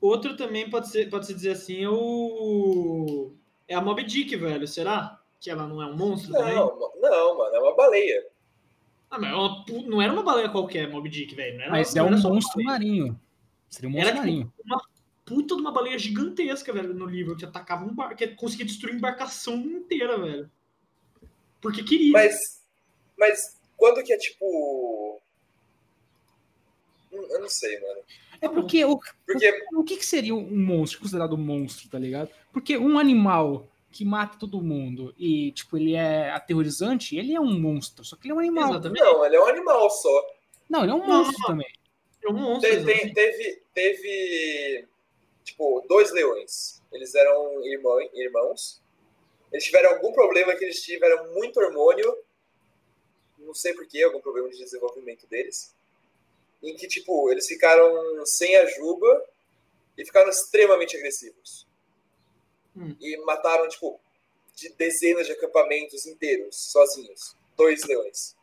Outro 0.01 0.35
também 0.35 0.69
pode 0.69 0.89
ser, 0.89 1.09
pode 1.09 1.25
se 1.25 1.33
dizer 1.33 1.51
assim, 1.51 1.83
é 1.83 1.89
o... 1.89 3.33
É 3.67 3.73
a 3.73 3.81
Moby 3.81 4.03
Dick, 4.03 4.35
velho, 4.35 4.67
será? 4.67 5.19
Que 5.39 5.49
ela 5.49 5.67
não 5.67 5.81
é 5.81 5.85
um 5.87 5.95
monstro 5.95 6.31
também? 6.31 6.55
Não, 6.55 6.79
ma- 6.79 7.09
não, 7.09 7.37
mano, 7.37 7.55
é 7.55 7.59
uma 7.59 7.75
baleia. 7.75 8.27
Ah, 9.09 9.19
mas 9.19 9.31
é 9.31 9.35
uma 9.35 9.65
não 9.87 10.01
era 10.01 10.11
uma 10.13 10.23
baleia 10.23 10.49
qualquer, 10.49 10.89
Moby 10.89 11.09
Dick, 11.09 11.35
velho. 11.35 11.55
Não 11.57 11.61
era, 11.63 11.71
Mas 11.71 11.95
é 11.95 12.01
um 12.01 12.07
era 12.07 12.17
monstro 12.17 12.63
marinho. 12.63 13.19
Seria 13.69 13.89
um 13.89 13.93
Era 13.97 14.13
monstro 14.15 14.15
tipo 14.15 14.27
marinho. 14.27 14.53
uma 14.65 14.81
puta 15.25 15.55
de 15.55 15.61
uma 15.61 15.71
baleia 15.71 15.97
gigantesca, 15.99 16.71
velho, 16.73 16.93
no 16.93 17.05
livro, 17.05 17.35
que 17.35 17.45
atacava 17.45 17.85
um 17.85 17.93
barco, 17.93 18.15
que 18.15 18.27
conseguia 18.29 18.65
destruir 18.65 18.93
a 18.93 18.97
embarcação 18.97 19.55
inteira, 19.55 20.17
velho. 20.17 20.49
Porque 21.61 21.83
queria. 21.83 22.11
Mas, 22.11 22.61
mas 23.17 23.59
quando 23.77 24.03
que 24.03 24.13
é 24.13 24.17
tipo. 24.17 25.21
Hum, 27.11 27.25
Eu 27.29 27.41
não 27.41 27.49
sei, 27.49 27.79
mano. 27.79 27.99
É 28.41 28.49
porque 28.49 28.83
o, 28.83 28.99
Porque 29.25 29.63
o 29.73 29.83
que, 29.83 29.97
que 29.97 30.05
seria 30.05 30.35
um 30.35 30.65
monstro, 30.65 30.99
considerado 30.99 31.33
um 31.33 31.37
monstro, 31.37 31.89
tá 31.89 31.97
ligado? 31.97 32.29
Porque 32.51 32.77
um 32.77 32.99
animal 32.99 33.67
que 33.95 34.03
mata 34.03 34.38
todo 34.38 34.62
mundo 34.62 35.15
e, 35.17 35.53
tipo, 35.53 35.77
ele 35.77 35.93
é 35.93 36.29
aterrorizante, 36.31 37.15
ele 37.15 37.34
é 37.34 37.39
um 37.39 37.58
monstro, 37.58 38.03
só 38.03 38.17
que 38.17 38.27
ele 38.27 38.34
é 38.34 38.36
um 38.36 38.39
animal. 38.39 38.71
Exatamente. 38.71 38.99
Não, 38.99 39.25
ele 39.25 39.36
é 39.38 39.39
um 39.41 39.45
animal 39.45 39.89
só. 39.89 40.27
Não, 40.69 40.81
ele 40.84 40.91
é 40.91 40.95
um 40.95 41.08
Não, 41.08 41.08
monstro 41.08 41.39
não. 41.39 41.47
também. 41.47 41.73
É 42.21 42.29
um 42.29 42.34
monstro. 42.34 42.69
Te- 42.69 43.13
teve, 43.13 43.62
teve, 43.73 44.86
tipo, 45.45 45.86
dois 45.88 46.12
leões. 46.12 46.84
Eles 46.91 47.15
eram 47.15 47.65
irmão, 47.65 47.97
irmãos. 48.13 48.81
Eles 49.49 49.63
tiveram 49.63 49.91
algum 49.91 50.12
problema 50.12 50.53
que 50.55 50.65
eles 50.65 50.84
tiveram 50.84 51.34
muito 51.34 51.58
hormônio. 51.62 52.17
Não 53.39 53.53
sei 53.53 53.73
porquê, 53.73 54.03
algum 54.03 54.19
problema 54.19 54.49
de 54.49 54.58
desenvolvimento 54.58 55.25
deles. 55.27 55.73
Em 56.62 56.75
que, 56.75 56.86
tipo, 56.86 57.31
eles 57.31 57.47
ficaram 57.47 58.25
sem 58.25 58.58
a 58.58 58.65
juba 58.65 59.25
e 59.97 60.03
ficaram 60.03 60.29
extremamente 60.29 60.97
agressivos. 60.97 61.65
Hum. 62.75 62.95
E 62.99 63.17
mataram, 63.25 63.67
tipo, 63.67 63.99
de 64.55 64.69
dezenas 64.69 65.25
de 65.27 65.33
acampamentos 65.33 66.05
inteiros, 66.05 66.55
sozinhos. 66.71 67.35
Dois 67.57 67.83
leões. 67.85 68.35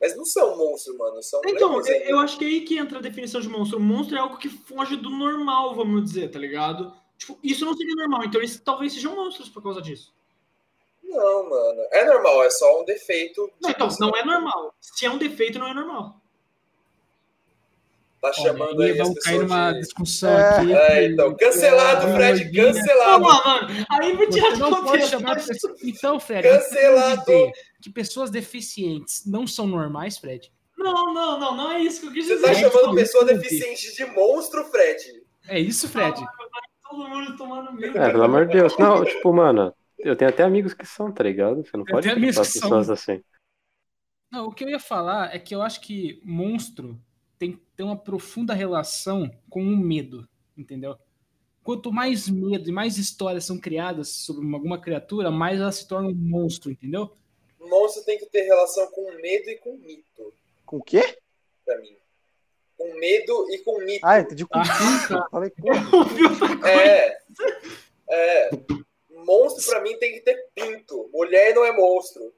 Mas 0.00 0.16
não 0.16 0.24
são 0.24 0.56
monstros, 0.56 0.96
mano. 0.96 1.22
São 1.22 1.40
Então, 1.46 1.70
leões 1.76 1.86
eu, 2.08 2.18
acho 2.18 2.38
que 2.38 2.44
é 2.44 2.48
aí 2.48 2.60
que 2.62 2.78
entra 2.78 2.98
a 2.98 3.02
definição 3.02 3.40
de 3.40 3.48
monstro. 3.48 3.78
Monstro 3.78 4.16
é 4.16 4.20
algo 4.20 4.38
que 4.38 4.48
foge 4.48 4.96
do 4.96 5.10
normal, 5.10 5.74
vamos 5.74 6.04
dizer, 6.04 6.30
tá 6.30 6.38
ligado? 6.38 6.94
Tipo, 7.18 7.38
isso 7.42 7.66
não 7.66 7.76
seria 7.76 7.94
normal, 7.96 8.24
então 8.24 8.40
eles 8.40 8.58
talvez 8.60 8.94
sejam 8.94 9.14
monstros 9.14 9.50
por 9.50 9.62
causa 9.62 9.82
disso. 9.82 10.14
Não, 11.02 11.50
mano. 11.50 11.82
É 11.90 12.04
normal, 12.06 12.42
é 12.44 12.50
só 12.50 12.80
um 12.80 12.84
defeito. 12.84 13.50
Não, 13.60 13.70
então, 13.70 13.88
pessoa. 13.88 14.10
não 14.10 14.16
é 14.16 14.24
normal. 14.24 14.74
Se 14.80 15.04
é 15.04 15.10
um 15.10 15.18
defeito, 15.18 15.58
não 15.58 15.68
é 15.68 15.74
normal. 15.74 16.18
Tá 18.20 18.28
Olha, 18.28 18.34
chamando 18.34 18.82
aí 18.82 18.90
as 18.90 18.98
vamos 18.98 19.14
cair 19.20 19.32
pessoas 19.38 19.48
numa 19.50 19.72
de... 19.72 19.80
discussão 19.80 20.30
É. 20.30 20.58
aqui. 20.58 20.72
É, 20.74 21.06
então, 21.06 21.34
cancelado, 21.36 22.06
É, 22.06 22.14
Fred, 22.14 22.42
Lordinha. 22.44 22.64
Pô, 22.66 22.72
cancelado. 22.78 23.22
mano, 23.22 23.86
aí 23.90 24.16
vou 24.16 24.28
tirar 24.28 24.50
Você 24.50 24.60
contexto. 24.60 25.24
pessoas... 25.48 25.82
Então, 25.82 26.20
Fred, 26.20 26.42
você 26.48 26.58
Cancelado. 26.58 27.20
dizer 27.24 27.52
que 27.82 27.90
pessoas 27.90 28.30
deficientes 28.30 29.24
não 29.26 29.46
são 29.46 29.66
normais, 29.66 30.18
Fred? 30.18 30.52
Não, 30.76 31.14
não, 31.14 31.40
não, 31.40 31.56
não 31.56 31.70
é 31.72 31.80
isso 31.80 32.02
que 32.02 32.06
eu 32.08 32.12
quis 32.12 32.26
Você 32.26 32.34
dizer. 32.36 32.46
tá 32.46 32.52
É, 32.52 32.54
chamando 32.70 32.94
pessoa 32.94 33.22
eu 33.24 33.26
deficiente 33.38 33.94
de 33.96 34.04
monstro, 34.06 34.64
Fred? 34.64 35.22
É 35.48 35.58
isso, 35.58 35.88
Fred? 35.88 36.20
Todo 36.90 37.08
mundo 37.08 37.36
tomando 37.38 37.72
meio. 37.72 37.96
É, 37.96 38.10
pelo 38.10 38.22
amor 38.24 38.46
de 38.46 38.52
Deus. 38.58 38.76
Não, 38.78 39.02
tipo, 39.04 39.32
mano, 39.32 39.74
eu 39.98 40.14
tenho 40.14 40.30
até 40.30 40.42
amigos 40.42 40.74
que 40.74 40.84
são, 40.86 41.10
tá 41.10 41.24
ligado? 41.24 41.64
Você 41.64 41.74
não 41.76 41.84
Tem 41.84 41.94
pode 41.94 42.08
até 42.08 42.16
amigos 42.18 42.34
tratar 42.36 42.46
as 42.48 42.52
que 42.52 42.58
são. 42.58 42.68
pessoas 42.68 42.90
assim. 42.90 43.22
Não, 44.30 44.46
o 44.46 44.52
que 44.52 44.64
eu 44.64 44.68
ia 44.68 44.78
falar 44.80 45.34
é 45.34 45.38
que 45.38 45.54
eu 45.54 45.62
acho 45.62 45.80
que 45.80 46.20
monstro 46.24 47.00
tem, 47.40 47.58
tem 47.74 47.86
uma 47.86 47.96
profunda 47.96 48.52
relação 48.52 49.30
com 49.48 49.62
o 49.62 49.74
medo, 49.76 50.28
entendeu? 50.56 50.94
Quanto 51.64 51.90
mais 51.90 52.28
medo 52.28 52.68
e 52.68 52.72
mais 52.72 52.98
histórias 52.98 53.46
são 53.46 53.58
criadas 53.58 54.08
sobre 54.10 54.44
uma- 54.44 54.58
alguma 54.58 54.78
criatura, 54.78 55.30
mais 55.30 55.58
ela 55.58 55.72
se 55.72 55.88
torna 55.88 56.08
um 56.08 56.14
monstro, 56.14 56.70
entendeu? 56.70 57.16
Monstro 57.58 58.04
tem 58.04 58.18
que 58.18 58.26
ter 58.26 58.42
relação 58.42 58.86
com 58.90 59.10
medo 59.22 59.48
e 59.48 59.56
com 59.56 59.76
mito, 59.78 60.34
Com 60.66 60.76
o 60.76 60.82
quê? 60.82 61.18
pra 61.64 61.78
mim. 61.78 61.96
Com 62.76 62.98
medo 62.98 63.46
e 63.52 63.58
com 63.58 63.78
mito. 63.84 64.06
Ah, 64.06 64.20
entendi 64.20 64.44
com 64.46 64.58
Ah. 64.58 64.62
pinto. 64.62 65.30
Falei, 65.30 65.50
com 65.50 65.68
É. 66.68 67.18
É. 68.10 68.50
Monstro 69.24 69.64
pra 69.70 69.82
mim 69.82 69.96
tem 69.98 70.12
que 70.14 70.20
ter 70.20 70.46
pinto. 70.54 71.08
Mulher 71.12 71.54
não 71.54 71.64
é 71.64 71.72
monstro. 71.72 72.34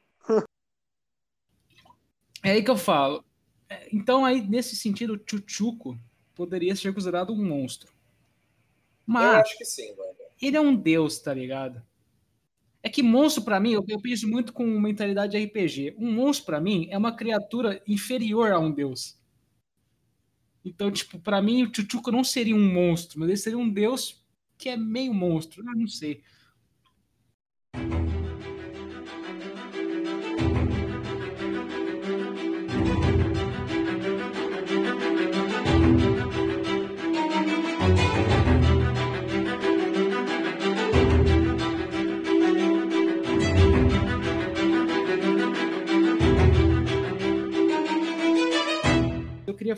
É 2.44 2.50
aí 2.50 2.62
que 2.64 2.70
eu 2.70 2.76
falo. 2.76 3.24
Então, 3.92 4.24
aí, 4.24 4.40
nesse 4.40 4.76
sentido, 4.76 5.14
o 5.14 5.20
Chuchuco 5.24 5.98
poderia 6.34 6.74
ser 6.74 6.92
considerado 6.92 7.32
um 7.32 7.44
monstro. 7.44 7.88
Eu 7.88 7.94
Mas 9.06 9.40
acho 9.42 9.58
que 9.58 9.64
sim, 9.64 9.94
mano. 9.96 10.12
ele 10.40 10.56
é 10.56 10.60
um 10.60 10.74
deus, 10.74 11.18
tá 11.18 11.32
ligado? 11.34 11.82
É 12.82 12.88
que 12.88 13.02
monstro, 13.02 13.44
pra 13.44 13.60
mim, 13.60 13.72
eu, 13.72 13.84
eu 13.88 14.00
penso 14.00 14.28
muito 14.28 14.52
com 14.52 14.64
mentalidade 14.80 15.32
de 15.32 15.44
RPG. 15.44 15.94
Um 15.98 16.12
monstro, 16.12 16.46
pra 16.46 16.60
mim, 16.60 16.88
é 16.90 16.98
uma 16.98 17.14
criatura 17.14 17.80
inferior 17.86 18.50
a 18.50 18.58
um 18.58 18.72
deus. 18.72 19.16
Então, 20.64 20.90
tipo, 20.90 21.18
pra 21.18 21.40
mim, 21.40 21.64
o 21.64 21.74
Chuchuco 21.74 22.10
não 22.10 22.24
seria 22.24 22.56
um 22.56 22.72
monstro, 22.72 23.20
mas 23.20 23.28
ele 23.28 23.38
seria 23.38 23.58
um 23.58 23.68
deus 23.68 24.24
que 24.58 24.68
é 24.68 24.76
meio 24.76 25.14
monstro. 25.14 25.60
Eu 25.60 25.74
não 25.76 25.86
sei. 25.86 26.22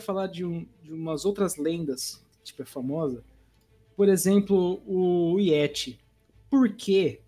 Falar 0.05 0.27
de, 0.27 0.45
um- 0.45 0.65
de 0.83 0.93
umas 0.93 1.25
outras 1.25 1.57
lendas, 1.57 2.23
tipo, 2.43 2.61
é 2.61 2.65
famosa. 2.65 3.23
Por 3.95 4.07
exemplo, 4.09 4.81
o 4.85 5.39
Yeti. 5.39 5.99
Por 6.49 6.69
quê? 6.73 7.21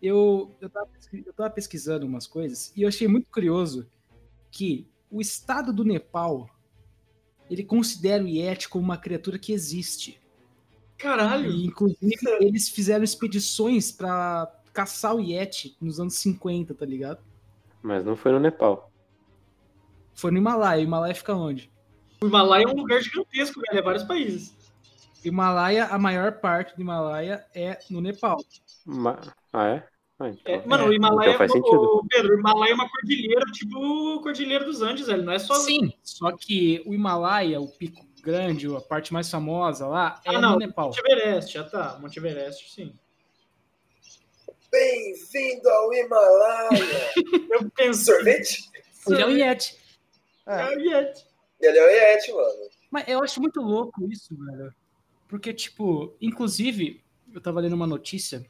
Eu, 0.00 0.54
eu, 0.60 0.68
tava, 0.70 0.88
eu 1.12 1.32
tava 1.32 1.50
pesquisando 1.50 2.06
umas 2.06 2.26
coisas 2.26 2.72
e 2.76 2.82
eu 2.82 2.88
achei 2.88 3.08
muito 3.08 3.28
curioso 3.30 3.88
que 4.50 4.86
o 5.10 5.20
estado 5.20 5.72
do 5.72 5.84
Nepal 5.84 6.48
ele 7.50 7.64
considera 7.64 8.22
o 8.22 8.28
Yeti 8.28 8.68
como 8.68 8.84
uma 8.84 8.96
criatura 8.98 9.38
que 9.38 9.52
existe. 9.52 10.20
Caralho. 10.98 11.50
E, 11.50 11.64
inclusive, 11.66 12.16
eles 12.40 12.68
fizeram 12.68 13.02
expedições 13.02 13.90
pra 13.90 14.52
caçar 14.72 15.14
o 15.16 15.20
Yeti 15.20 15.76
nos 15.80 15.98
anos 15.98 16.14
50, 16.14 16.74
tá 16.74 16.84
ligado? 16.84 17.20
Mas 17.82 18.04
não 18.04 18.14
foi 18.16 18.32
no 18.32 18.38
Nepal. 18.40 18.92
Foi 20.14 20.30
no 20.30 20.38
Himalaia. 20.38 20.80
O 20.80 20.84
Himalaia 20.84 21.14
fica 21.14 21.34
onde? 21.34 21.70
O 22.20 22.26
Himalaia 22.26 22.64
é 22.64 22.68
um 22.68 22.74
lugar 22.74 23.00
gigantesco, 23.00 23.60
velho. 23.60 23.78
É 23.78 23.82
vários 23.82 24.02
países. 24.04 24.54
O 25.24 25.28
Himalaia, 25.28 25.84
a 25.86 25.98
maior 25.98 26.32
parte 26.40 26.74
do 26.74 26.82
Himalaia 26.82 27.44
é 27.54 27.78
no 27.90 28.00
Nepal. 28.00 28.38
Ma- 28.84 29.20
Ah, 29.52 29.66
é? 29.66 29.88
Ah, 30.20 30.28
então. 30.30 30.52
É, 30.52 30.66
mano, 30.66 30.84
É, 30.84 30.88
o 30.88 30.92
Himalaia 30.92 31.28
então 31.28 31.38
faz 31.38 31.54
é 31.54 31.58
ô, 31.58 32.04
Pedro, 32.08 32.34
o 32.34 32.38
Himalaia 32.40 32.72
é 32.72 32.74
uma 32.74 32.88
cordilheira, 32.90 33.44
tipo 33.52 34.20
cordilheira 34.20 34.64
dos 34.64 34.82
Andes, 34.82 35.06
velho. 35.06 35.22
Não 35.22 35.32
é 35.32 35.38
só. 35.38 35.54
Sim, 35.54 35.92
só 36.02 36.32
que 36.36 36.82
o 36.86 36.92
Himalaia, 36.92 37.60
o 37.60 37.68
pico 37.68 38.04
grande, 38.20 38.66
a 38.74 38.80
parte 38.80 39.12
mais 39.12 39.30
famosa 39.30 39.86
lá, 39.86 40.20
é 40.24 40.30
Ah, 40.34 40.40
não. 40.40 40.52
no 40.52 40.58
Nepal. 40.58 40.86
Monte 40.86 40.98
Everest, 40.98 41.52
já 41.54 41.62
tá. 41.64 41.98
Monte 42.00 42.18
Everest, 42.18 42.68
sim. 42.74 42.92
Bem-vindo 44.70 45.68
ao 45.68 45.92
Himalaia. 45.94 47.10
Eu 47.50 47.70
penso. 47.70 48.04
Sorvete? 48.06 48.68
Ele 49.06 49.22
é 49.22 49.26
o 49.26 49.30
Yeti. 49.30 49.76
É, 50.46 50.60
É, 50.60 50.76
o 50.76 50.80
Yeti. 50.80 51.27
Ele 51.60 51.78
é 51.78 51.84
o 51.86 51.90
Yeti, 51.90 52.32
mano. 52.32 52.70
Mas 52.90 53.08
eu 53.08 53.22
acho 53.22 53.40
muito 53.40 53.60
louco 53.60 54.04
isso, 54.10 54.34
velho. 54.36 54.72
Porque, 55.28 55.52
tipo, 55.52 56.14
inclusive, 56.20 57.02
eu 57.34 57.40
tava 57.40 57.60
lendo 57.60 57.74
uma 57.74 57.86
notícia 57.86 58.46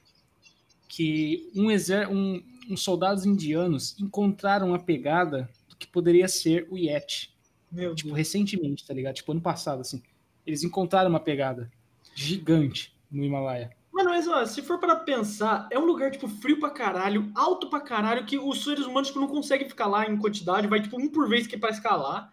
que 0.89 1.51
um 1.55 1.71
exer 1.71 2.11
um, 2.11 2.43
uns 2.71 2.83
soldados 2.83 3.27
indianos 3.27 3.97
encontraram 3.99 4.75
a 4.75 4.79
pegada 4.79 5.49
do 5.69 5.77
que 5.77 5.87
poderia 5.87 6.29
ser 6.29 6.67
o 6.71 6.77
Yeti. 6.79 7.35
Meu 7.71 7.95
Tipo, 7.95 8.09
Deus. 8.11 8.19
recentemente, 8.19 8.87
tá 8.87 8.95
ligado? 8.95 9.15
Tipo, 9.17 9.33
ano 9.33 9.41
passado, 9.41 9.81
assim. 9.81 10.03
Eles 10.47 10.63
encontraram 10.63 11.11
uma 11.11 11.21
pegada 11.21 11.71
gigante 12.15 12.95
no 13.11 13.23
Himalaia. 13.25 13.77
Mano, 13.93 14.11
mas 14.11 14.29
ó, 14.29 14.45
se 14.47 14.63
for 14.63 14.79
para 14.79 14.97
pensar, 14.97 15.67
é 15.71 15.79
um 15.79 15.85
lugar, 15.85 16.11
tipo, 16.11 16.29
frio 16.29 16.61
pra 16.61 16.71
caralho, 16.71 17.31
alto 17.35 17.69
pra 17.69 17.81
caralho, 17.81 18.25
que 18.25 18.39
os 18.39 18.63
seres 18.63 18.87
humanos, 18.87 19.09
tipo, 19.09 19.21
não 19.21 19.27
conseguem 19.29 19.69
ficar 19.69 19.87
lá 19.87 20.07
em 20.09 20.17
quantidade, 20.17 20.69
vai, 20.69 20.81
tipo, 20.81 20.97
um 21.01 21.09
por 21.09 21.29
vez 21.29 21.47
que 21.47 21.57
é 21.57 21.59
pra 21.59 21.71
escalar. 21.71 22.33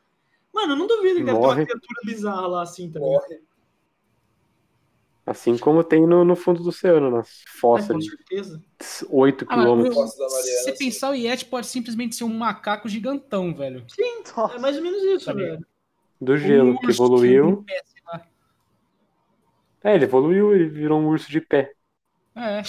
Mano, 0.56 0.74
eu 0.74 0.78
não 0.78 0.88
duvido 0.88 1.18
que 1.20 1.26
deve 1.26 1.40
ter 1.40 1.46
uma 1.48 1.56
criatura 1.56 2.02
bizarra 2.06 2.48
lá 2.48 2.64
assim 2.64 2.90
também. 2.92 3.10
Morre. 3.12 3.42
Assim 5.26 5.58
como 5.58 5.84
tem 5.84 6.06
no, 6.06 6.24
no 6.24 6.36
fundo 6.36 6.62
do 6.62 6.70
oceano, 6.70 7.10
nas 7.10 7.30
Ai, 7.30 7.54
fossas 7.60 7.88
com 7.88 8.00
de 8.00 8.10
certeza. 8.10 8.64
8 9.10 9.46
Ah, 9.48 9.48
quilômetros. 9.56 9.96
Se 10.14 10.18
você 10.18 10.72
sim. 10.72 10.78
pensar, 10.78 11.10
o 11.10 11.16
Yeti 11.16 11.46
pode 11.46 11.68
simplesmente 11.68 12.16
ser 12.16 12.24
um 12.26 12.34
macaco 12.38 12.88
gigantão, 12.88 13.54
velho. 13.54 13.86
É 14.54 14.60
mais 14.60 14.78
ou 14.78 14.84
menos 14.84 15.04
isso, 15.04 15.26
Sabia. 15.26 15.52
velho. 15.52 15.66
do 16.22 16.38
gelo, 16.38 16.74
Um 16.74 16.78
que 16.78 16.92
evoluiu. 16.92 17.64
pé. 17.66 17.82
É, 19.84 19.96
ele 19.96 20.06
evoluiu, 20.06 20.54
ele 20.54 20.68
virou 20.68 21.00
um 21.00 21.08
urso 21.08 21.30
de 21.32 21.40
pé. 21.40 21.72
É. 22.36 22.62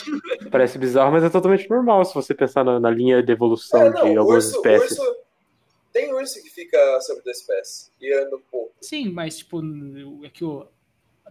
Parece 0.51 0.79
bizarro, 0.79 1.13
mas 1.13 1.25
é 1.25 1.31
totalmente 1.31 1.69
normal 1.69 2.05
se 2.05 2.15
você 2.15 2.35
pensar 2.35 2.65
na, 2.65 2.79
na 2.79 2.91
linha 2.91 3.23
de 3.23 3.33
evolução 3.33 3.81
É, 3.83 3.91
não, 3.91 4.11
de 4.13 4.17
algumas 4.17 4.47
urso, 4.47 4.57
espécies. 4.57 4.99
urso. 4.99 5.26
Tem 5.97 6.13
urso 6.13 6.43
que 6.43 6.51
fica 6.51 7.01
sobre 7.01 7.25
da 7.25 7.31
espécie 7.31 7.91
e 8.01 8.13
anda 8.13 8.37
um 8.37 8.43
pouco. 8.43 8.75
Sim, 8.81 9.11
mas 9.11 9.39
tipo, 9.39 9.61
é 10.25 10.31
que 10.31 10.45
o, 10.45 10.69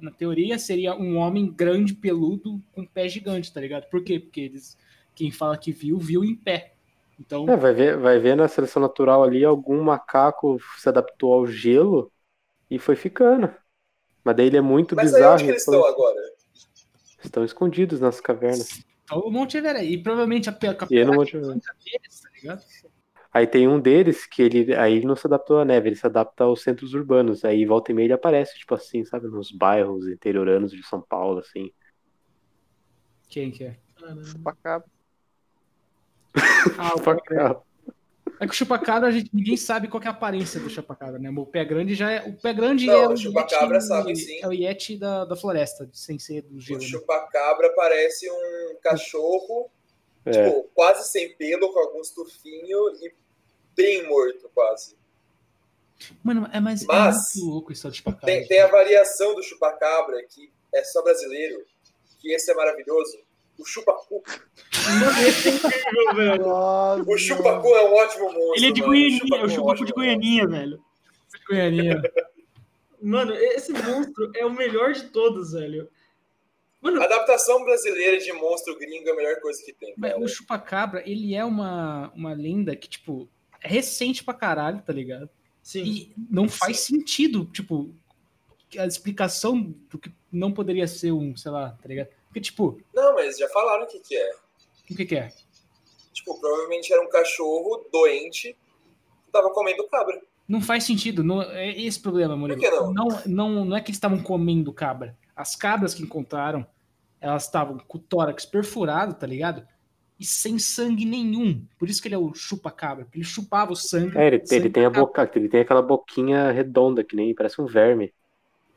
na 0.02 0.12
teoria 0.12 0.60
seria 0.60 0.96
um 0.96 1.18
homem 1.18 1.52
grande, 1.52 1.94
peludo, 1.94 2.62
com 2.74 2.86
pé 2.86 3.08
gigante, 3.08 3.54
tá 3.54 3.62
ligado? 3.62 3.90
Por 3.90 4.04
quê? 4.04 4.20
Porque 4.20 4.42
eles, 4.42 4.78
quem 5.16 5.32
fala 5.32 5.58
que 5.58 5.72
viu, 5.72 6.00
viu 6.00 6.24
em 6.24 6.36
pé. 6.36 6.76
Então, 7.20 7.48
É, 7.48 7.56
vai 7.56 7.74
ver, 7.74 7.98
vai 7.98 8.18
ver 8.20 8.36
na 8.36 8.48
seleção 8.48 8.82
natural 8.82 9.24
ali 9.24 9.46
algum 9.46 9.82
macaco 9.84 10.58
se 10.78 10.90
adaptou 10.90 11.34
ao 11.34 11.46
gelo 11.46 12.12
e 12.70 12.80
foi 12.80 12.96
ficando. 12.96 13.54
Mas 14.24 14.36
daí 14.38 14.48
ele 14.48 14.58
é 14.58 14.62
muito 14.62 14.96
Mas 14.96 15.14
aí 15.14 15.24
bizarro. 15.24 15.28
onde 15.28 15.44
que 15.44 15.52
eles 15.52 15.62
então 15.62 15.74
estão 15.74 15.86
agora? 15.86 16.20
estão 17.22 17.44
escondidos 17.44 18.00
nas 18.00 18.22
cavernas. 18.22 18.82
então 19.04 19.20
o 19.20 19.32
Monte 19.32 19.58
Everest. 19.58 19.86
E 19.92 20.02
provavelmente 20.02 20.50
a, 20.50 20.54
a 20.54 20.88
aí 20.90 21.06
no 21.06 21.14
pegada 21.14 21.18
Monte 21.18 21.38
Everest. 21.38 21.76
deles, 21.84 22.20
tá 22.22 22.30
ligado? 22.36 22.64
Aí 23.36 23.46
tem 23.46 23.68
um 23.68 23.78
deles 23.82 24.26
que 24.26 24.42
ele 24.42 24.74
aí 24.74 24.94
ele 24.96 25.06
não 25.06 25.14
se 25.18 25.28
adaptou 25.28 25.60
à 25.60 25.66
neve, 25.66 25.90
ele 25.90 25.98
se 25.98 26.06
adapta 26.06 26.46
aos 26.46 26.62
centros 26.64 26.94
urbanos. 26.94 27.44
Aí 27.44 27.66
volta 27.66 27.92
e 27.92 27.94
meia 27.94 28.06
ele 28.06 28.14
aparece, 28.14 28.58
tipo 28.58 28.74
assim, 28.74 29.04
sabe, 29.04 29.28
nos 29.28 29.52
bairros 29.52 30.08
interioranos 30.08 30.72
de 30.72 30.82
São 30.88 31.02
Paulo, 31.02 31.40
assim. 31.40 31.70
Quem 33.28 33.52
que 33.52 33.66
é? 33.66 33.76
Chupacabra. 34.24 34.88
Ah, 36.78 36.94
o 36.96 37.00
grande. 37.02 37.60
É 38.40 38.46
que 38.46 38.54
o 38.54 38.56
chupacabra, 38.56 39.10
a 39.10 39.12
gente, 39.12 39.30
ninguém 39.34 39.58
sabe 39.58 39.90
qual 39.90 40.00
que 40.00 40.08
é 40.08 40.12
a 40.12 40.14
aparência 40.14 40.58
do 40.58 40.70
chupacabra, 40.70 41.20
né? 41.20 41.30
O 41.30 41.46
pé 41.46 41.66
grande 41.66 41.94
já 41.94 42.12
é. 42.12 42.22
O 42.30 42.38
pé 42.40 42.54
grande 42.54 42.86
Não, 42.86 42.94
é 42.94 43.08
o 43.10 43.12
o 43.12 43.18
chupacabra 43.18 43.76
Yeti- 43.76 43.88
sabe, 43.88 44.16
sim. 44.16 44.40
É 44.42 44.48
o 44.48 44.54
Yeti 44.54 44.98
da, 44.98 45.26
da 45.26 45.36
floresta, 45.36 45.90
sem 45.92 46.18
ser 46.18 46.42
do 46.44 46.56
O 46.56 46.60
gelo. 46.62 46.80
né? 46.80 46.86
chupacabra 46.88 47.74
parece 47.76 48.30
um 48.32 48.78
cachorro, 48.82 49.70
É. 50.26 50.32
tipo, 50.32 50.70
quase 50.74 51.10
sem 51.10 51.36
pelo, 51.36 51.74
com 51.74 51.80
alguns 51.80 52.12
tufinhos 52.12 53.02
e 53.02 53.14
bem 53.76 54.08
morto, 54.08 54.50
quase. 54.54 54.96
Mano, 56.24 56.50
é, 56.52 56.60
mas, 56.60 56.84
Mas- 56.86 57.36
é 57.36 57.40
louco 57.40 57.72
isso 57.72 57.88
do 57.88 57.94
chupacabra. 57.94 58.26
Tem, 58.26 58.48
tem 58.48 58.60
a 58.62 58.68
variação 58.68 59.34
do 59.36 59.44
chupacabra, 59.44 60.22
que 60.30 60.52
é 60.74 60.84
só 60.84 61.02
brasileiro, 61.02 61.64
que 62.20 62.34
esse 62.34 62.52
é 62.52 62.56
maravilhoso. 62.56 63.18
O 63.58 63.66
chupacu. 63.66 64.22
Esse 65.26 65.48
é 65.50 65.52
incrível, 65.54 66.16
velho. 66.16 66.44
Nossa, 66.46 67.10
O 67.10 67.18
chupacu 67.18 67.68
é 67.70 67.90
um 67.90 67.94
ótimo 67.94 68.26
monstro. 68.26 68.54
Ele 68.58 68.68
é 68.68 68.72
de 68.72 68.82
mano. 68.82 68.94
Goianinha, 68.94 69.38
é 69.38 69.46
o 69.46 69.50
chupacu 69.50 69.86
de 69.86 69.94
Goianinha, 69.94 70.48
velho. 70.48 70.84
Goianinha. 71.48 72.02
Mano, 73.02 73.36
esse 73.36 73.72
monstro 73.72 74.32
é 74.36 74.44
o 74.46 74.50
melhor 74.52 74.94
de 74.94 75.10
todos, 75.10 75.52
velho. 75.54 75.88
Mano. 76.82 77.00
A 77.02 77.06
adaptação 77.06 77.64
brasileira 77.64 78.18
de 78.18 78.34
monstro 78.34 78.78
gringo 78.80 79.08
é 79.08 79.12
a 79.12 79.16
melhor 79.16 79.40
coisa 79.42 79.62
que 79.64 79.74
tem. 79.74 79.94
Mas 79.96 80.14
cara. 80.14 80.24
O 80.24 80.28
chupacabra, 80.28 81.04
ele 81.06 81.36
é 81.36 81.46
uma, 81.46 82.12
uma 82.16 82.34
lenda 82.34 82.76
que, 82.76 82.90
tipo, 82.90 83.30
recente 83.68 84.24
pra 84.24 84.34
caralho, 84.34 84.82
tá 84.82 84.94
ligado? 84.94 85.30
sim. 85.66 85.84
E 85.84 86.14
não 86.30 86.48
faz 86.48 86.82
sentido, 86.82 87.46
tipo, 87.46 87.90
a 88.78 88.86
explicação 88.86 89.74
do 89.90 89.98
que 89.98 90.12
não 90.32 90.52
poderia 90.52 90.88
ser 90.88 91.12
um, 91.12 91.36
sei 91.36 91.52
lá, 91.52 91.76
tá 91.82 91.90
ligado? 91.90 92.10
Porque, 92.28 92.40
tipo, 92.40 92.80
Não, 92.94 93.16
mas 93.16 93.38
já 93.38 93.50
falaram 93.50 93.84
o 93.84 93.88
que, 93.88 94.00
que 94.00 94.16
é. 94.16 94.32
o 94.92 94.96
que 94.96 95.06
que 95.06 95.16
é? 95.16 95.34
Tipo, 96.14 96.40
provavelmente 96.40 96.94
era 96.94 97.02
um 97.02 97.10
cachorro 97.10 97.86
doente 97.92 98.56
que 99.26 99.32
tava 99.32 99.50
comendo 99.50 99.88
cabra. 99.88 100.22
Não 100.48 100.62
faz 100.62 100.84
sentido, 100.84 101.24
não, 101.24 101.42
é 101.42 101.72
esse 101.72 102.00
problema, 102.00 102.38
Murilo. 102.38 102.62
Por 102.62 102.70
que 102.70 102.76
não? 102.76 102.94
Não, 102.94 103.22
não, 103.26 103.66
não 103.66 103.78
é 103.78 103.82
que 103.82 103.90
eles 103.90 103.98
estavam 103.98 104.22
comendo 104.22 104.72
cabra. 104.72 105.18
As 105.36 105.56
cabras 105.56 105.96
que 105.96 106.04
encontraram, 106.04 106.66
elas 107.20 107.46
estavam 107.46 107.80
com 107.80 107.98
o 107.98 108.02
tórax 108.02 108.46
perfurado, 108.46 109.16
tá 109.16 109.26
ligado? 109.26 109.68
E 110.20 110.26
sem 110.26 110.58
sangue 110.58 111.06
nenhum. 111.06 111.66
Por 111.78 111.90
isso 111.90 112.02
que 112.02 112.08
ele 112.08 112.16
é 112.16 112.18
o 112.18 112.34
chupa-cabra, 112.34 113.04
porque 113.04 113.18
ele 113.18 113.26
chupava 113.26 113.74
o 113.74 113.76
sangue. 113.76 114.18
É, 114.18 114.28
ele, 114.28 114.46
sangue 114.46 114.62
ele 114.62 114.70
tem 114.70 114.84
a 114.84 114.88
cabra. 114.88 115.02
boca, 115.02 115.32
ele 115.36 115.50
tem 115.50 115.62
aquela 115.62 115.82
boquinha 115.82 116.52
redonda, 116.52 117.04
que 117.04 117.16
nem 117.16 117.36
parece 117.36 117.62
um 117.62 117.66
verme. 117.66 118.14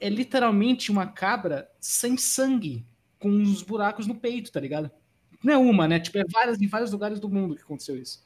É 0.00 0.08
literalmente 0.08 0.90
uma 0.90 1.06
cabra 1.06 1.70
sem 1.80 2.16
sangue, 2.16 2.84
com 3.20 3.28
uns 3.28 3.62
buracos 3.62 4.06
no 4.06 4.14
peito, 4.16 4.50
tá 4.50 4.60
ligado? 4.60 4.90
Não 5.42 5.54
é 5.54 5.56
uma, 5.56 5.86
né? 5.86 6.00
Tipo, 6.00 6.18
é 6.18 6.24
várias, 6.24 6.60
em 6.60 6.66
vários 6.66 6.90
lugares 6.90 7.20
do 7.20 7.28
mundo 7.28 7.54
que 7.54 7.62
aconteceu 7.62 7.96
isso. 7.96 8.20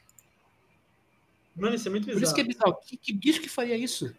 Mano, 1.55 1.75
isso 1.75 1.87
é 1.87 1.91
muito 1.91 2.05
Por 2.05 2.15
bizarro. 2.15 2.25
isso 2.25 2.35
que 2.35 2.41
é 2.41 2.45
bizarro. 2.45 2.79
Que, 2.87 2.97
que 2.97 3.13
bicho 3.13 3.41
que 3.41 3.49
faria 3.49 3.77
isso? 3.77 4.15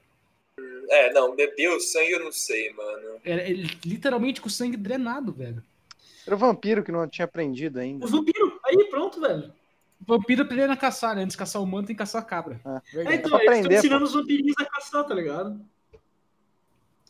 É, 0.90 1.12
não, 1.12 1.36
bebeu 1.36 1.80
sangue 1.80 2.12
eu 2.12 2.24
não 2.24 2.32
sei, 2.32 2.72
mano. 2.74 3.20
É, 3.24 3.52
é 3.52 3.54
literalmente 3.84 4.40
com 4.40 4.48
o 4.48 4.52
sangue 4.52 4.78
drenado, 4.78 5.34
velho. 5.34 5.64
Era 6.26 6.36
o 6.36 6.40
vampiro 6.40 6.84
que 6.84 6.92
não 6.92 7.08
tinha 7.08 7.26
aprendido 7.26 7.80
ainda. 7.80 8.06
O 8.06 8.10
vampiro, 8.10 8.53
aí 8.80 8.86
pronto, 8.90 9.20
velho. 9.20 9.52
O 10.02 10.06
vampiro 10.18 10.42
aprendendo 10.44 10.72
a 10.74 10.78
caçar, 10.78 11.16
né? 11.16 11.22
Antes 11.24 11.34
de 11.34 11.38
caçar 11.38 11.62
o 11.62 11.66
humano, 11.66 11.88
tem 11.88 11.96
que 11.96 12.00
caçar 12.00 12.22
a 12.22 12.26
cabra. 12.26 12.60
É, 12.66 12.96
Verdade. 12.96 13.16
então, 13.18 13.32
pra 13.32 13.44
eles 13.46 13.58
estão 13.60 13.78
ensinando 13.78 14.06
os 14.06 14.14
vampirinhos 14.14 14.56
a 14.60 14.66
caçar, 14.66 15.06
tá 15.06 15.14
ligado? 15.16 15.62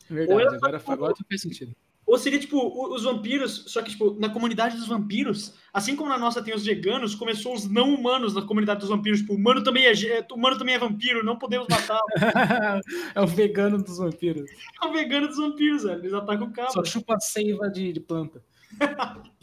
Verdade, 0.08 0.32
Ou 0.32 0.54
agora, 0.56 0.82
agora 0.86 1.14
faz 1.28 1.40
sentido. 1.40 1.74
Ou 2.06 2.18
seria, 2.18 2.38
tipo, 2.38 2.58
o- 2.58 2.94
os 2.94 3.02
vampiros, 3.04 3.64
só 3.68 3.80
que, 3.80 3.90
tipo, 3.90 4.14
na 4.20 4.28
comunidade 4.28 4.76
dos 4.76 4.86
vampiros, 4.86 5.54
assim 5.72 5.96
como 5.96 6.10
na 6.10 6.18
nossa 6.18 6.42
tem 6.42 6.54
os 6.54 6.62
veganos, 6.64 7.14
começou 7.14 7.54
os 7.54 7.66
não 7.68 7.94
humanos 7.94 8.34
na 8.34 8.42
comunidade 8.42 8.80
dos 8.80 8.90
vampiros. 8.90 9.20
Tipo, 9.20 9.32
o 9.32 9.36
humano 9.36 9.64
também 9.64 9.86
é, 9.86 9.92
é, 9.92 10.26
o 10.30 10.34
humano 10.34 10.58
também 10.58 10.74
é 10.74 10.78
vampiro, 10.78 11.24
não 11.24 11.38
podemos 11.38 11.66
matar. 11.66 11.98
é 13.14 13.20
o 13.22 13.26
vegano 13.26 13.82
dos 13.82 13.96
vampiros. 13.96 14.50
É 14.82 14.86
o 14.86 14.92
vegano 14.92 15.28
dos 15.28 15.38
vampiros, 15.38 15.82
velho. 15.84 16.00
Eles 16.00 16.12
atacam 16.12 16.52
cabra. 16.52 16.72
Só 16.72 16.84
chupa 16.84 17.18
seiva 17.18 17.70
de, 17.70 17.90
de 17.94 18.00
planta. 18.00 18.42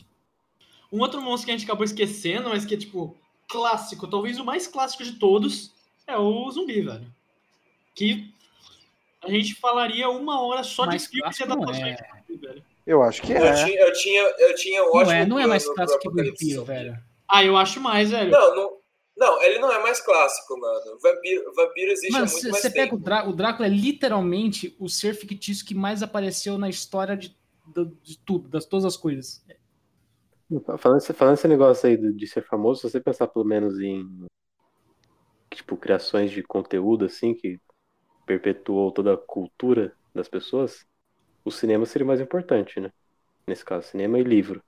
Um 0.91 0.99
outro 0.99 1.21
monstro 1.21 1.45
que 1.45 1.51
a 1.51 1.57
gente 1.57 1.65
acabou 1.65 1.85
esquecendo, 1.85 2.49
mas 2.49 2.65
que 2.65 2.75
é, 2.75 2.77
tipo, 2.77 3.15
clássico, 3.47 4.07
talvez 4.07 4.39
o 4.39 4.45
mais 4.45 4.67
clássico 4.67 5.03
de 5.03 5.13
todos, 5.13 5.71
é 6.07 6.17
o 6.17 6.49
zumbi, 6.51 6.81
velho. 6.81 7.07
Que 7.95 8.33
a 9.23 9.29
gente 9.29 9.55
falaria 9.55 10.09
uma 10.09 10.41
hora 10.41 10.63
só 10.63 10.85
Mais 10.85 11.03
de 11.03 11.09
filmes 11.09 11.39
e 11.39 11.43
adaptações 11.43 11.79
é. 11.79 11.93
de 11.93 12.33
zumbi, 12.33 12.47
velho. 12.47 12.65
Eu 12.85 13.03
acho 13.03 13.21
que 13.21 13.31
Eu, 13.31 13.45
é. 13.45 13.65
tinha, 13.65 13.79
eu, 13.79 13.93
tinha, 13.93 14.21
eu 14.21 14.55
tinha 14.55 14.83
um 14.83 14.85
Não 14.87 14.93
ótimo 14.95 15.11
é, 15.11 15.25
não 15.25 15.39
é 15.39 15.47
mais 15.47 15.65
clássico 15.65 15.99
que 15.99 16.07
Apocalipse 16.07 16.45
vampiro, 16.45 16.65
velho. 16.65 16.97
Ah, 17.29 17.43
eu 17.43 17.55
acho 17.55 17.79
mais, 17.79 18.09
velho. 18.09 18.31
Não, 18.31 18.55
não, 18.55 18.77
não, 19.15 19.41
ele 19.43 19.59
não 19.59 19.71
é 19.71 19.81
mais 19.81 20.01
clássico, 20.01 20.59
mano. 20.59 20.97
Vampiro, 21.01 21.53
vampiro 21.53 21.91
existe 21.91 22.11
Mano, 22.11 22.25
há 22.25 22.27
muito 22.27 22.41
você 22.41 22.49
mais 22.49 22.63
pega 22.63 22.73
tempo. 22.73 22.95
o 22.95 22.99
Drácula, 22.99 23.33
o 23.33 23.35
Drácula 23.35 23.67
é 23.67 23.69
literalmente 23.69 24.75
o 24.79 24.89
ser 24.89 25.13
fictício 25.13 25.65
que 25.65 25.75
mais 25.75 26.01
apareceu 26.01 26.57
na 26.57 26.69
história 26.69 27.15
de, 27.15 27.35
de, 27.67 27.85
de 28.03 28.17
tudo, 28.17 28.49
das 28.49 28.65
todas 28.65 28.83
as 28.83 28.97
coisas. 28.97 29.43
Falando, 30.79 30.97
esse- 30.99 31.13
falando 31.13 31.35
esse 31.35 31.47
negócio 31.47 31.87
aí 31.87 31.97
de, 31.97 32.27
ser 32.27 32.43
famoso, 32.45 32.81
se 32.81 32.89
você 32.89 32.99
pensar 33.01 33.27
pelo 33.27 33.45
menos 33.45 33.79
em 33.79 34.03
tipo, 35.53 35.77
criações 35.77 36.31
de 36.31 36.43
conteúdo 36.43 37.05
assim, 37.05 37.33
que 37.33 37.59
perpetuou 38.25 38.91
toda 38.91 39.13
a 39.13 39.17
cultura 39.17 39.93
das 40.13 40.27
pessoas, 40.27 40.85
o 41.45 41.51
cinema 41.51 41.85
seria 41.85 42.05
mais 42.07 42.21
importante, 42.21 42.79
né? 42.79 42.91
Nesse 43.47 43.65
caso, 43.65 43.87
cinema 43.87 44.19
e 44.19 44.23
livro. 44.23 44.63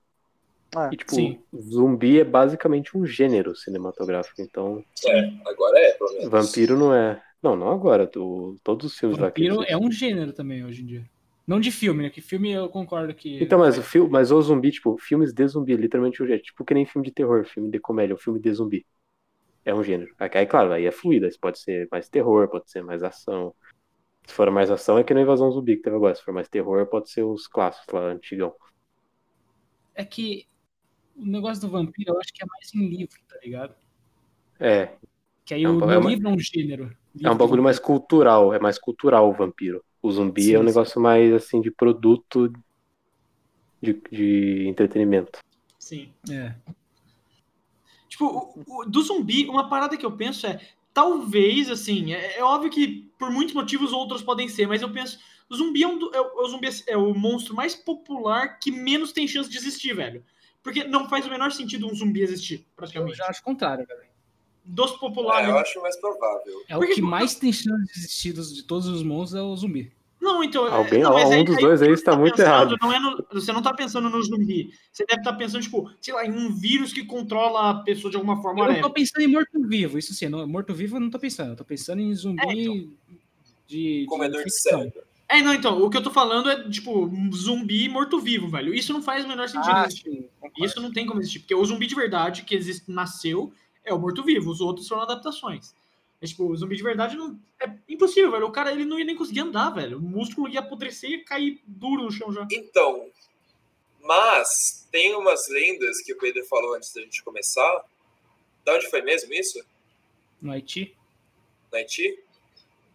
Ah, 0.74 0.90
E, 0.92 0.96
tipo, 0.96 1.14
sim. 1.14 1.38
zumbi 1.56 2.20
é 2.20 2.24
basicamente 2.24 2.96
um 2.96 3.06
gênero 3.06 3.54
cinematográfico, 3.54 4.42
então 4.42 4.84
É, 5.06 5.20
agora 5.48 5.78
é, 5.78 5.92
pelo 5.94 6.12
menos. 6.12 6.30
vampiro 6.30 6.78
não 6.78 6.94
é. 6.94 7.22
Não, 7.42 7.56
não 7.56 7.70
agora. 7.70 8.06
do- 8.06 8.56
todos 8.64 8.86
os 8.92 8.98
filmes 8.98 9.18
Vampiro 9.18 9.62
é 9.64 9.76
um 9.76 9.90
gênero 9.90 10.32
também 10.32 10.64
hoje 10.64 10.82
em 10.82 10.86
dia. 10.86 11.10
Não 11.46 11.60
de 11.60 11.70
filme, 11.70 12.02
né? 12.04 12.10
Que 12.10 12.20
filme 12.20 12.50
eu 12.52 12.68
concordo 12.68 13.14
que. 13.14 13.42
Então, 13.42 13.58
mas 13.58 13.76
o 13.76 13.82
filme, 13.82 14.10
mas 14.10 14.30
o 14.32 14.40
zumbi, 14.40 14.70
tipo, 14.70 14.96
filmes 14.98 15.32
de 15.32 15.46
zumbi, 15.46 15.76
literalmente 15.76 16.22
um 16.22 16.26
gênero. 16.26 16.42
Tipo 16.42 16.64
que 16.64 16.72
nem 16.74 16.86
filme 16.86 17.06
de 17.06 17.12
terror, 17.12 17.44
filme 17.44 17.70
de 17.70 17.78
comédia, 17.78 18.14
um 18.14 18.18
filme 18.18 18.40
de 18.40 18.52
zumbi. 18.52 18.86
É 19.64 19.74
um 19.74 19.82
gênero. 19.82 20.14
Aí, 20.18 20.46
claro, 20.46 20.72
aí 20.72 20.84
é 20.86 20.90
fluido, 20.90 21.26
aí 21.26 21.32
pode 21.38 21.58
ser 21.58 21.88
mais 21.90 22.08
terror, 22.08 22.48
pode 22.48 22.70
ser 22.70 22.82
mais 22.82 23.02
ação. 23.02 23.54
Se 24.26 24.34
for 24.34 24.50
mais 24.50 24.70
ação, 24.70 24.98
é 24.98 25.04
que 25.04 25.12
na 25.12 25.20
invasão 25.20 25.50
zumbi 25.50 25.76
que 25.76 25.82
teve 25.82 25.96
agora. 25.96 26.14
Se 26.14 26.22
for 26.22 26.32
mais 26.32 26.48
terror, 26.48 26.86
pode 26.86 27.10
ser 27.10 27.22
os 27.24 27.46
clássicos 27.46 27.92
lá, 27.94 28.00
antigão. 28.06 28.54
É 29.94 30.04
que 30.04 30.46
o 31.16 31.24
negócio 31.26 31.60
do 31.62 31.70
vampiro 31.70 32.12
eu 32.14 32.20
acho 32.20 32.32
que 32.32 32.42
é 32.42 32.46
mais 32.46 32.74
em 32.74 32.88
livro, 32.88 33.18
tá 33.28 33.36
ligado? 33.42 33.74
É, 34.58 34.90
Que 35.44 35.54
aí 35.54 35.64
É 35.64 35.68
um 35.68 35.78
o 35.78 35.90
é 35.90 35.98
uma- 35.98 36.10
livro 36.10 36.28
é 36.28 36.32
um 36.32 36.38
gênero. 36.38 36.84
é 36.84 36.86
um 37.28 37.32
Livro 37.32 37.36
bagulho 37.38 37.62
mais 37.62 37.78
cultural, 37.78 38.52
é 38.54 38.58
mais 38.58 38.78
cultural 38.78 39.28
o 39.28 39.32
vampiro. 39.34 39.84
O 40.04 40.12
zumbi 40.12 40.42
Sim, 40.42 40.54
é 40.54 40.58
um 40.58 40.60
sim. 40.60 40.66
negócio 40.66 41.00
mais, 41.00 41.32
assim, 41.32 41.62
de 41.62 41.70
produto 41.70 42.52
de, 43.82 43.94
de 44.12 44.68
entretenimento. 44.68 45.38
Sim. 45.78 46.12
É. 46.30 46.54
Tipo, 48.08 48.26
o- 48.26 48.80
o- 48.80 48.84
do 48.84 49.02
zumbi, 49.02 49.46
uma 49.48 49.68
parada 49.68 49.96
que 49.96 50.04
eu 50.04 50.12
penso 50.12 50.46
é, 50.46 50.60
talvez, 50.92 51.70
assim, 51.70 52.12
é, 52.12 52.38
é 52.38 52.44
óbvio 52.44 52.70
que 52.70 53.10
por 53.18 53.30
muitos 53.30 53.54
motivos 53.54 53.92
outros 53.94 54.22
podem 54.22 54.46
ser, 54.48 54.66
mas 54.66 54.82
eu 54.82 54.92
penso, 54.92 55.18
o 55.48 55.56
zumbi 55.56 55.82
é, 55.82 55.88
um 55.88 55.98
do- 55.98 56.14
é 56.14 56.20
o, 56.20 56.24
é 56.24 56.42
o 56.44 56.48
zumbi 56.48 56.68
é 56.86 56.96
o 56.96 57.14
monstro 57.14 57.54
mais 57.54 57.74
popular 57.74 58.58
que 58.58 58.70
menos 58.70 59.10
tem 59.10 59.26
chance 59.26 59.48
de 59.48 59.56
existir, 59.56 59.94
velho. 59.94 60.22
Porque 60.62 60.84
não 60.84 61.08
faz 61.08 61.26
o 61.26 61.30
menor 61.30 61.50
sentido 61.50 61.86
um 61.86 61.94
zumbi 61.94 62.20
existir, 62.22 62.60
Eu 62.60 62.66
praticamente. 62.76 63.16
já 63.16 63.26
acho 63.26 63.40
o 63.40 63.44
contrário, 63.44 63.86
velho. 63.86 64.13
Dos 64.64 64.92
Ah, 64.92 64.98
populares. 64.98 65.48
eu 65.48 65.58
acho 65.58 65.80
mais 65.82 65.96
provável. 66.00 66.62
É 66.68 66.76
o 66.76 66.78
Porque- 66.80 66.94
que 66.94 67.02
mais 67.02 67.34
tem 67.34 67.52
chance 67.52 67.84
de 67.92 67.98
existir 67.98 68.32
dos- 68.32 68.54
de 68.54 68.62
todos 68.62 68.86
os 68.88 69.02
monstros 69.02 69.38
é 69.40 69.42
o 69.42 69.54
zumbi. 69.54 69.92
Não, 70.20 70.42
então. 70.42 70.66
é- 70.66 70.70
Alguém, 70.70 71.02
não, 71.02 71.12
mas 71.12 71.28
um 71.28 71.44
dos 71.44 71.58
dois 71.58 71.82
aí 71.82 71.90
está 71.92 72.12
tá 72.12 72.18
muito 72.18 72.36
pensando, 72.36 72.48
errado. 72.72 72.76
Não 72.80 72.90
é 72.90 72.98
no- 72.98 73.26
você 73.30 73.52
não 73.52 73.60
tá 73.60 73.74
pensando 73.74 74.08
no 74.08 74.22
zumbi. 74.22 74.70
Você 74.90 75.04
deve 75.04 75.20
estar 75.20 75.34
pensando, 75.34 75.62
tipo, 75.62 75.90
sei 76.00 76.14
lá, 76.14 76.24
em 76.24 76.30
um 76.32 76.50
vírus 76.50 76.94
que 76.94 77.04
controla 77.04 77.68
a 77.70 77.74
pessoa 77.74 78.10
de 78.10 78.16
alguma 78.16 78.36
forma. 78.40 78.52
Eu 78.60 78.64
não 78.64 78.70
whatever. 78.70 78.82
tô 78.88 78.90
pensando 78.94 79.20
em 79.22 79.26
morto-vivo, 79.28 79.98
isso 79.98 80.14
sim. 80.14 80.30
não- 80.30 80.46
Morto-vivo 80.46 80.96
eu 80.96 81.00
não 81.00 81.10
tô 81.10 81.18
pensando. 81.18 81.50
Eu 81.50 81.56
tô 81.56 81.64
pensando 81.64 82.00
em 82.00 82.14
zumbi 82.14 82.40
É, 82.42 82.54
de, 82.54 82.88
de. 83.66 84.06
Comedor 84.08 84.38
de 84.38 84.44
ficção. 84.44 84.78
cérebro. 84.78 85.02
É, 85.28 85.42
não, 85.42 85.52
então, 85.54 85.82
o 85.82 85.90
que 85.90 85.96
eu 85.98 86.02
tô 86.02 86.10
falando 86.10 86.48
é, 86.50 86.68
tipo, 86.70 87.04
um 87.06 87.30
zumbi 87.32 87.86
morto-vivo, 87.88 88.48
velho. 88.48 88.72
Isso 88.74 88.92
não 88.94 89.02
faz 89.02 89.24
o 89.24 89.28
menor 89.28 89.48
sentido. 89.48 89.72
Ah, 89.72 89.90
sim. 89.90 90.26
Isso 90.58 90.80
não 90.80 90.90
tem 90.92 91.04
como 91.04 91.20
existir. 91.20 91.40
Porque 91.40 91.54
o 91.54 91.64
zumbi 91.64 91.86
de 91.86 91.94
verdade 91.94 92.44
que 92.44 92.54
existe, 92.54 92.90
nasceu 92.90 93.52
é 93.84 93.92
o 93.92 93.98
morto-vivo. 93.98 94.50
Os 94.50 94.60
outros 94.60 94.88
foram 94.88 95.02
adaptações. 95.02 95.74
Mas, 96.20 96.30
tipo, 96.30 96.44
o 96.46 96.56
zumbi 96.56 96.76
de 96.76 96.82
verdade 96.82 97.16
não. 97.16 97.38
É 97.60 97.70
impossível, 97.88 98.30
velho. 98.30 98.46
O 98.46 98.52
cara 98.52 98.72
ele 98.72 98.84
não 98.84 98.98
ia 98.98 99.04
nem 99.04 99.16
conseguir 99.16 99.40
andar, 99.40 99.70
velho. 99.70 99.98
O 99.98 100.00
músculo 100.00 100.48
ia 100.48 100.60
apodrecer 100.60 101.10
e 101.10 101.24
cair 101.24 101.60
duro 101.66 102.04
no 102.04 102.10
chão 102.10 102.32
já. 102.32 102.46
Então, 102.50 103.10
mas 104.00 104.86
tem 104.90 105.14
umas 105.14 105.48
lendas 105.48 106.00
que 106.02 106.12
o 106.12 106.18
Pedro 106.18 106.44
falou 106.46 106.74
antes 106.74 106.92
da 106.92 107.00
gente 107.00 107.22
começar. 107.22 107.84
Da 108.64 108.74
onde 108.74 108.88
foi 108.88 109.02
mesmo 109.02 109.32
isso? 109.34 109.62
No 110.40 110.52
Haiti? 110.52 110.94
no 111.70 111.78
Haiti? 111.78 112.18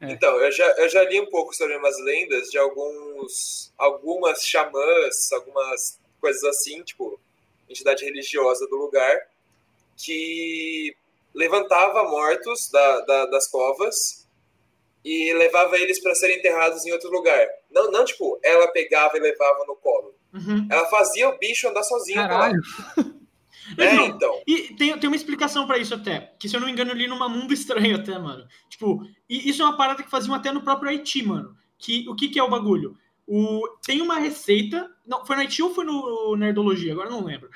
É. 0.02 0.12
Então, 0.12 0.38
eu 0.38 0.52
já, 0.52 0.66
eu 0.78 0.88
já 0.88 1.04
li 1.04 1.20
um 1.20 1.30
pouco 1.30 1.54
sobre 1.54 1.76
umas 1.76 2.00
lendas 2.00 2.50
de 2.50 2.58
alguns, 2.58 3.74
algumas 3.78 4.46
xamãs, 4.46 5.32
algumas 5.34 6.00
coisas 6.22 6.44
assim, 6.44 6.82
tipo, 6.84 7.20
entidade 7.68 8.06
religiosa 8.06 8.66
do 8.68 8.78
lugar, 8.78 9.30
que 10.04 10.96
levantava 11.34 12.04
mortos 12.10 12.70
da, 12.72 13.02
da- 13.02 13.26
das 13.28 13.48
covas 13.48 14.28
e 15.04 15.34
levava 15.34 15.78
eles 15.78 16.02
para 16.02 16.16
serem 16.16 16.40
enterrados 16.40 16.86
em 16.86 16.92
outro 16.92 17.10
lugar. 17.12 17.46
Não, 17.72 17.90
não, 17.92 18.04
tipo, 18.06 18.40
ela 18.44 18.68
pegava 18.70 19.18
e 19.18 19.22
levava 19.22 19.64
no 19.66 19.76
colo. 19.76 20.14
Uhum. 20.34 20.68
Ela 20.70 20.86
fazia 20.88 21.30
o 21.30 21.38
bicho 21.38 21.68
andar 21.68 21.84
sozinho. 21.84 22.18
Caralho. 22.18 22.62
É, 23.78 23.94
Não, 23.94 24.06
então. 24.08 24.42
E 24.48 24.74
tem, 24.76 24.98
tem 24.98 25.08
uma 25.10 25.16
explicação 25.16 25.68
pra 25.68 25.78
isso 25.78 25.94
até, 25.94 26.34
que 26.40 26.50
se 26.50 26.56
eu 26.56 26.60
não 26.60 26.68
me 26.68 26.74
engano 26.74 26.92
eu 26.92 26.96
li 26.96 27.08
numa 27.08 27.30
Mundo 27.30 27.54
Estranho 27.54 27.96
até, 27.98 28.18
mano. 28.18 28.48
Tipo, 28.68 29.02
e 29.30 29.48
isso 29.50 29.62
é 29.62 29.66
uma 29.66 29.78
parada 29.78 30.02
que 30.02 30.10
faziam 30.10 30.34
até 30.34 30.52
no 30.52 30.62
próprio 30.64 30.90
Haiti, 30.90 31.22
mano. 31.24 31.56
Que, 31.78 32.08
o 32.10 32.16
que, 32.16 32.30
que 32.30 32.40
é 32.40 32.44
o 32.44 32.50
bagulho? 32.50 32.98
O, 33.28 33.62
tem 33.86 34.02
uma 34.02 34.18
receita. 34.18 34.90
Não, 35.06 35.24
foi 35.26 35.36
no 35.36 35.42
Haiti 35.44 35.62
ou 35.62 35.74
foi 35.74 35.86
no 35.86 36.36
Nerdologia? 36.36 36.94
Agora 36.94 37.10
não 37.12 37.24
lembro. 37.24 37.50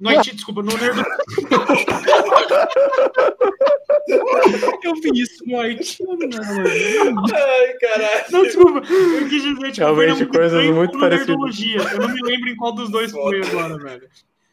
No 0.00 0.08
Haiti, 0.08 0.34
desculpa, 0.34 0.62
no 0.62 0.72
Nerdologia. 0.72 1.04
Eu 4.82 4.94
vi 4.96 5.10
isso 5.20 5.44
no 5.46 5.60
Haiti. 5.60 5.98
Ai, 6.02 7.74
caralho. 7.74 8.24
Não, 8.30 8.42
desculpa. 8.42 8.78
Eu 8.78 9.28
quis 9.28 9.42
dizer, 9.42 9.72
tipo, 9.72 9.86
Realmente, 9.86 10.16
foi 10.16 10.26
coisas 10.26 10.70
muito 10.70 10.98
parecidas. 10.98 11.28
Nerdologia. 11.28 11.82
Eu 11.92 12.00
não 12.00 12.08
me 12.08 12.22
lembro 12.22 12.48
em 12.48 12.56
qual 12.56 12.72
dos 12.72 12.90
dois 12.90 13.12
foi 13.12 13.42
agora, 13.42 13.78
velho. 13.78 14.08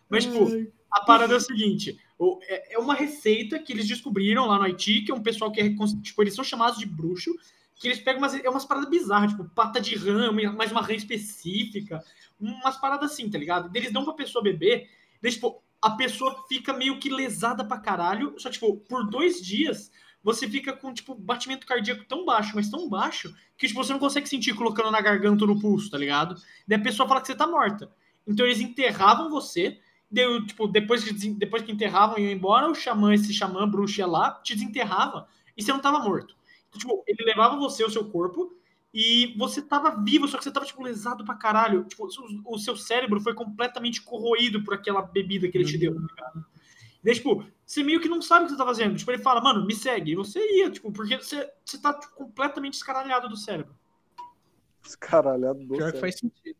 Mas, 0.10 0.26
tipo, 0.26 0.48
a 0.91 1.02
parada 1.02 1.34
é 1.34 1.38
o 1.38 1.41
seguinte: 1.41 1.98
é 2.43 2.76
é 2.76 2.80
uma 2.80 2.93
receita 2.93 3.58
que 3.58 3.72
eles 3.72 3.88
descobriram 3.88 4.48
lá 4.48 4.58
no 4.58 4.66
Haiti, 4.66 5.02
que 5.02 5.12
é 5.12 5.16
um 5.16 5.24
pessoal 5.24 5.52
que 5.52 5.62
é. 5.62 5.74
Tipo, 6.04 6.24
eles 6.24 6.36
são 6.36 6.43
chamados 6.43 6.78
de 6.78 6.86
bruxo, 6.86 7.34
que 7.76 7.88
eles 7.88 8.00
pegam 8.00 8.22
umas, 8.22 8.34
é 8.34 8.50
umas 8.50 8.66
paradas 8.66 8.89
bizarras, 8.89 9.32
tipo, 9.32 9.45
pata 9.50 9.80
de 9.80 9.95
rã, 9.95 10.32
mais 10.32 10.72
uma 10.72 10.82
rã 10.82 10.93
específica, 10.93 12.04
umas 12.39 12.78
paradas 12.78 13.12
assim, 13.12 13.30
tá 13.30 13.38
ligado? 13.38 13.76
Eles 13.76 13.91
dão 13.91 14.04
pra 14.04 14.14
pessoa 14.14 14.43
beber, 14.43 14.89
daí, 15.22 15.32
tipo, 15.32 15.61
a 15.82 15.91
pessoa 15.91 16.45
fica 16.47 16.74
meio 16.74 16.99
que 16.99 17.09
lesada 17.09 17.63
pra 17.63 17.80
caralho, 17.80 18.36
só, 18.38 18.49
tipo, 18.49 18.78
por 18.78 19.09
dois 19.09 19.41
dias. 19.41 19.91
Você 20.24 20.47
fica 20.47 20.74
com, 20.74 20.93
tipo, 20.93 21.15
batimento 21.15 21.65
cardíaco 21.65 22.03
tão 22.05 22.26
baixo, 22.26 22.53
mas 22.55 22.70
tão 22.70 22.89
baixo, 22.89 23.34
que 23.57 23.68
tipo, 23.68 23.84
você 23.84 23.93
não 23.93 23.99
consegue 23.99 24.28
sentir 24.28 24.53
colocando 24.53 24.91
na 24.91 24.99
garganta 24.99 25.45
ou 25.45 25.53
no 25.53 25.59
pulso, 25.59 25.89
tá 25.89 25.97
ligado? 25.97 26.36
Daí 26.68 26.80
a 26.80 26.84
pessoa 26.84 27.07
fala 27.07 27.22
que 27.22 27.28
você 27.28 27.36
tá 27.36 27.47
morta. 27.47 27.89
Então 28.26 28.45
eles 28.45 28.59
enterravam 28.59 29.30
você, 29.30 29.80
Deu, 30.09 30.45
tipo, 30.45 30.68
depois 30.68 31.03
que, 31.03 31.13
depois 31.34 31.63
que 31.63 31.72
enterravam 31.72 32.18
e 32.18 32.24
iam 32.24 32.32
embora, 32.32 32.70
o 32.70 32.76
xamã, 32.76 33.13
esse 33.13 33.34
xamã 33.34 33.68
bruxo 33.70 33.99
ia 33.99 34.07
lá, 34.07 34.32
te 34.41 34.55
desenterrava 34.55 35.28
e 35.55 35.61
você 35.61 35.72
não 35.72 35.82
tava 35.82 35.99
morto. 35.99 36.34
Então, 36.70 36.80
tipo, 36.80 37.03
ele 37.05 37.26
levava 37.26 37.57
você, 37.57 37.84
o 37.84 37.89
seu 37.89 38.05
corpo, 38.09 38.55
e 39.00 39.36
você 39.38 39.62
tava 39.62 39.91
vivo, 40.04 40.28
só 40.28 40.39
que 40.39 40.43
você 40.43 40.50
tava, 40.50 40.66
tipo, 40.66 40.82
lesado 40.82 41.24
pra 41.24 41.36
caralho. 41.36 41.84
Tipo, 41.84 42.08
o, 42.43 42.58
seu 42.58 42.76
cérebro 42.76 43.22
foi 43.22 43.36
completamente 43.36 44.02
corroído 44.02 44.64
por 44.64 44.74
aquela 44.74 45.04
bebida 45.04 45.48
que 45.48 45.56
ele 45.56 45.66
te 45.66 45.78
deu, 45.78 45.93
tá 45.93 46.02
ligado? 46.02 46.45
Daí, 47.04 47.14
tipo, 47.14 47.45
você 47.64 47.84
meio 47.84 48.02
que 48.02 48.10
não 48.10 48.24
sabe 48.24 48.45
o 48.45 48.48
que 48.48 48.54
você 48.54 48.58
tá 48.58 48.66
fazendo. 48.66 48.98
Tipo, 48.98 49.12
ele 49.12 49.22
fala, 49.22 49.39
mano, 49.39 49.68
me 49.68 49.76
segue. 49.76 50.14
E 50.14 50.16
você 50.16 50.39
ia, 50.39 50.72
tipo, 50.72 50.91
porque 50.91 51.16
você, 51.16 51.48
você 51.64 51.78
tá 51.78 51.93
tipo, 51.93 52.16
completamente 52.16 52.74
escaralhado 52.74 53.30
do 53.30 53.38
cérebro. 53.38 53.72
Escaralhado 54.84 55.60
do 55.64 55.76
Pior 55.76 55.91
que 55.91 56.00
faz 56.00 56.16
sentido. 56.16 56.58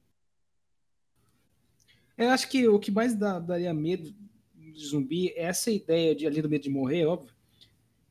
Eu 2.16 2.30
acho 2.30 2.48
que 2.52 2.68
o 2.68 2.78
que 2.78 2.92
mais 2.92 3.16
dá- 3.16 3.40
daria 3.40 3.74
medo 3.74 4.14
de 4.54 4.86
zumbi 4.86 5.30
é 5.30 5.46
essa 5.46 5.72
ideia 5.72 6.14
de, 6.14 6.28
além 6.28 6.44
do 6.44 6.50
medo 6.50 6.62
de 6.62 6.70
morrer, 6.70 7.08
óbvio, 7.08 7.34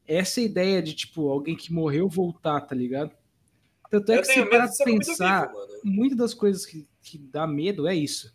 é 0.04 0.16
essa 0.16 0.40
ideia 0.40 0.82
de, 0.82 0.94
tipo, 0.94 1.28
alguém 1.28 1.54
que 1.54 1.72
morreu 1.72 2.08
voltar, 2.08 2.60
tá 2.62 2.74
ligado? 2.74 3.15
Tanto 4.00 4.12
é 4.12 4.18
eu 4.18 4.20
que 4.22 4.26
você 4.26 4.34
tenho 4.34 4.48
para 4.48 4.68
pensar, 4.68 5.48
vivo, 5.48 5.58
muitas 5.84 6.18
das 6.18 6.34
coisas 6.34 6.64
que, 6.66 6.86
que 7.02 7.18
dá 7.18 7.46
medo 7.46 7.86
é 7.86 7.94
isso. 7.94 8.32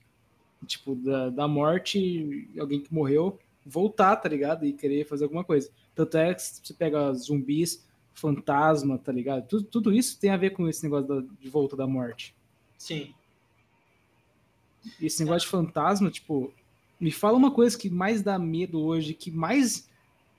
Tipo, 0.66 0.96
da, 0.96 1.30
da 1.30 1.48
morte, 1.48 2.48
alguém 2.60 2.80
que 2.82 2.94
morreu 2.94 3.40
voltar, 3.66 4.16
tá 4.16 4.30
ligado? 4.30 4.66
E 4.66 4.74
querer 4.74 5.06
fazer 5.08 5.24
alguma 5.26 5.44
coisa. 5.44 5.70
Tanto 5.96 6.18
é 6.18 6.34
que 6.34 6.42
você 6.42 6.74
pega 6.74 7.14
zumbis, 7.14 7.86
fantasma, 8.14 8.98
tá 8.98 9.12
ligado? 9.12 9.48
Tudo, 9.48 9.64
tudo 9.64 9.94
isso 9.94 10.20
tem 10.20 10.30
a 10.30 10.38
ver 10.38 10.52
com 10.52 10.68
esse 10.68 10.84
negócio 10.84 11.08
da- 11.08 11.34
de 11.40 11.50
volta 11.50 11.76
da 11.76 11.88
morte. 11.88 12.36
Sim. 12.78 13.14
E 15.00 15.06
esse 15.06 15.24
negócio 15.24 15.46
de 15.48 15.52
fantasma, 15.52 16.10
tipo, 16.10 16.54
me 17.00 17.12
fala 17.12 17.38
uma 17.38 17.52
coisa 17.52 17.78
que 17.78 17.90
mais 17.90 18.22
dá 18.22 18.38
medo 18.38 18.80
hoje, 18.82 19.14
que 19.14 19.32
mais 19.32 19.90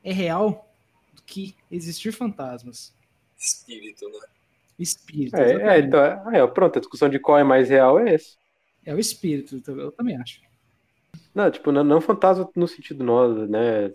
é 0.04 0.12
real 0.12 0.68
do 1.14 1.22
que 1.22 1.54
existir 1.70 2.12
fantasmas. 2.12 2.92
Espírito, 3.38 4.08
né? 4.08 4.20
Espírito. 4.82 5.36
É, 5.36 5.76
é, 5.76 5.80
então, 5.80 6.00
é, 6.32 6.46
pronto, 6.46 6.76
a 6.76 6.80
discussão 6.80 7.08
de 7.08 7.18
qual 7.18 7.38
é 7.38 7.44
mais 7.44 7.68
real 7.68 7.98
é 7.98 8.14
esse. 8.14 8.36
É 8.84 8.94
o 8.94 8.98
espírito, 8.98 9.62
eu 9.66 9.92
também 9.92 10.16
acho. 10.16 10.40
Não, 11.34 11.50
tipo, 11.50 11.70
não, 11.70 11.84
não 11.84 12.00
fantasma 12.00 12.48
no 12.56 12.66
sentido 12.66 13.04
nós, 13.04 13.48
né? 13.48 13.90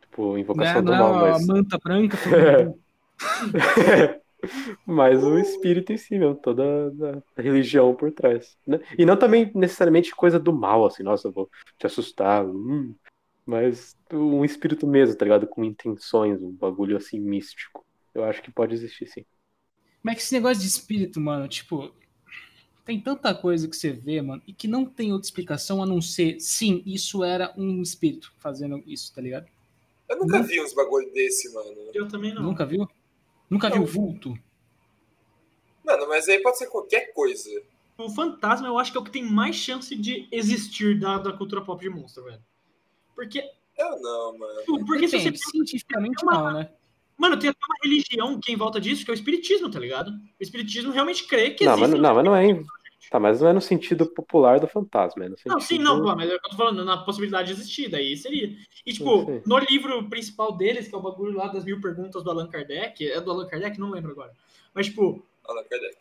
Tipo, 0.00 0.32
Não 0.32 0.38
invocação 0.38 0.82
não 0.82 0.84
do 0.84 0.90
mal, 0.92 1.14
a 1.14 1.30
mas. 1.30 1.46
manta 1.46 1.78
branca. 1.78 2.16
mas 4.86 5.22
o 5.22 5.38
espírito 5.38 5.92
em 5.92 5.96
si 5.96 6.18
mesmo, 6.18 6.34
toda 6.34 6.62
a, 6.64 7.40
a 7.40 7.42
religião 7.42 7.94
por 7.94 8.12
trás. 8.12 8.56
né? 8.66 8.80
E 8.98 9.06
não 9.06 9.16
também 9.16 9.50
necessariamente 9.54 10.14
coisa 10.14 10.38
do 10.38 10.52
mal, 10.52 10.84
assim, 10.86 11.02
nossa, 11.02 11.28
eu 11.28 11.32
vou 11.32 11.48
te 11.78 11.86
assustar. 11.86 12.44
hum, 12.44 12.94
mas 13.46 13.96
um 14.12 14.44
espírito 14.44 14.86
mesmo, 14.86 15.16
tá 15.16 15.24
ligado? 15.24 15.46
Com 15.46 15.64
intenções, 15.64 16.42
um 16.42 16.50
bagulho 16.52 16.96
assim 16.96 17.20
místico. 17.20 17.84
Eu 18.14 18.24
acho 18.24 18.42
que 18.42 18.50
pode 18.50 18.74
existir, 18.74 19.06
sim. 19.06 19.24
Mas 20.04 20.12
é 20.12 20.16
que 20.16 20.22
esse 20.22 20.34
negócio 20.34 20.60
de 20.62 20.68
espírito, 20.68 21.18
mano, 21.18 21.48
tipo, 21.48 21.90
tem 22.84 23.00
tanta 23.00 23.34
coisa 23.34 23.66
que 23.66 23.74
você 23.74 23.90
vê, 23.90 24.20
mano, 24.20 24.42
e 24.46 24.52
que 24.52 24.68
não 24.68 24.84
tem 24.84 25.12
outra 25.12 25.26
explicação 25.26 25.82
a 25.82 25.86
não 25.86 26.00
ser, 26.02 26.38
sim, 26.38 26.82
isso 26.84 27.24
era 27.24 27.52
um 27.56 27.80
espírito 27.80 28.30
fazendo 28.38 28.82
isso, 28.86 29.12
tá 29.14 29.22
ligado? 29.22 29.46
Eu 30.06 30.18
nunca 30.18 30.38
Não. 30.38 30.44
vi 30.46 30.60
uns 30.62 30.74
bagulho 30.74 31.10
desse, 31.10 31.50
mano. 31.54 31.74
Eu 31.94 32.06
também 32.06 32.34
não. 32.34 32.42
Nunca 32.42 32.66
viu? 32.66 32.86
Nunca 33.48 33.70
Não. 33.70 33.78
viu 33.78 33.86
vulto? 33.86 34.38
Mano, 35.82 36.06
mas 36.08 36.28
aí 36.28 36.38
pode 36.42 36.58
ser 36.58 36.66
qualquer 36.66 37.12
coisa. 37.14 37.48
O 37.96 38.10
fantasma 38.10 38.66
eu 38.68 38.78
acho 38.78 38.92
que 38.92 38.98
é 38.98 39.00
o 39.00 39.04
que 39.04 39.10
tem 39.10 39.24
mais 39.24 39.56
chance 39.56 39.94
de 39.96 40.28
existir 40.30 40.98
da, 41.00 41.16
da 41.18 41.32
cultura 41.32 41.62
pop 41.64 41.80
de 41.82 41.88
monstro, 41.88 42.24
velho. 42.24 42.42
Porque, 43.14 43.42
Eu 43.78 43.98
não, 44.00 44.36
mano. 44.38 44.84
porque 44.86 45.08
se 45.08 45.18
você 45.18 45.30
Depende, 45.30 45.38
cientificamente 45.50 46.22
uma- 46.24 46.32
não, 46.32 46.52
né? 46.60 46.70
Mano, 47.16 47.38
tem 47.38 47.50
até 47.50 47.58
uma 47.66 47.76
religião 47.82 48.40
que 48.40 48.50
é 48.50 48.54
em 48.54 48.58
volta 48.58 48.80
disso, 48.80 49.04
que 49.04 49.10
é 49.10 49.14
o 49.14 49.14
espiritismo, 49.14 49.70
tá 49.70 49.78
ligado? 49.78 50.10
O 50.10 50.42
espiritismo 50.42 50.92
realmente 50.92 51.24
crê 51.26 51.50
que 51.50 51.64
Não, 51.64 51.74
existe. 51.74 51.90
mas, 51.92 52.00
não, 52.00 52.14
mas 52.14 52.24
não 52.24 52.36
é. 52.36 52.44
em- 52.46 52.64
Tá, 53.10 53.20
mas 53.20 53.40
não 53.40 53.48
é 53.48 53.52
no 53.52 53.60
sentido 53.60 54.06
popular 54.06 54.58
do 54.58 54.66
fantasma, 54.66 55.24
é 55.26 55.28
no 55.28 55.36
sentido. 55.36 55.52
Não, 55.52 55.60
sim, 55.60 55.78
não, 55.78 56.02
pô, 56.02 56.16
mas 56.16 56.28
eu 56.28 56.40
tô 56.40 56.56
falando 56.56 56.84
na 56.84 56.96
possibilidade 56.96 57.48
de 57.48 57.60
existir, 57.60 57.88
daí 57.88 58.16
seria. 58.16 58.56
E, 58.84 58.92
tipo, 58.92 59.40
no 59.46 59.58
livro 59.58 60.08
principal 60.08 60.56
deles, 60.56 60.88
que 60.88 60.94
é 60.94 60.98
o 60.98 61.02
bagulho 61.02 61.36
lá 61.36 61.46
das 61.48 61.64
mil 61.64 61.80
perguntas 61.80 62.24
do 62.24 62.30
Allan 62.30 62.48
Kardec, 62.48 63.06
é 63.08 63.20
do 63.20 63.30
Allan 63.30 63.46
Kardec? 63.46 63.78
Não 63.78 63.90
lembro 63.90 64.10
agora. 64.12 64.32
Mas, 64.74 64.86
tipo, 64.86 65.24
Allan 65.46 65.62
Kardec. 65.70 65.96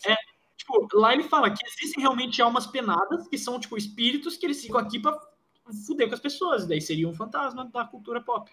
tipo, 0.58 0.88
lá 0.94 1.14
ele 1.14 1.24
fala 1.24 1.52
que 1.52 1.64
existem 1.68 2.02
realmente 2.02 2.42
almas 2.42 2.66
penadas, 2.66 3.28
que 3.28 3.38
são, 3.38 3.60
tipo, 3.60 3.78
espíritos 3.78 4.38
que 4.38 4.46
eles 4.46 4.62
ficam 4.62 4.80
aqui 4.80 4.98
pra 4.98 5.20
fuder 5.86 6.08
com 6.08 6.16
as 6.16 6.22
pessoas. 6.22 6.66
Daí 6.66 6.82
seria 6.82 7.08
um 7.08 7.14
fantasma 7.14 7.66
da 7.72 7.84
cultura 7.86 8.22
pop. 8.22 8.50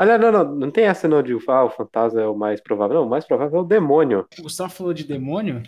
Aliás, 0.00 0.18
não, 0.18 0.32
não, 0.32 0.54
não 0.54 0.70
tem 0.70 0.84
essa 0.84 1.06
não 1.06 1.22
de 1.22 1.36
ah, 1.46 1.64
o 1.64 1.68
fantasma 1.68 2.22
é 2.22 2.26
o 2.26 2.34
mais 2.34 2.58
provável. 2.58 2.96
Não, 2.96 3.06
o 3.06 3.10
mais 3.10 3.26
provável 3.26 3.58
é 3.58 3.62
o 3.62 3.66
demônio. 3.66 4.26
O 4.38 4.42
Gustavo 4.44 4.72
falou 4.72 4.94
de 4.94 5.04
demônio, 5.04 5.62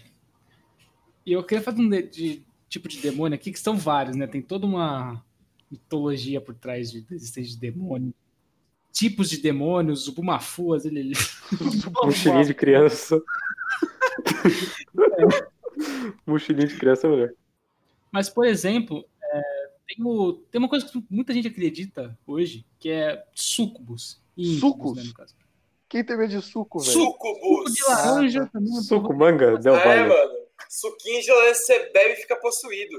e 1.26 1.34
eu 1.34 1.44
queria 1.44 1.62
fazer 1.62 1.82
um 1.82 1.88
de, 1.90 2.02
de- 2.04 2.42
tipo 2.66 2.88
de 2.88 3.02
demônio 3.02 3.34
aqui, 3.34 3.52
que 3.52 3.60
são 3.60 3.76
vários, 3.76 4.16
né? 4.16 4.26
Tem 4.26 4.40
toda 4.40 4.64
uma 4.64 5.22
mitologia 5.70 6.40
por 6.40 6.54
trás 6.54 6.90
de, 6.90 7.02
da 7.02 7.14
existência 7.14 7.52
de 7.52 7.60
demônio. 7.60 8.14
Tipos 8.90 9.28
de 9.28 9.36
demônios, 9.36 10.08
o 10.08 10.14
Bumafuas, 10.14 10.86
ele... 10.86 11.12
Mochilinha 12.02 12.46
de 12.46 12.54
criança. 12.54 13.20
Mochilinha 16.26 16.68
de 16.68 16.78
criança 16.78 17.06
é 17.06 17.10
melhor. 17.10 17.32
Mas, 18.10 18.30
por 18.30 18.46
exemplo, 18.46 19.04
é, 19.92 19.96
tem, 19.96 20.04
o- 20.04 20.32
tem 20.50 20.58
uma 20.58 20.68
coisa 20.68 20.86
que 20.86 21.02
muita 21.10 21.32
gente 21.32 21.48
acredita 21.48 22.18
hoje, 22.26 22.64
que 22.78 22.90
é 22.90 23.22
sucubus. 23.34 24.20
E 24.36 24.56
íncubus, 24.56 24.60
Sucos? 24.60 24.96
né, 24.96 25.02
no 25.04 25.14
caso. 25.14 25.34
Quem 25.88 26.02
tem 26.04 26.16
medo 26.16 26.30
de 26.30 26.40
suco, 26.42 26.78
velho? 26.80 26.90
Suco 26.92 27.28
Sucubus. 27.28 27.74
de 27.74 27.82
laranja 27.84 28.50
também. 28.52 28.72
é 28.74 28.78
um 28.78 28.82
Suco, 28.82 29.12
manga, 29.14 29.58
Del 29.58 29.76
É, 29.76 30.08
mano. 30.08 30.30
Suquinho 30.70 31.20
de 31.20 31.30
laranja 31.30 31.54
você 31.54 31.90
bebe 31.92 32.14
e 32.14 32.16
fica 32.16 32.36
possuído. 32.36 32.96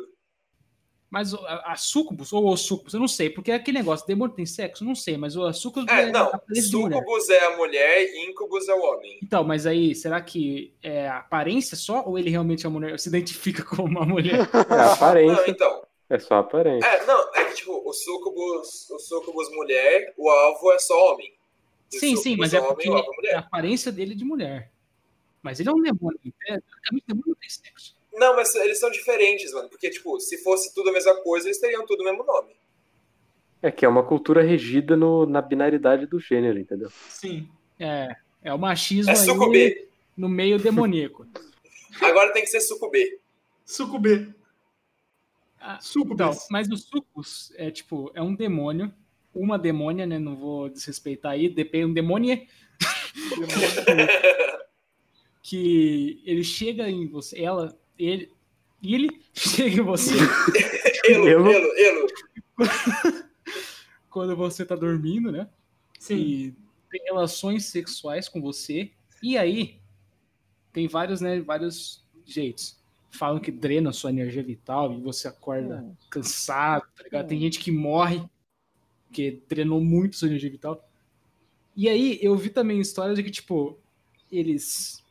Mas 1.09 1.31
o- 1.33 1.37
a, 1.45 1.73
a 1.73 1.75
sucubus, 1.75 2.33
ou 2.33 2.47
o 2.51 2.57
sucubus, 2.57 2.93
eu 2.95 2.99
não 2.99 3.07
sei, 3.07 3.29
porque 3.29 3.51
é 3.51 3.55
aquele 3.55 3.77
negócio, 3.79 4.05
demônio 4.07 4.35
tem 4.35 4.45
sexo? 4.47 4.83
Não 4.83 4.95
sei, 4.95 5.15
mas 5.17 5.35
o 5.35 5.51
sucubus 5.53 5.87
É, 5.91 6.11
não. 6.11 6.25
a 6.27 6.35
aparência. 6.35 6.69
Sucubus 6.71 7.29
é 7.29 7.45
a 7.45 7.57
mulher 7.57 8.01
e 8.03 8.29
incubus 8.29 8.67
é 8.67 8.73
o 8.73 8.79
homem. 8.81 9.19
Então, 9.21 9.43
mas 9.43 9.65
aí, 9.67 9.93
será 9.93 10.19
que 10.21 10.73
é 10.81 11.07
a 11.07 11.17
aparência 11.19 11.77
só, 11.77 12.03
ou 12.05 12.17
ele 12.17 12.31
realmente 12.31 12.65
é 12.65 12.69
uma 12.69 12.79
mulher, 12.79 12.99
se 12.99 13.09
identifica 13.09 13.63
como 13.65 13.87
uma 13.87 14.05
mulher? 14.05 14.39
É 14.53 14.73
a 14.73 14.85
Não, 14.85 14.93
aparência. 14.93 15.49
então. 15.51 15.83
É 16.13 16.19
só 16.19 16.35
aparência. 16.35 16.85
É, 16.87 17.05
não, 17.07 17.33
é 17.33 17.45
que 17.45 17.55
tipo, 17.55 17.81
o 17.83 17.91
sucubus, 17.91 18.87
o 18.91 18.99
sucubus 18.99 19.49
mulher, 19.51 20.13
o 20.15 20.29
alvo 20.29 20.71
é 20.71 20.77
só 20.77 20.93
homem. 21.11 21.33
Sim, 21.89 22.15
sim, 22.15 22.35
mas 22.37 22.53
é 22.53 22.59
homem 22.59 22.73
porque 22.73 22.89
usa 22.89 22.99
a 23.01 23.15
mulher. 23.15 23.35
aparência 23.37 23.91
dele 23.91 24.13
é 24.13 24.15
de 24.15 24.23
mulher. 24.23 24.71
Mas 25.41 25.59
ele 25.59 25.69
é 25.69 25.71
um 25.71 25.81
demônio. 25.81 26.19
É, 26.47 26.59
teoricamente, 26.59 27.03
demônio 27.07 27.29
não 27.29 27.35
tem 27.35 27.49
sexo. 27.49 27.95
Não, 28.13 28.35
mas 28.35 28.53
eles 28.55 28.79
são 28.79 28.91
diferentes, 28.91 29.51
mano. 29.53 29.69
Porque, 29.69 29.89
tipo, 29.89 30.19
se 30.19 30.37
fosse 30.43 30.73
tudo 30.73 30.91
a 30.91 30.93
mesma 30.93 31.15
coisa, 31.23 31.47
eles 31.47 31.57
teriam 31.59 31.83
tudo 31.85 32.01
o 32.01 32.03
mesmo 32.03 32.23
nome. 32.23 32.55
É 33.61 33.71
que 33.71 33.83
é 33.85 33.89
uma 33.89 34.03
cultura 34.03 34.43
regida 34.43 34.95
no, 34.95 35.25
na 35.25 35.41
binaridade 35.41 36.05
do 36.05 36.19
gênero, 36.19 36.59
entendeu? 36.59 36.91
Sim. 37.09 37.49
É, 37.79 38.15
é 38.43 38.53
o 38.53 38.59
machismo 38.59 39.11
É 39.11 39.15
aí 39.15 39.25
sucubê. 39.25 39.87
no 40.15 40.29
meio 40.29 40.59
demoníaco. 40.59 41.25
Agora 42.01 42.31
tem 42.33 42.43
que 42.43 42.49
ser 42.49 42.61
sucubê. 42.61 43.19
Sucubê. 43.65 44.27
Ah. 45.65 45.79
Então, 45.95 46.37
mas 46.51 46.69
o 46.69 46.75
Sucus 46.75 47.53
é 47.55 47.71
tipo, 47.71 48.11
é 48.13 48.21
um 48.21 48.35
demônio, 48.35 48.93
uma 49.33 49.57
demônia, 49.57 50.05
né? 50.05 50.19
Não 50.19 50.35
vou 50.35 50.67
desrespeitar 50.67 51.31
aí, 51.31 51.47
depende 51.47 51.85
um 51.85 51.93
demônio 51.93 52.45
que 55.41 56.21
ele 56.25 56.43
chega 56.43 56.89
em 56.89 57.07
você, 57.07 57.41
ela, 57.41 57.79
ele, 57.97 58.29
e 58.81 58.93
ele 58.93 59.21
chega 59.33 59.81
em 59.81 59.85
você 59.85 60.13
Elo, 61.05 61.29
elo, 61.29 61.47
elo. 61.47 62.07
quando 64.09 64.35
você 64.35 64.65
tá 64.65 64.75
dormindo, 64.75 65.31
né? 65.31 65.47
Sim. 65.97 66.17
E 66.17 66.55
tem 66.91 67.05
relações 67.05 67.67
sexuais 67.67 68.27
com 68.27 68.41
você. 68.41 68.91
E 69.21 69.37
aí 69.37 69.79
tem 70.73 70.89
vários, 70.89 71.21
né, 71.21 71.39
vários 71.39 72.05
jeitos. 72.25 72.82
Falam 73.13 73.39
que 73.39 73.51
drena 73.51 73.91
a 73.91 73.93
sua 73.93 74.09
energia 74.09 74.41
vital 74.43 74.91
e 74.93 75.01
você 75.01 75.27
acorda 75.27 75.81
Hum. 75.81 75.95
cansado, 76.09 76.85
tá 76.95 77.03
ligado? 77.03 77.27
Tem 77.27 77.37
Hum. 77.37 77.41
gente 77.41 77.59
que 77.59 77.71
morre 77.71 78.23
porque 79.07 79.41
drenou 79.47 79.79
muito 79.79 80.15
sua 80.15 80.27
energia 80.27 80.49
vital. 80.49 80.83
E 81.75 81.87
aí 81.87 82.17
eu 82.21 82.35
vi 82.35 82.49
também 82.49 82.79
histórias 82.79 83.15
de 83.17 83.23
que, 83.23 83.29
tipo, 83.31 83.77
eles. 84.31 85.03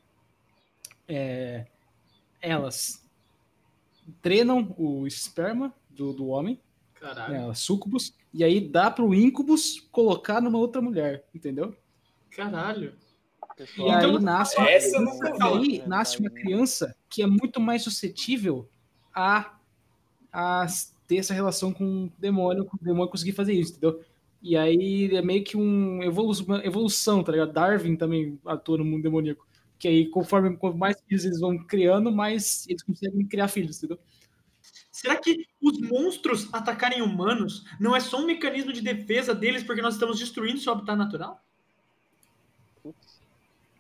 é, 1.09 1.67
elas 2.41 3.03
treinam 4.21 4.75
o 4.77 5.07
esperma 5.07 5.73
do, 5.91 6.13
do 6.13 6.27
homem, 6.27 6.61
Caralho. 6.95 7.49
né, 7.49 7.55
sucubus, 7.55 8.15
e 8.35 8.43
aí 8.43 8.61
dá 8.61 8.91
pro 8.91 9.15
incubus 9.15 9.81
colocar 9.93 10.41
numa 10.41 10.59
outra 10.59 10.81
mulher, 10.83 11.25
entendeu? 11.35 11.77
Caralho. 12.31 12.95
E 13.55 13.57
Pessoal, 13.59 13.91
aí 13.91 13.97
Então, 14.07 14.19
nasce, 14.21 14.57
nunca 14.99 15.33
vi. 15.33 15.43
aí 15.43 15.83
nasce 15.87 16.19
uma 16.19 16.31
criança 16.31 16.95
que 17.09 17.23
é 17.23 17.27
muito 17.27 17.61
mais 17.61 17.83
suscetível 17.83 18.69
a, 19.15 19.55
a 20.33 20.67
ter 21.07 21.17
essa 21.19 21.35
relação 21.35 21.73
com 21.73 22.07
o 22.07 22.13
demônio, 22.19 22.65
com 22.65 22.77
o 22.77 22.85
demônio 22.85 23.11
conseguir 23.11 23.33
fazer 23.33 23.53
isso, 23.53 23.73
entendeu? 23.73 24.01
E 24.43 24.57
aí 24.57 25.15
é 25.15 25.23
meio 25.23 25.45
que 25.45 25.57
um 25.57 26.03
evolu- 26.03 26.45
uma 26.47 26.65
evolução, 26.65 27.23
tá 27.23 27.31
ligado? 27.33 27.53
Darwin 27.53 27.95
também 27.97 28.39
atua 28.47 28.79
no 28.79 28.85
mundo 28.85 29.03
demoníaco. 29.03 29.47
Que 29.79 29.89
aí, 29.89 30.09
conforme 30.09 30.57
quanto 30.57 30.79
mais 30.79 30.97
filhos 31.07 31.25
eles 31.25 31.41
vão 31.41 31.59
criando, 31.59 32.11
mais 32.11 32.67
eles 32.69 32.83
conseguem 32.83 33.27
criar 33.27 33.49
filhos, 33.49 33.79
entendeu? 33.79 33.99
Será 34.91 35.17
que 35.17 35.47
os 35.61 35.81
monstros 35.81 36.49
atacarem 36.53 37.03
humanos 37.03 37.65
não 37.81 37.95
é 37.95 38.01
só 38.01 38.21
um 38.21 38.27
mecanismo 38.27 38.73
de 38.73 38.81
defesa 38.81 39.35
deles 39.35 39.63
porque 39.63 39.83
nós 39.83 39.95
estamos 39.95 40.19
destruindo 40.19 40.59
seu 40.59 40.73
habitat 40.73 40.97
natural? 40.97 41.41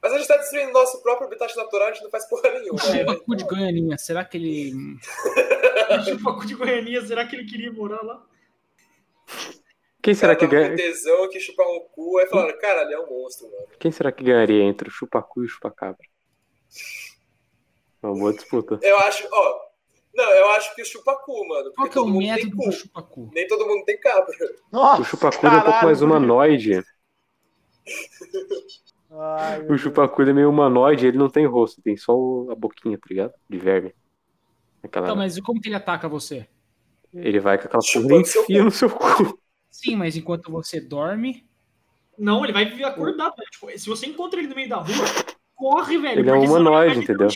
Mas 0.03 0.13
a 0.13 0.19
gente 0.19 0.27
tá 0.27 0.37
destruindo 0.37 0.73
nosso 0.73 1.01
próprio 1.01 1.29
habitat 1.29 1.55
natural, 1.57 1.89
a 1.89 1.93
gente 1.93 2.03
não 2.03 2.11
faz 2.11 2.29
porra 2.29 2.51
nenhuma. 2.51 2.81
É, 2.87 3.05
né? 3.05 3.37
De 3.37 3.45
Goianinha, 3.45 3.97
será 3.97 4.25
que 4.25 4.37
ele. 4.37 4.75
O 4.75 6.05
Chupacu 6.05 6.47
de 6.47 6.55
Goiânia, 6.55 7.07
será 7.07 7.27
que 7.27 7.37
ele 7.37 7.45
queria 7.45 7.73
morar 7.73 8.03
lá? 8.03 8.25
Quem 10.03 10.15
será 10.15 10.35
que 10.35 10.47
ganha? 10.47 10.75
tesão 10.75 11.29
que 11.29 11.39
chupar 11.39 11.67
um 11.69 11.81
cu, 11.93 12.19
aí 12.19 12.27
falaram, 12.27 12.59
cara, 12.59 12.83
ele 12.83 12.95
é 12.95 12.99
um 12.99 13.09
monstro, 13.09 13.49
mano. 13.49 13.67
Quem 13.79 13.93
será 13.93 14.11
que 14.11 14.25
ganharia 14.25 14.65
entre 14.65 14.89
o 14.89 14.91
chupacu 14.91 15.43
e 15.43 15.47
o 15.47 15.49
chupacabra? 15.49 16.05
Uma 18.03 18.15
boa 18.15 18.33
disputa. 18.33 18.81
Eu 18.83 18.99
acho, 18.99 19.29
ó. 19.31 19.61
Não, 20.13 20.31
eu 20.31 20.51
acho 20.51 20.75
que 20.75 20.83
o 20.83 20.85
chupacu, 20.85 21.47
mano. 21.47 21.73
Qual 21.73 21.89
Porque 21.89 21.91
que 21.93 21.99
é 21.99 22.01
o 22.01 22.05
todo 22.05 22.13
mundo 22.13 22.25
tem 22.25 22.35
método 22.35 22.57
cu. 22.57 22.65
do 22.65 22.73
chupacu? 22.73 23.31
Nem 23.33 23.47
todo 23.47 23.67
mundo 23.67 23.85
tem 23.85 24.01
cabra. 24.01 24.35
Nossa, 24.73 25.03
O 25.03 25.05
chupacu 25.05 25.47
ele 25.47 25.55
é 25.55 25.59
um 25.59 25.61
pouco 25.61 25.71
caralho, 25.71 25.87
mais 25.87 26.03
humanoide. 26.03 26.85
Ai, 29.15 29.67
O 29.69 29.77
chupacu 29.77 30.23
é 30.23 30.33
meio 30.33 30.49
humanoide, 30.51 31.07
ele 31.07 31.19
não 31.19 31.29
tem 31.29 31.47
rosto, 31.47 31.83
tem 31.83 31.97
só 31.97 32.13
a 32.51 32.55
boquinha, 32.55 32.99
tá 32.99 33.07
ligado? 33.09 33.33
De 33.49 33.59
verme. 33.59 33.95
Aquela... 34.83 35.07
Então, 35.07 35.17
mas 35.17 35.37
e 35.37 35.43
como 35.43 35.61
que 35.61 35.69
ele 35.69 35.77
ataca 35.77 36.09
você? 36.09 36.49
Ele 37.15 37.41
vai 37.41 37.59
com 37.59 37.65
aquela 37.67 37.83
porra 37.83 38.21
e 38.21 38.25
seu 38.25 38.43
enfia 38.43 38.59
cu. 38.59 38.65
no 38.65 38.71
seu 38.71 38.91
cu. 38.91 39.39
Sim, 39.71 39.97
mas 39.97 40.17
enquanto 40.17 40.51
você 40.51 40.81
dorme, 40.81 41.47
Não, 42.19 42.45
ele 42.45 42.53
vai 42.53 42.65
viver 42.67 42.85
acordado, 42.85 43.35
velho. 43.37 43.51
Tipo, 43.51 43.79
se 43.79 43.89
você 43.89 44.07
encontra 44.07 44.39
ele 44.41 44.49
no 44.49 44.55
meio 44.55 44.69
da 44.69 44.77
rua, 44.77 44.89
corre, 45.55 45.99
velho. 45.99 46.21
Ele 46.21 46.31
é 46.31 46.35
um 46.35 46.45
humanoide, 46.45 46.99
entendeu? 47.01 47.29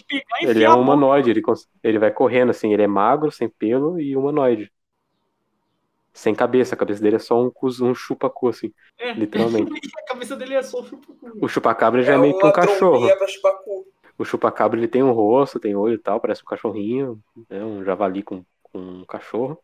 Ele 0.42 0.64
é 0.64 0.70
um 0.70 0.80
humanoide, 0.80 1.30
ele, 1.30 1.42
cons- 1.42 1.68
ele 1.82 1.98
vai 1.98 2.10
correndo 2.12 2.50
assim, 2.50 2.72
ele 2.72 2.82
é 2.82 2.86
magro, 2.86 3.30
sem 3.30 3.48
pelo 3.48 3.98
e 4.00 4.16
humanoide. 4.16 4.70
Sem 6.16 6.34
cabeça, 6.34 6.74
a 6.74 6.78
cabeça 6.78 7.02
dele 7.02 7.16
é 7.16 7.18
só 7.18 7.38
um, 7.44 7.52
um 7.82 7.94
chupacu, 7.94 8.48
assim, 8.48 8.72
É. 8.98 9.12
literalmente. 9.12 9.70
A 10.00 10.02
cabeça 10.08 10.34
dele 10.34 10.54
é 10.54 10.62
só 10.62 10.80
o 10.80 10.86
Chupacu. 10.86 11.38
O 11.42 11.46
chupacabra 11.46 12.02
já 12.02 12.12
é, 12.12 12.14
É 12.14 12.18
meio 12.18 12.38
que 12.38 12.46
um 12.46 12.52
cachorro. 12.52 13.06
cu. 13.62 13.86
O 14.16 14.24
chupacabra 14.24 14.78
ele 14.80 14.88
tem 14.88 15.02
um 15.02 15.12
rosto, 15.12 15.60
tem 15.60 15.76
olho 15.76 15.94
e 15.94 15.98
tal, 15.98 16.18
parece 16.18 16.40
um 16.40 16.46
cachorrinho, 16.46 17.22
né? 17.50 17.62
um 17.62 17.84
javali 17.84 18.22
com, 18.22 18.42
com 18.62 18.78
um 18.78 19.04
cachorro. 19.04 19.60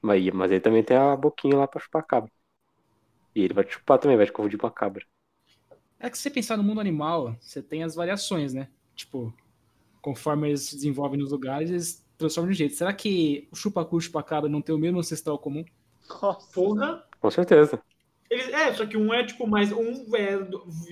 Mas, 0.00 0.24
mas 0.30 0.52
ele 0.52 0.60
também 0.60 0.84
tem 0.84 0.96
a 0.96 1.16
boquinha 1.16 1.56
lá 1.56 1.66
pra 1.66 1.80
chupar 1.80 2.06
cabra. 2.06 2.30
E 3.34 3.42
ele 3.42 3.52
vai 3.54 3.64
te 3.64 3.72
chupar 3.72 3.98
também, 3.98 4.16
vai 4.16 4.26
te 4.26 4.32
confundir 4.32 4.58
com 4.60 4.68
a 4.68 4.70
cabra. 4.70 5.04
é 5.98 6.08
que 6.08 6.16
se 6.16 6.22
você 6.22 6.30
pensar 6.30 6.56
no 6.56 6.62
mundo 6.62 6.80
animal, 6.80 7.34
você 7.40 7.60
tem 7.60 7.82
as 7.82 7.96
variações, 7.96 8.54
né? 8.54 8.68
Tipo, 8.94 9.34
conforme 10.00 10.50
eles 10.50 10.60
se 10.68 10.76
desenvolvem 10.76 11.18
nos 11.18 11.32
lugares, 11.32 11.68
eles 11.70 12.03
transformam 12.24 12.52
de 12.52 12.58
jeito. 12.58 12.74
Será 12.74 12.92
que 12.92 13.48
o 13.52 13.56
chupacu 13.56 13.96
e 13.96 13.98
o 13.98 14.00
chupacabra 14.00 14.48
não 14.48 14.62
tem 14.62 14.74
o 14.74 14.78
mesmo 14.78 14.98
ancestral 14.98 15.38
comum? 15.38 15.64
Nossa. 16.22 16.52
Porra. 16.52 17.04
Com 17.20 17.30
certeza. 17.30 17.80
Eles, 18.30 18.48
é, 18.48 18.72
só 18.74 18.86
que 18.86 18.96
um 18.96 19.12
é 19.12 19.24
tipo 19.24 19.46
mais. 19.46 19.70
Um 19.70 20.04
é, 20.16 20.38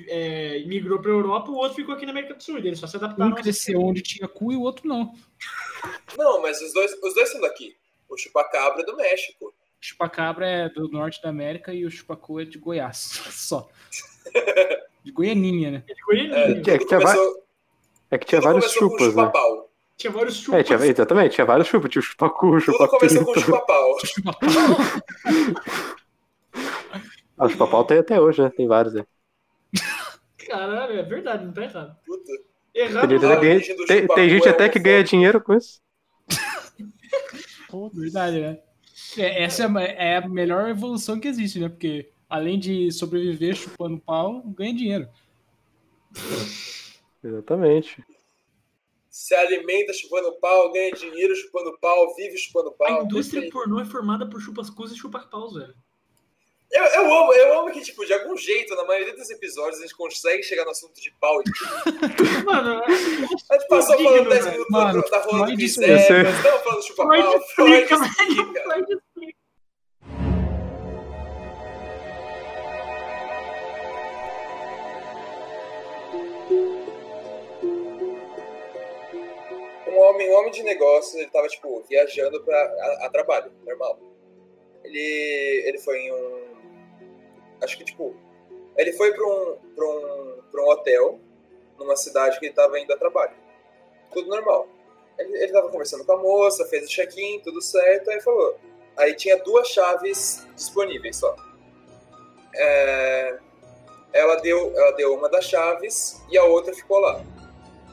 é, 0.08 0.64
migrou 0.66 1.00
pra 1.00 1.10
Europa, 1.10 1.50
o 1.50 1.56
outro 1.56 1.76
ficou 1.76 1.94
aqui 1.94 2.04
na 2.04 2.12
América 2.12 2.34
do 2.34 2.42
Sul. 2.42 2.58
Eles 2.58 2.78
só 2.78 2.86
se 2.86 2.96
adaptaram. 2.96 3.32
Um 3.32 3.34
cresceu 3.34 3.80
onde 3.80 4.02
tinha 4.02 4.28
cu 4.28 4.52
e 4.52 4.56
o 4.56 4.60
outro 4.60 4.86
não. 4.86 5.14
Não, 6.16 6.40
mas 6.42 6.60
os 6.60 6.72
dois, 6.72 6.92
os 7.02 7.14
dois 7.14 7.30
são 7.32 7.40
daqui. 7.40 7.74
O 8.08 8.16
chupacabra 8.16 8.82
é 8.82 8.84
do 8.84 8.96
México. 8.96 9.46
O 9.46 9.52
chupacabra 9.80 10.46
é 10.46 10.68
do 10.68 10.88
norte 10.88 11.20
da 11.22 11.30
América 11.30 11.72
e 11.72 11.84
o 11.84 11.90
chupacu 11.90 12.38
é 12.40 12.44
de 12.44 12.58
Goiás. 12.58 12.96
Só. 13.32 13.68
De 15.02 15.10
Goianinha, 15.10 15.70
né? 15.72 15.84
Ele 15.88 15.96
ficou 15.98 16.14
aí, 16.14 16.30
É, 16.30 16.50
É 16.52 16.78
que 16.78 16.86
tinha 16.86 17.00
começou, 17.00 17.44
É 18.08 18.18
que 18.18 18.24
tinha 18.26 18.40
vários 18.40 18.70
chupas, 18.70 19.16
né? 19.16 19.24
chupapau. 19.24 19.71
Tinha 20.02 20.12
vários 20.12 20.34
chupas. 20.36 20.60
É, 20.60 20.62
tinha, 20.64 20.78
exatamente, 20.84 21.34
tinha 21.36 21.44
vários 21.44 21.68
chupas. 21.68 21.88
Tinha 21.90 22.00
o 22.00 22.02
chupacu, 22.04 22.46
o 22.56 22.60
Tudo 22.60 22.88
começou 22.88 23.24
com 23.24 23.30
o 23.30 23.40
chupapau. 23.40 23.96
Chupapau. 24.04 24.40
Ah, 27.38 27.46
o 27.46 27.48
chupapau 27.48 27.84
tem 27.84 27.98
até 27.98 28.20
hoje, 28.20 28.42
né? 28.42 28.50
Tem 28.50 28.66
vários, 28.68 28.94
né? 28.94 29.04
Caralho, 30.46 30.98
é 30.98 31.02
verdade, 31.02 31.44
não 31.46 31.52
tá 31.52 31.62
errado. 31.62 31.96
Puta. 32.04 32.30
Errado. 32.74 33.08
Tem, 33.08 33.18
gente 33.18 33.24
a 33.26 33.30
até 33.32 33.38
que 33.38 33.40
ganha- 33.40 33.54
origem 33.56 33.76
do 33.76 33.84
tem- 33.86 34.00
chupacu 34.02 34.14
tem 34.20 34.30
gente 34.30 34.46
é 34.46 34.50
até 34.50 34.68
que 34.68 34.78
ganha 34.78 35.04
dinheiro 35.04 35.40
com 35.40 35.54
isso. 35.54 35.80
Putz. 37.68 37.96
Verdade, 37.98 38.40
né? 38.40 38.58
É, 39.16 39.42
essa 39.44 39.64
é 39.64 40.12
é 40.12 40.16
a 40.18 40.28
melhor 40.28 40.68
evolução 40.68 41.18
que 41.18 41.26
existe, 41.28 41.58
né? 41.58 41.68
Porque 41.68 42.10
além 42.28 42.58
de 42.58 42.90
sobreviver 42.92 43.54
chupando 43.54 43.98
pau, 44.00 44.42
ganha 44.48 44.74
dinheiro. 44.74 45.08
Exatamente. 47.24 48.04
Se 49.12 49.34
alimenta 49.34 49.92
chupando 49.92 50.32
pau, 50.40 50.72
ganha 50.72 50.90
dinheiro 50.92 51.36
chupando 51.36 51.76
pau, 51.78 52.14
vive 52.16 52.38
chupando 52.38 52.72
pau. 52.72 53.00
A 53.00 53.04
indústria 53.04 53.46
pornô 53.50 53.78
é 53.78 53.84
formada 53.84 54.26
por 54.26 54.40
chupas-cus 54.40 54.90
e 54.90 54.96
chupa-paus, 54.96 55.52
velho. 55.52 55.74
Eu, 56.70 56.82
eu 56.82 57.14
amo, 57.14 57.32
eu 57.34 57.60
amo 57.60 57.70
que, 57.70 57.82
tipo, 57.82 58.06
de 58.06 58.14
algum 58.14 58.34
jeito, 58.34 58.74
na 58.74 58.84
maioria 58.84 59.14
dos 59.14 59.28
episódios, 59.28 59.78
a 59.80 59.82
gente 59.82 59.94
consegue 59.94 60.42
chegar 60.42 60.64
no 60.64 60.70
assunto 60.70 60.98
de 60.98 61.10
pau. 61.20 61.42
e 61.42 61.44
Mano, 62.46 62.80
é- 62.82 62.86
A 62.86 63.58
gente 63.58 63.68
passou 63.68 63.94
Digno, 63.98 64.10
falando 64.12 64.28
10 64.30 64.44
velho. 64.46 64.52
minutos 64.56 64.72
Mano, 64.72 65.02
da, 65.02 65.08
da 65.10 65.18
rola 65.24 65.46
do 65.46 65.54
Chris. 65.56 65.76
Evans, 65.76 66.34
estamos 66.36 66.62
falando 66.62 66.80
de 66.80 66.86
chupa 66.86 67.06
pau, 67.06 67.40
Freud 67.54 67.74
explica. 67.74 67.98
Freud 67.98 68.40
explica. 68.40 69.02
Homem, 80.22 80.30
um 80.30 80.38
homem 80.38 80.50
de 80.52 80.62
negócios, 80.62 81.14
ele 81.14 81.30
tava, 81.30 81.48
tipo, 81.48 81.82
viajando 81.88 82.42
pra, 82.42 82.56
a, 82.56 83.06
a 83.06 83.10
trabalho, 83.10 83.52
normal. 83.64 83.98
Ele, 84.84 85.62
ele 85.66 85.78
foi 85.78 85.98
em 85.98 86.12
um... 86.12 86.42
Acho 87.62 87.76
que, 87.78 87.84
tipo... 87.84 88.14
Ele 88.76 88.92
foi 88.92 89.12
pra 89.12 89.26
um, 89.26 89.56
pra 89.74 89.84
um, 89.84 90.42
pra 90.50 90.62
um 90.62 90.68
hotel, 90.68 91.20
numa 91.78 91.96
cidade 91.96 92.38
que 92.38 92.46
ele 92.46 92.54
tava 92.54 92.78
indo 92.80 92.92
a 92.92 92.96
trabalho. 92.96 93.34
Tudo 94.12 94.28
normal. 94.28 94.66
Ele, 95.18 95.36
ele 95.42 95.52
tava 95.52 95.68
conversando 95.68 96.04
com 96.04 96.12
a 96.12 96.16
moça, 96.16 96.64
fez 96.66 96.84
o 96.84 96.88
check-in, 96.88 97.40
tudo 97.40 97.60
certo, 97.60 98.10
aí 98.10 98.20
falou... 98.20 98.56
Aí 98.96 99.14
tinha 99.14 99.38
duas 99.38 99.68
chaves 99.68 100.46
disponíveis 100.54 101.16
só. 101.16 101.34
É, 102.54 103.38
ela 104.12 104.36
deu, 104.36 104.70
ela 104.76 104.90
deu 104.92 105.14
uma 105.14 105.30
das 105.30 105.46
chaves 105.46 106.22
e 106.30 106.36
a 106.36 106.44
outra 106.44 106.74
ficou 106.74 106.98
lá. 106.98 107.24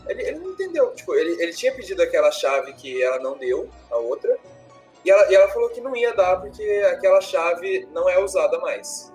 Ele, 0.10 0.24
ele 0.24 0.40
não 0.40 0.52
entendeu, 0.52 0.92
tipo, 0.96 1.14
ele, 1.14 1.42
ele 1.42 1.54
tinha 1.54 1.74
pedido 1.74 2.02
aquela 2.02 2.32
chave 2.32 2.74
que 2.74 3.02
ela 3.02 3.20
não 3.20 3.38
deu, 3.38 3.70
a 3.92 3.98
outra, 3.98 4.38
e 5.06 5.12
ela, 5.12 5.32
e 5.32 5.36
ela 5.36 5.48
falou 5.50 5.70
que 5.70 5.80
não 5.80 5.96
ia 5.96 6.14
dar 6.14 6.42
porque 6.42 6.64
aquela 6.92 7.22
chave 7.22 7.88
não 7.94 8.10
é 8.10 8.20
usada 8.20 8.60
mais. 8.60 9.14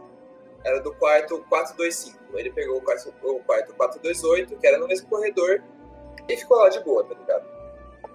Era 0.64 0.80
do 0.80 0.94
quarto 0.94 1.44
425. 1.48 2.38
Ele 2.38 2.50
pegou 2.50 2.78
o 2.78 2.80
quarto, 2.80 3.12
o 3.22 3.40
quarto 3.40 3.74
428, 3.74 4.56
que 4.56 4.66
era 4.66 4.78
no 4.78 4.86
mesmo 4.86 5.08
corredor, 5.08 5.62
e 6.28 6.36
ficou 6.36 6.58
lá 6.58 6.68
de 6.68 6.80
boa, 6.80 7.04
tá 7.04 7.14
ligado? 7.14 7.44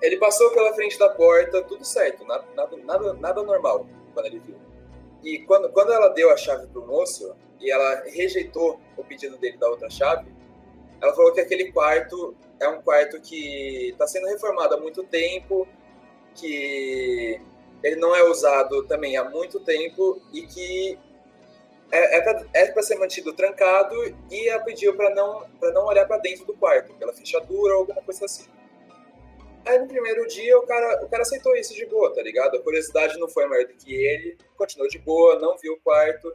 Ele 0.01 0.17
passou 0.17 0.49
pela 0.51 0.73
frente 0.73 0.97
da 0.97 1.09
porta, 1.09 1.61
tudo 1.63 1.85
certo, 1.85 2.25
nada, 2.25 2.45
nada, 2.55 3.13
nada, 3.13 3.43
normal 3.43 3.85
quando 4.13 4.25
ele 4.25 4.39
viu. 4.39 4.55
E 5.23 5.39
quando, 5.39 5.69
quando 5.69 5.91
ela 5.91 6.09
deu 6.09 6.31
a 6.31 6.37
chave 6.37 6.65
pro 6.67 6.85
moço, 6.85 7.35
e 7.59 7.69
ela 7.69 8.03
rejeitou 8.05 8.79
o 8.97 9.03
pedido 9.03 9.37
dele 9.37 9.57
da 9.57 9.69
outra 9.69 9.89
chave, 9.89 10.31
ela 11.01 11.13
falou 11.13 11.33
que 11.33 11.41
aquele 11.41 11.71
quarto 11.71 12.35
é 12.59 12.67
um 12.67 12.81
quarto 12.81 13.19
que 13.21 13.89
está 13.89 14.05
sendo 14.07 14.27
reformado 14.27 14.75
há 14.75 14.79
muito 14.79 15.03
tempo, 15.03 15.67
que 16.35 17.39
ele 17.83 17.95
não 17.95 18.15
é 18.15 18.23
usado 18.23 18.85
também 18.85 19.17
há 19.17 19.23
muito 19.29 19.59
tempo 19.61 20.21
e 20.33 20.41
que 20.43 20.99
é, 21.91 22.17
é 22.17 22.21
para 22.21 22.45
é 22.53 22.81
ser 22.81 22.95
mantido 22.95 23.33
trancado 23.33 23.95
e 24.29 24.47
ela 24.47 24.63
pediu 24.63 24.95
para 24.95 25.13
não, 25.15 25.49
pra 25.59 25.71
não 25.71 25.85
olhar 25.85 26.05
para 26.05 26.17
dentro 26.17 26.45
do 26.45 26.53
quarto, 26.53 26.93
pela 26.95 27.13
fechadura 27.13 27.73
ou 27.73 27.79
alguma 27.79 28.01
coisa 28.01 28.25
assim. 28.25 28.47
Aí 29.65 29.77
no 29.79 29.87
primeiro 29.87 30.27
dia 30.27 30.57
o 30.57 30.65
cara, 30.65 31.03
o 31.03 31.09
cara 31.09 31.23
aceitou 31.23 31.55
isso 31.55 31.73
de 31.73 31.85
boa, 31.85 32.13
tá 32.13 32.21
ligado? 32.21 32.57
A 32.57 32.61
curiosidade 32.61 33.17
não 33.17 33.27
foi 33.27 33.45
maior 33.47 33.65
do 33.65 33.73
que 33.73 33.93
ele, 33.93 34.37
continuou 34.55 34.89
de 34.89 34.99
boa, 34.99 35.39
não 35.39 35.57
viu 35.57 35.73
o 35.73 35.79
quarto. 35.79 36.33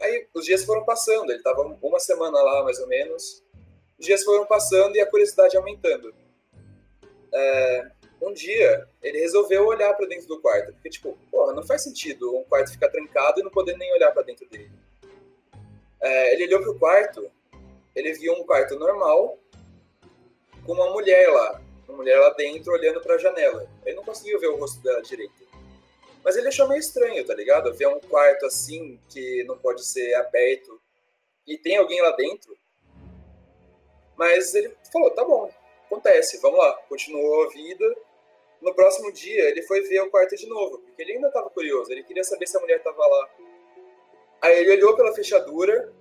Aí 0.00 0.26
os 0.34 0.44
dias 0.44 0.64
foram 0.64 0.84
passando, 0.84 1.30
ele 1.30 1.42
tava 1.42 1.78
uma 1.80 2.00
semana 2.00 2.40
lá 2.42 2.64
mais 2.64 2.78
ou 2.78 2.88
menos. 2.88 3.41
Dias 4.02 4.24
foram 4.24 4.44
passando 4.44 4.96
e 4.96 5.00
a 5.00 5.06
curiosidade 5.06 5.56
aumentando. 5.56 6.12
É, 7.32 7.90
um 8.20 8.32
dia 8.32 8.86
ele 9.02 9.18
resolveu 9.18 9.66
olhar 9.66 9.94
para 9.94 10.06
dentro 10.06 10.26
do 10.26 10.40
quarto, 10.40 10.72
porque 10.72 10.90
tipo, 10.90 11.16
porra, 11.30 11.52
não 11.52 11.62
faz 11.62 11.82
sentido 11.82 12.36
um 12.36 12.44
quarto 12.44 12.72
ficar 12.72 12.88
trancado 12.88 13.40
e 13.40 13.42
não 13.42 13.50
poder 13.50 13.76
nem 13.76 13.92
olhar 13.94 14.12
para 14.12 14.22
dentro 14.22 14.46
dele. 14.48 14.70
É, 16.00 16.34
ele 16.34 16.46
olhou 16.46 16.62
pro 16.62 16.78
quarto, 16.78 17.30
ele 17.94 18.12
viu 18.14 18.34
um 18.34 18.44
quarto 18.44 18.76
normal 18.76 19.38
com 20.66 20.72
uma 20.72 20.90
mulher 20.90 21.28
lá, 21.30 21.62
uma 21.88 21.96
mulher 21.96 22.18
lá 22.18 22.30
dentro 22.30 22.72
olhando 22.72 23.00
para 23.00 23.14
a 23.14 23.18
janela. 23.18 23.68
Ele 23.86 23.96
não 23.96 24.04
conseguiu 24.04 24.40
ver 24.40 24.48
o 24.48 24.56
rosto 24.56 24.82
dela 24.82 25.00
direito. 25.00 25.42
Mas 26.24 26.36
ele 26.36 26.48
achou 26.48 26.68
meio 26.68 26.80
estranho, 26.80 27.24
tá 27.24 27.34
ligado? 27.34 27.72
Ver 27.74 27.86
um 27.86 28.00
quarto 28.00 28.46
assim 28.46 28.98
que 29.08 29.44
não 29.44 29.56
pode 29.58 29.84
ser 29.84 30.14
aberto 30.14 30.80
e 31.46 31.58
tem 31.58 31.76
alguém 31.76 32.00
lá 32.00 32.10
dentro. 32.12 32.56
Mas 34.22 34.54
ele 34.54 34.72
falou, 34.92 35.10
tá 35.10 35.24
bom, 35.24 35.50
acontece, 35.86 36.40
vamos 36.40 36.56
lá. 36.56 36.74
Continuou 36.88 37.42
a 37.42 37.48
vida 37.48 37.84
no 38.60 38.72
próximo 38.72 39.10
dia, 39.12 39.48
ele 39.48 39.62
foi 39.62 39.80
ver 39.80 40.00
o 40.00 40.10
quarto 40.12 40.36
de 40.36 40.46
novo, 40.46 40.78
porque 40.78 41.02
ele 41.02 41.14
ainda 41.14 41.26
estava 41.26 41.50
curioso, 41.50 41.90
ele 41.90 42.04
queria 42.04 42.22
saber 42.22 42.46
se 42.46 42.56
a 42.56 42.60
mulher 42.60 42.76
estava 42.76 43.04
lá. 43.04 43.30
Aí 44.40 44.60
ele 44.60 44.76
olhou 44.76 44.94
pela 44.94 45.12
fechadura 45.12 45.92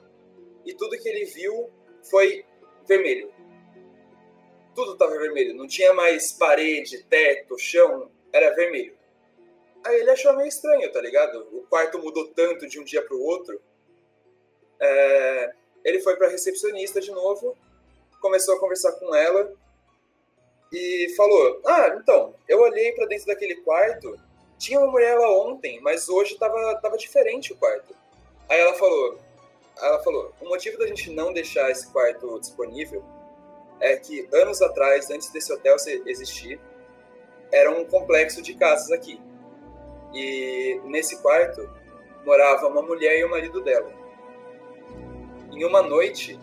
e 0.63 0.71
tudo 0.75 0.99
que 0.99 1.09
ele 1.09 1.25
viu 1.25 1.71
foi 2.11 2.45
vermelho. 2.87 3.33
Tudo 4.75 4.93
estava 4.93 5.17
vermelho, 5.17 5.55
não 5.55 5.65
tinha 5.65 5.91
mais 5.91 6.31
parede, 6.31 7.03
teto, 7.05 7.57
chão, 7.57 8.11
era 8.31 8.53
vermelho. 8.53 8.95
Aí 9.83 9.99
ele 9.99 10.11
achou 10.11 10.37
meio 10.37 10.47
estranho, 10.47 10.91
tá 10.91 11.01
ligado? 11.01 11.47
O 11.51 11.63
quarto 11.63 11.97
mudou 11.97 12.27
tanto 12.27 12.67
de 12.67 12.79
um 12.79 12.83
dia 12.83 13.01
para 13.01 13.15
o 13.15 13.23
outro. 13.23 13.59
É... 14.79 15.55
Ele 15.83 15.99
foi 16.01 16.15
para 16.15 16.27
recepcionista 16.27 17.01
de 17.01 17.09
novo, 17.09 17.57
começou 18.21 18.55
a 18.55 18.59
conversar 18.59 18.93
com 18.93 19.13
ela 19.13 19.51
e 20.71 21.13
falou: 21.17 21.61
Ah, 21.65 21.97
então, 21.99 22.33
eu 22.47 22.61
olhei 22.61 22.93
para 22.93 23.07
dentro 23.07 23.27
daquele 23.27 23.55
quarto, 23.57 24.17
tinha 24.57 24.79
uma 24.79 24.91
mulher 24.91 25.17
lá 25.17 25.29
ontem, 25.41 25.81
mas 25.81 26.07
hoje 26.07 26.37
tava, 26.37 26.79
tava 26.81 26.97
diferente 26.97 27.51
o 27.51 27.57
quarto. 27.57 27.93
Aí 28.47 28.59
ela 28.59 28.73
falou: 28.75 29.19
ela 29.81 30.01
falou, 30.03 30.31
o 30.39 30.47
motivo 30.47 30.77
da 30.77 30.85
gente 30.85 31.09
não 31.11 31.33
deixar 31.33 31.69
esse 31.71 31.87
quarto 31.87 32.39
disponível 32.39 33.03
é 33.79 33.95
que 33.97 34.27
anos 34.31 34.61
atrás, 34.61 35.09
antes 35.09 35.29
desse 35.31 35.51
hotel 35.51 35.75
existir, 36.05 36.59
era 37.51 37.71
um 37.71 37.83
complexo 37.85 38.41
de 38.41 38.53
casas 38.53 38.91
aqui. 38.91 39.19
E 40.13 40.79
nesse 40.85 41.17
quarto 41.21 41.67
morava 42.23 42.67
uma 42.67 42.83
mulher 42.83 43.17
e 43.17 43.23
o 43.23 43.29
marido 43.29 43.61
dela. 43.61 43.91
Em 45.51 45.65
uma 45.65 45.81
noite, 45.81 46.39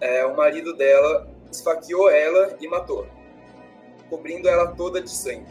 é, 0.00 0.24
o 0.24 0.36
marido 0.36 0.74
dela 0.74 1.28
esfaqueou 1.50 2.10
ela 2.10 2.56
e 2.60 2.68
matou 2.68 3.06
cobrindo 4.10 4.48
ela 4.48 4.66
toda 4.72 5.00
de 5.00 5.08
sangue. 5.08 5.46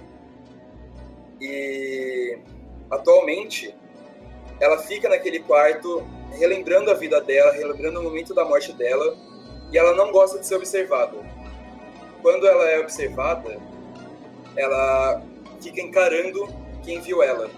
E 1.40 2.38
atualmente 2.92 3.74
ela 4.60 4.78
fica 4.80 5.08
naquele 5.08 5.40
quarto 5.40 6.06
relembrando 6.34 6.92
a 6.92 6.94
vida 6.94 7.22
dela, 7.22 7.54
relembrando 7.54 8.02
o 8.02 8.04
momento 8.04 8.36
da 8.36 8.44
morte 8.44 8.74
dela, 8.74 9.16
e 9.72 9.78
ela 9.78 9.96
não 9.96 10.12
gosta 10.12 10.38
de 10.38 10.46
ser 10.46 10.56
observada. 10.56 11.18
Quando 12.22 12.46
ela 12.46 12.70
é 12.70 12.80
observada, 12.80 13.58
ela 14.58 15.24
fica 15.62 15.80
encarando 15.80 16.48
quem 16.84 17.00
viu 17.00 17.24
ela. 17.24 17.50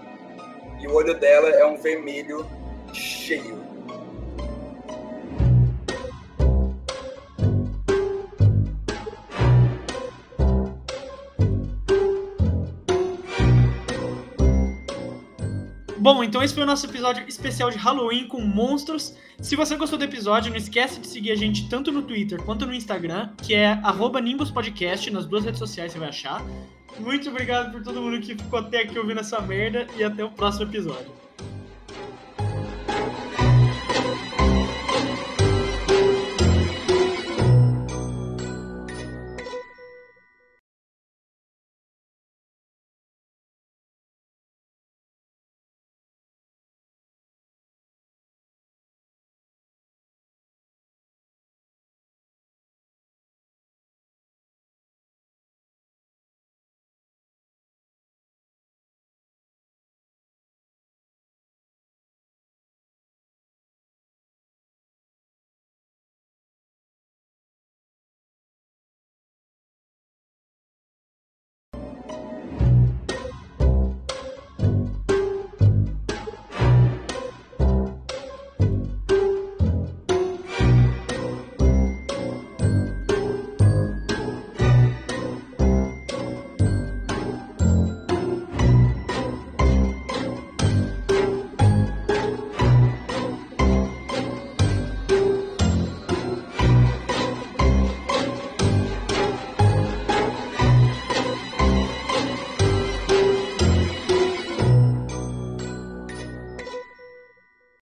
E 0.80 0.86
o 0.86 0.94
olho 0.94 1.14
dela 1.14 1.48
é 1.50 1.66
um 1.66 1.76
vermelho 1.76 2.46
cheio. 2.92 3.61
Bom, 16.02 16.24
então 16.24 16.42
esse 16.42 16.52
foi 16.52 16.64
o 16.64 16.66
nosso 16.66 16.84
episódio 16.84 17.24
especial 17.28 17.70
de 17.70 17.78
Halloween 17.78 18.26
com 18.26 18.40
monstros. 18.40 19.14
Se 19.40 19.54
você 19.54 19.76
gostou 19.76 19.96
do 19.96 20.04
episódio, 20.04 20.50
não 20.50 20.56
esquece 20.56 20.98
de 20.98 21.06
seguir 21.06 21.30
a 21.30 21.36
gente 21.36 21.68
tanto 21.68 21.92
no 21.92 22.02
Twitter 22.02 22.42
quanto 22.42 22.66
no 22.66 22.74
Instagram, 22.74 23.28
que 23.40 23.54
é 23.54 23.80
@nimbuspodcast 24.20 25.12
nas 25.12 25.26
duas 25.26 25.44
redes 25.44 25.60
sociais 25.60 25.92
você 25.92 26.00
vai 26.00 26.08
achar. 26.08 26.44
Muito 26.98 27.28
obrigado 27.28 27.70
por 27.70 27.84
todo 27.84 28.02
mundo 28.02 28.20
que 28.20 28.34
ficou 28.34 28.58
até 28.58 28.82
aqui 28.82 28.98
ouvindo 28.98 29.20
essa 29.20 29.40
merda 29.40 29.86
e 29.96 30.02
até 30.02 30.24
o 30.24 30.30
próximo 30.32 30.64
episódio. 30.64 31.06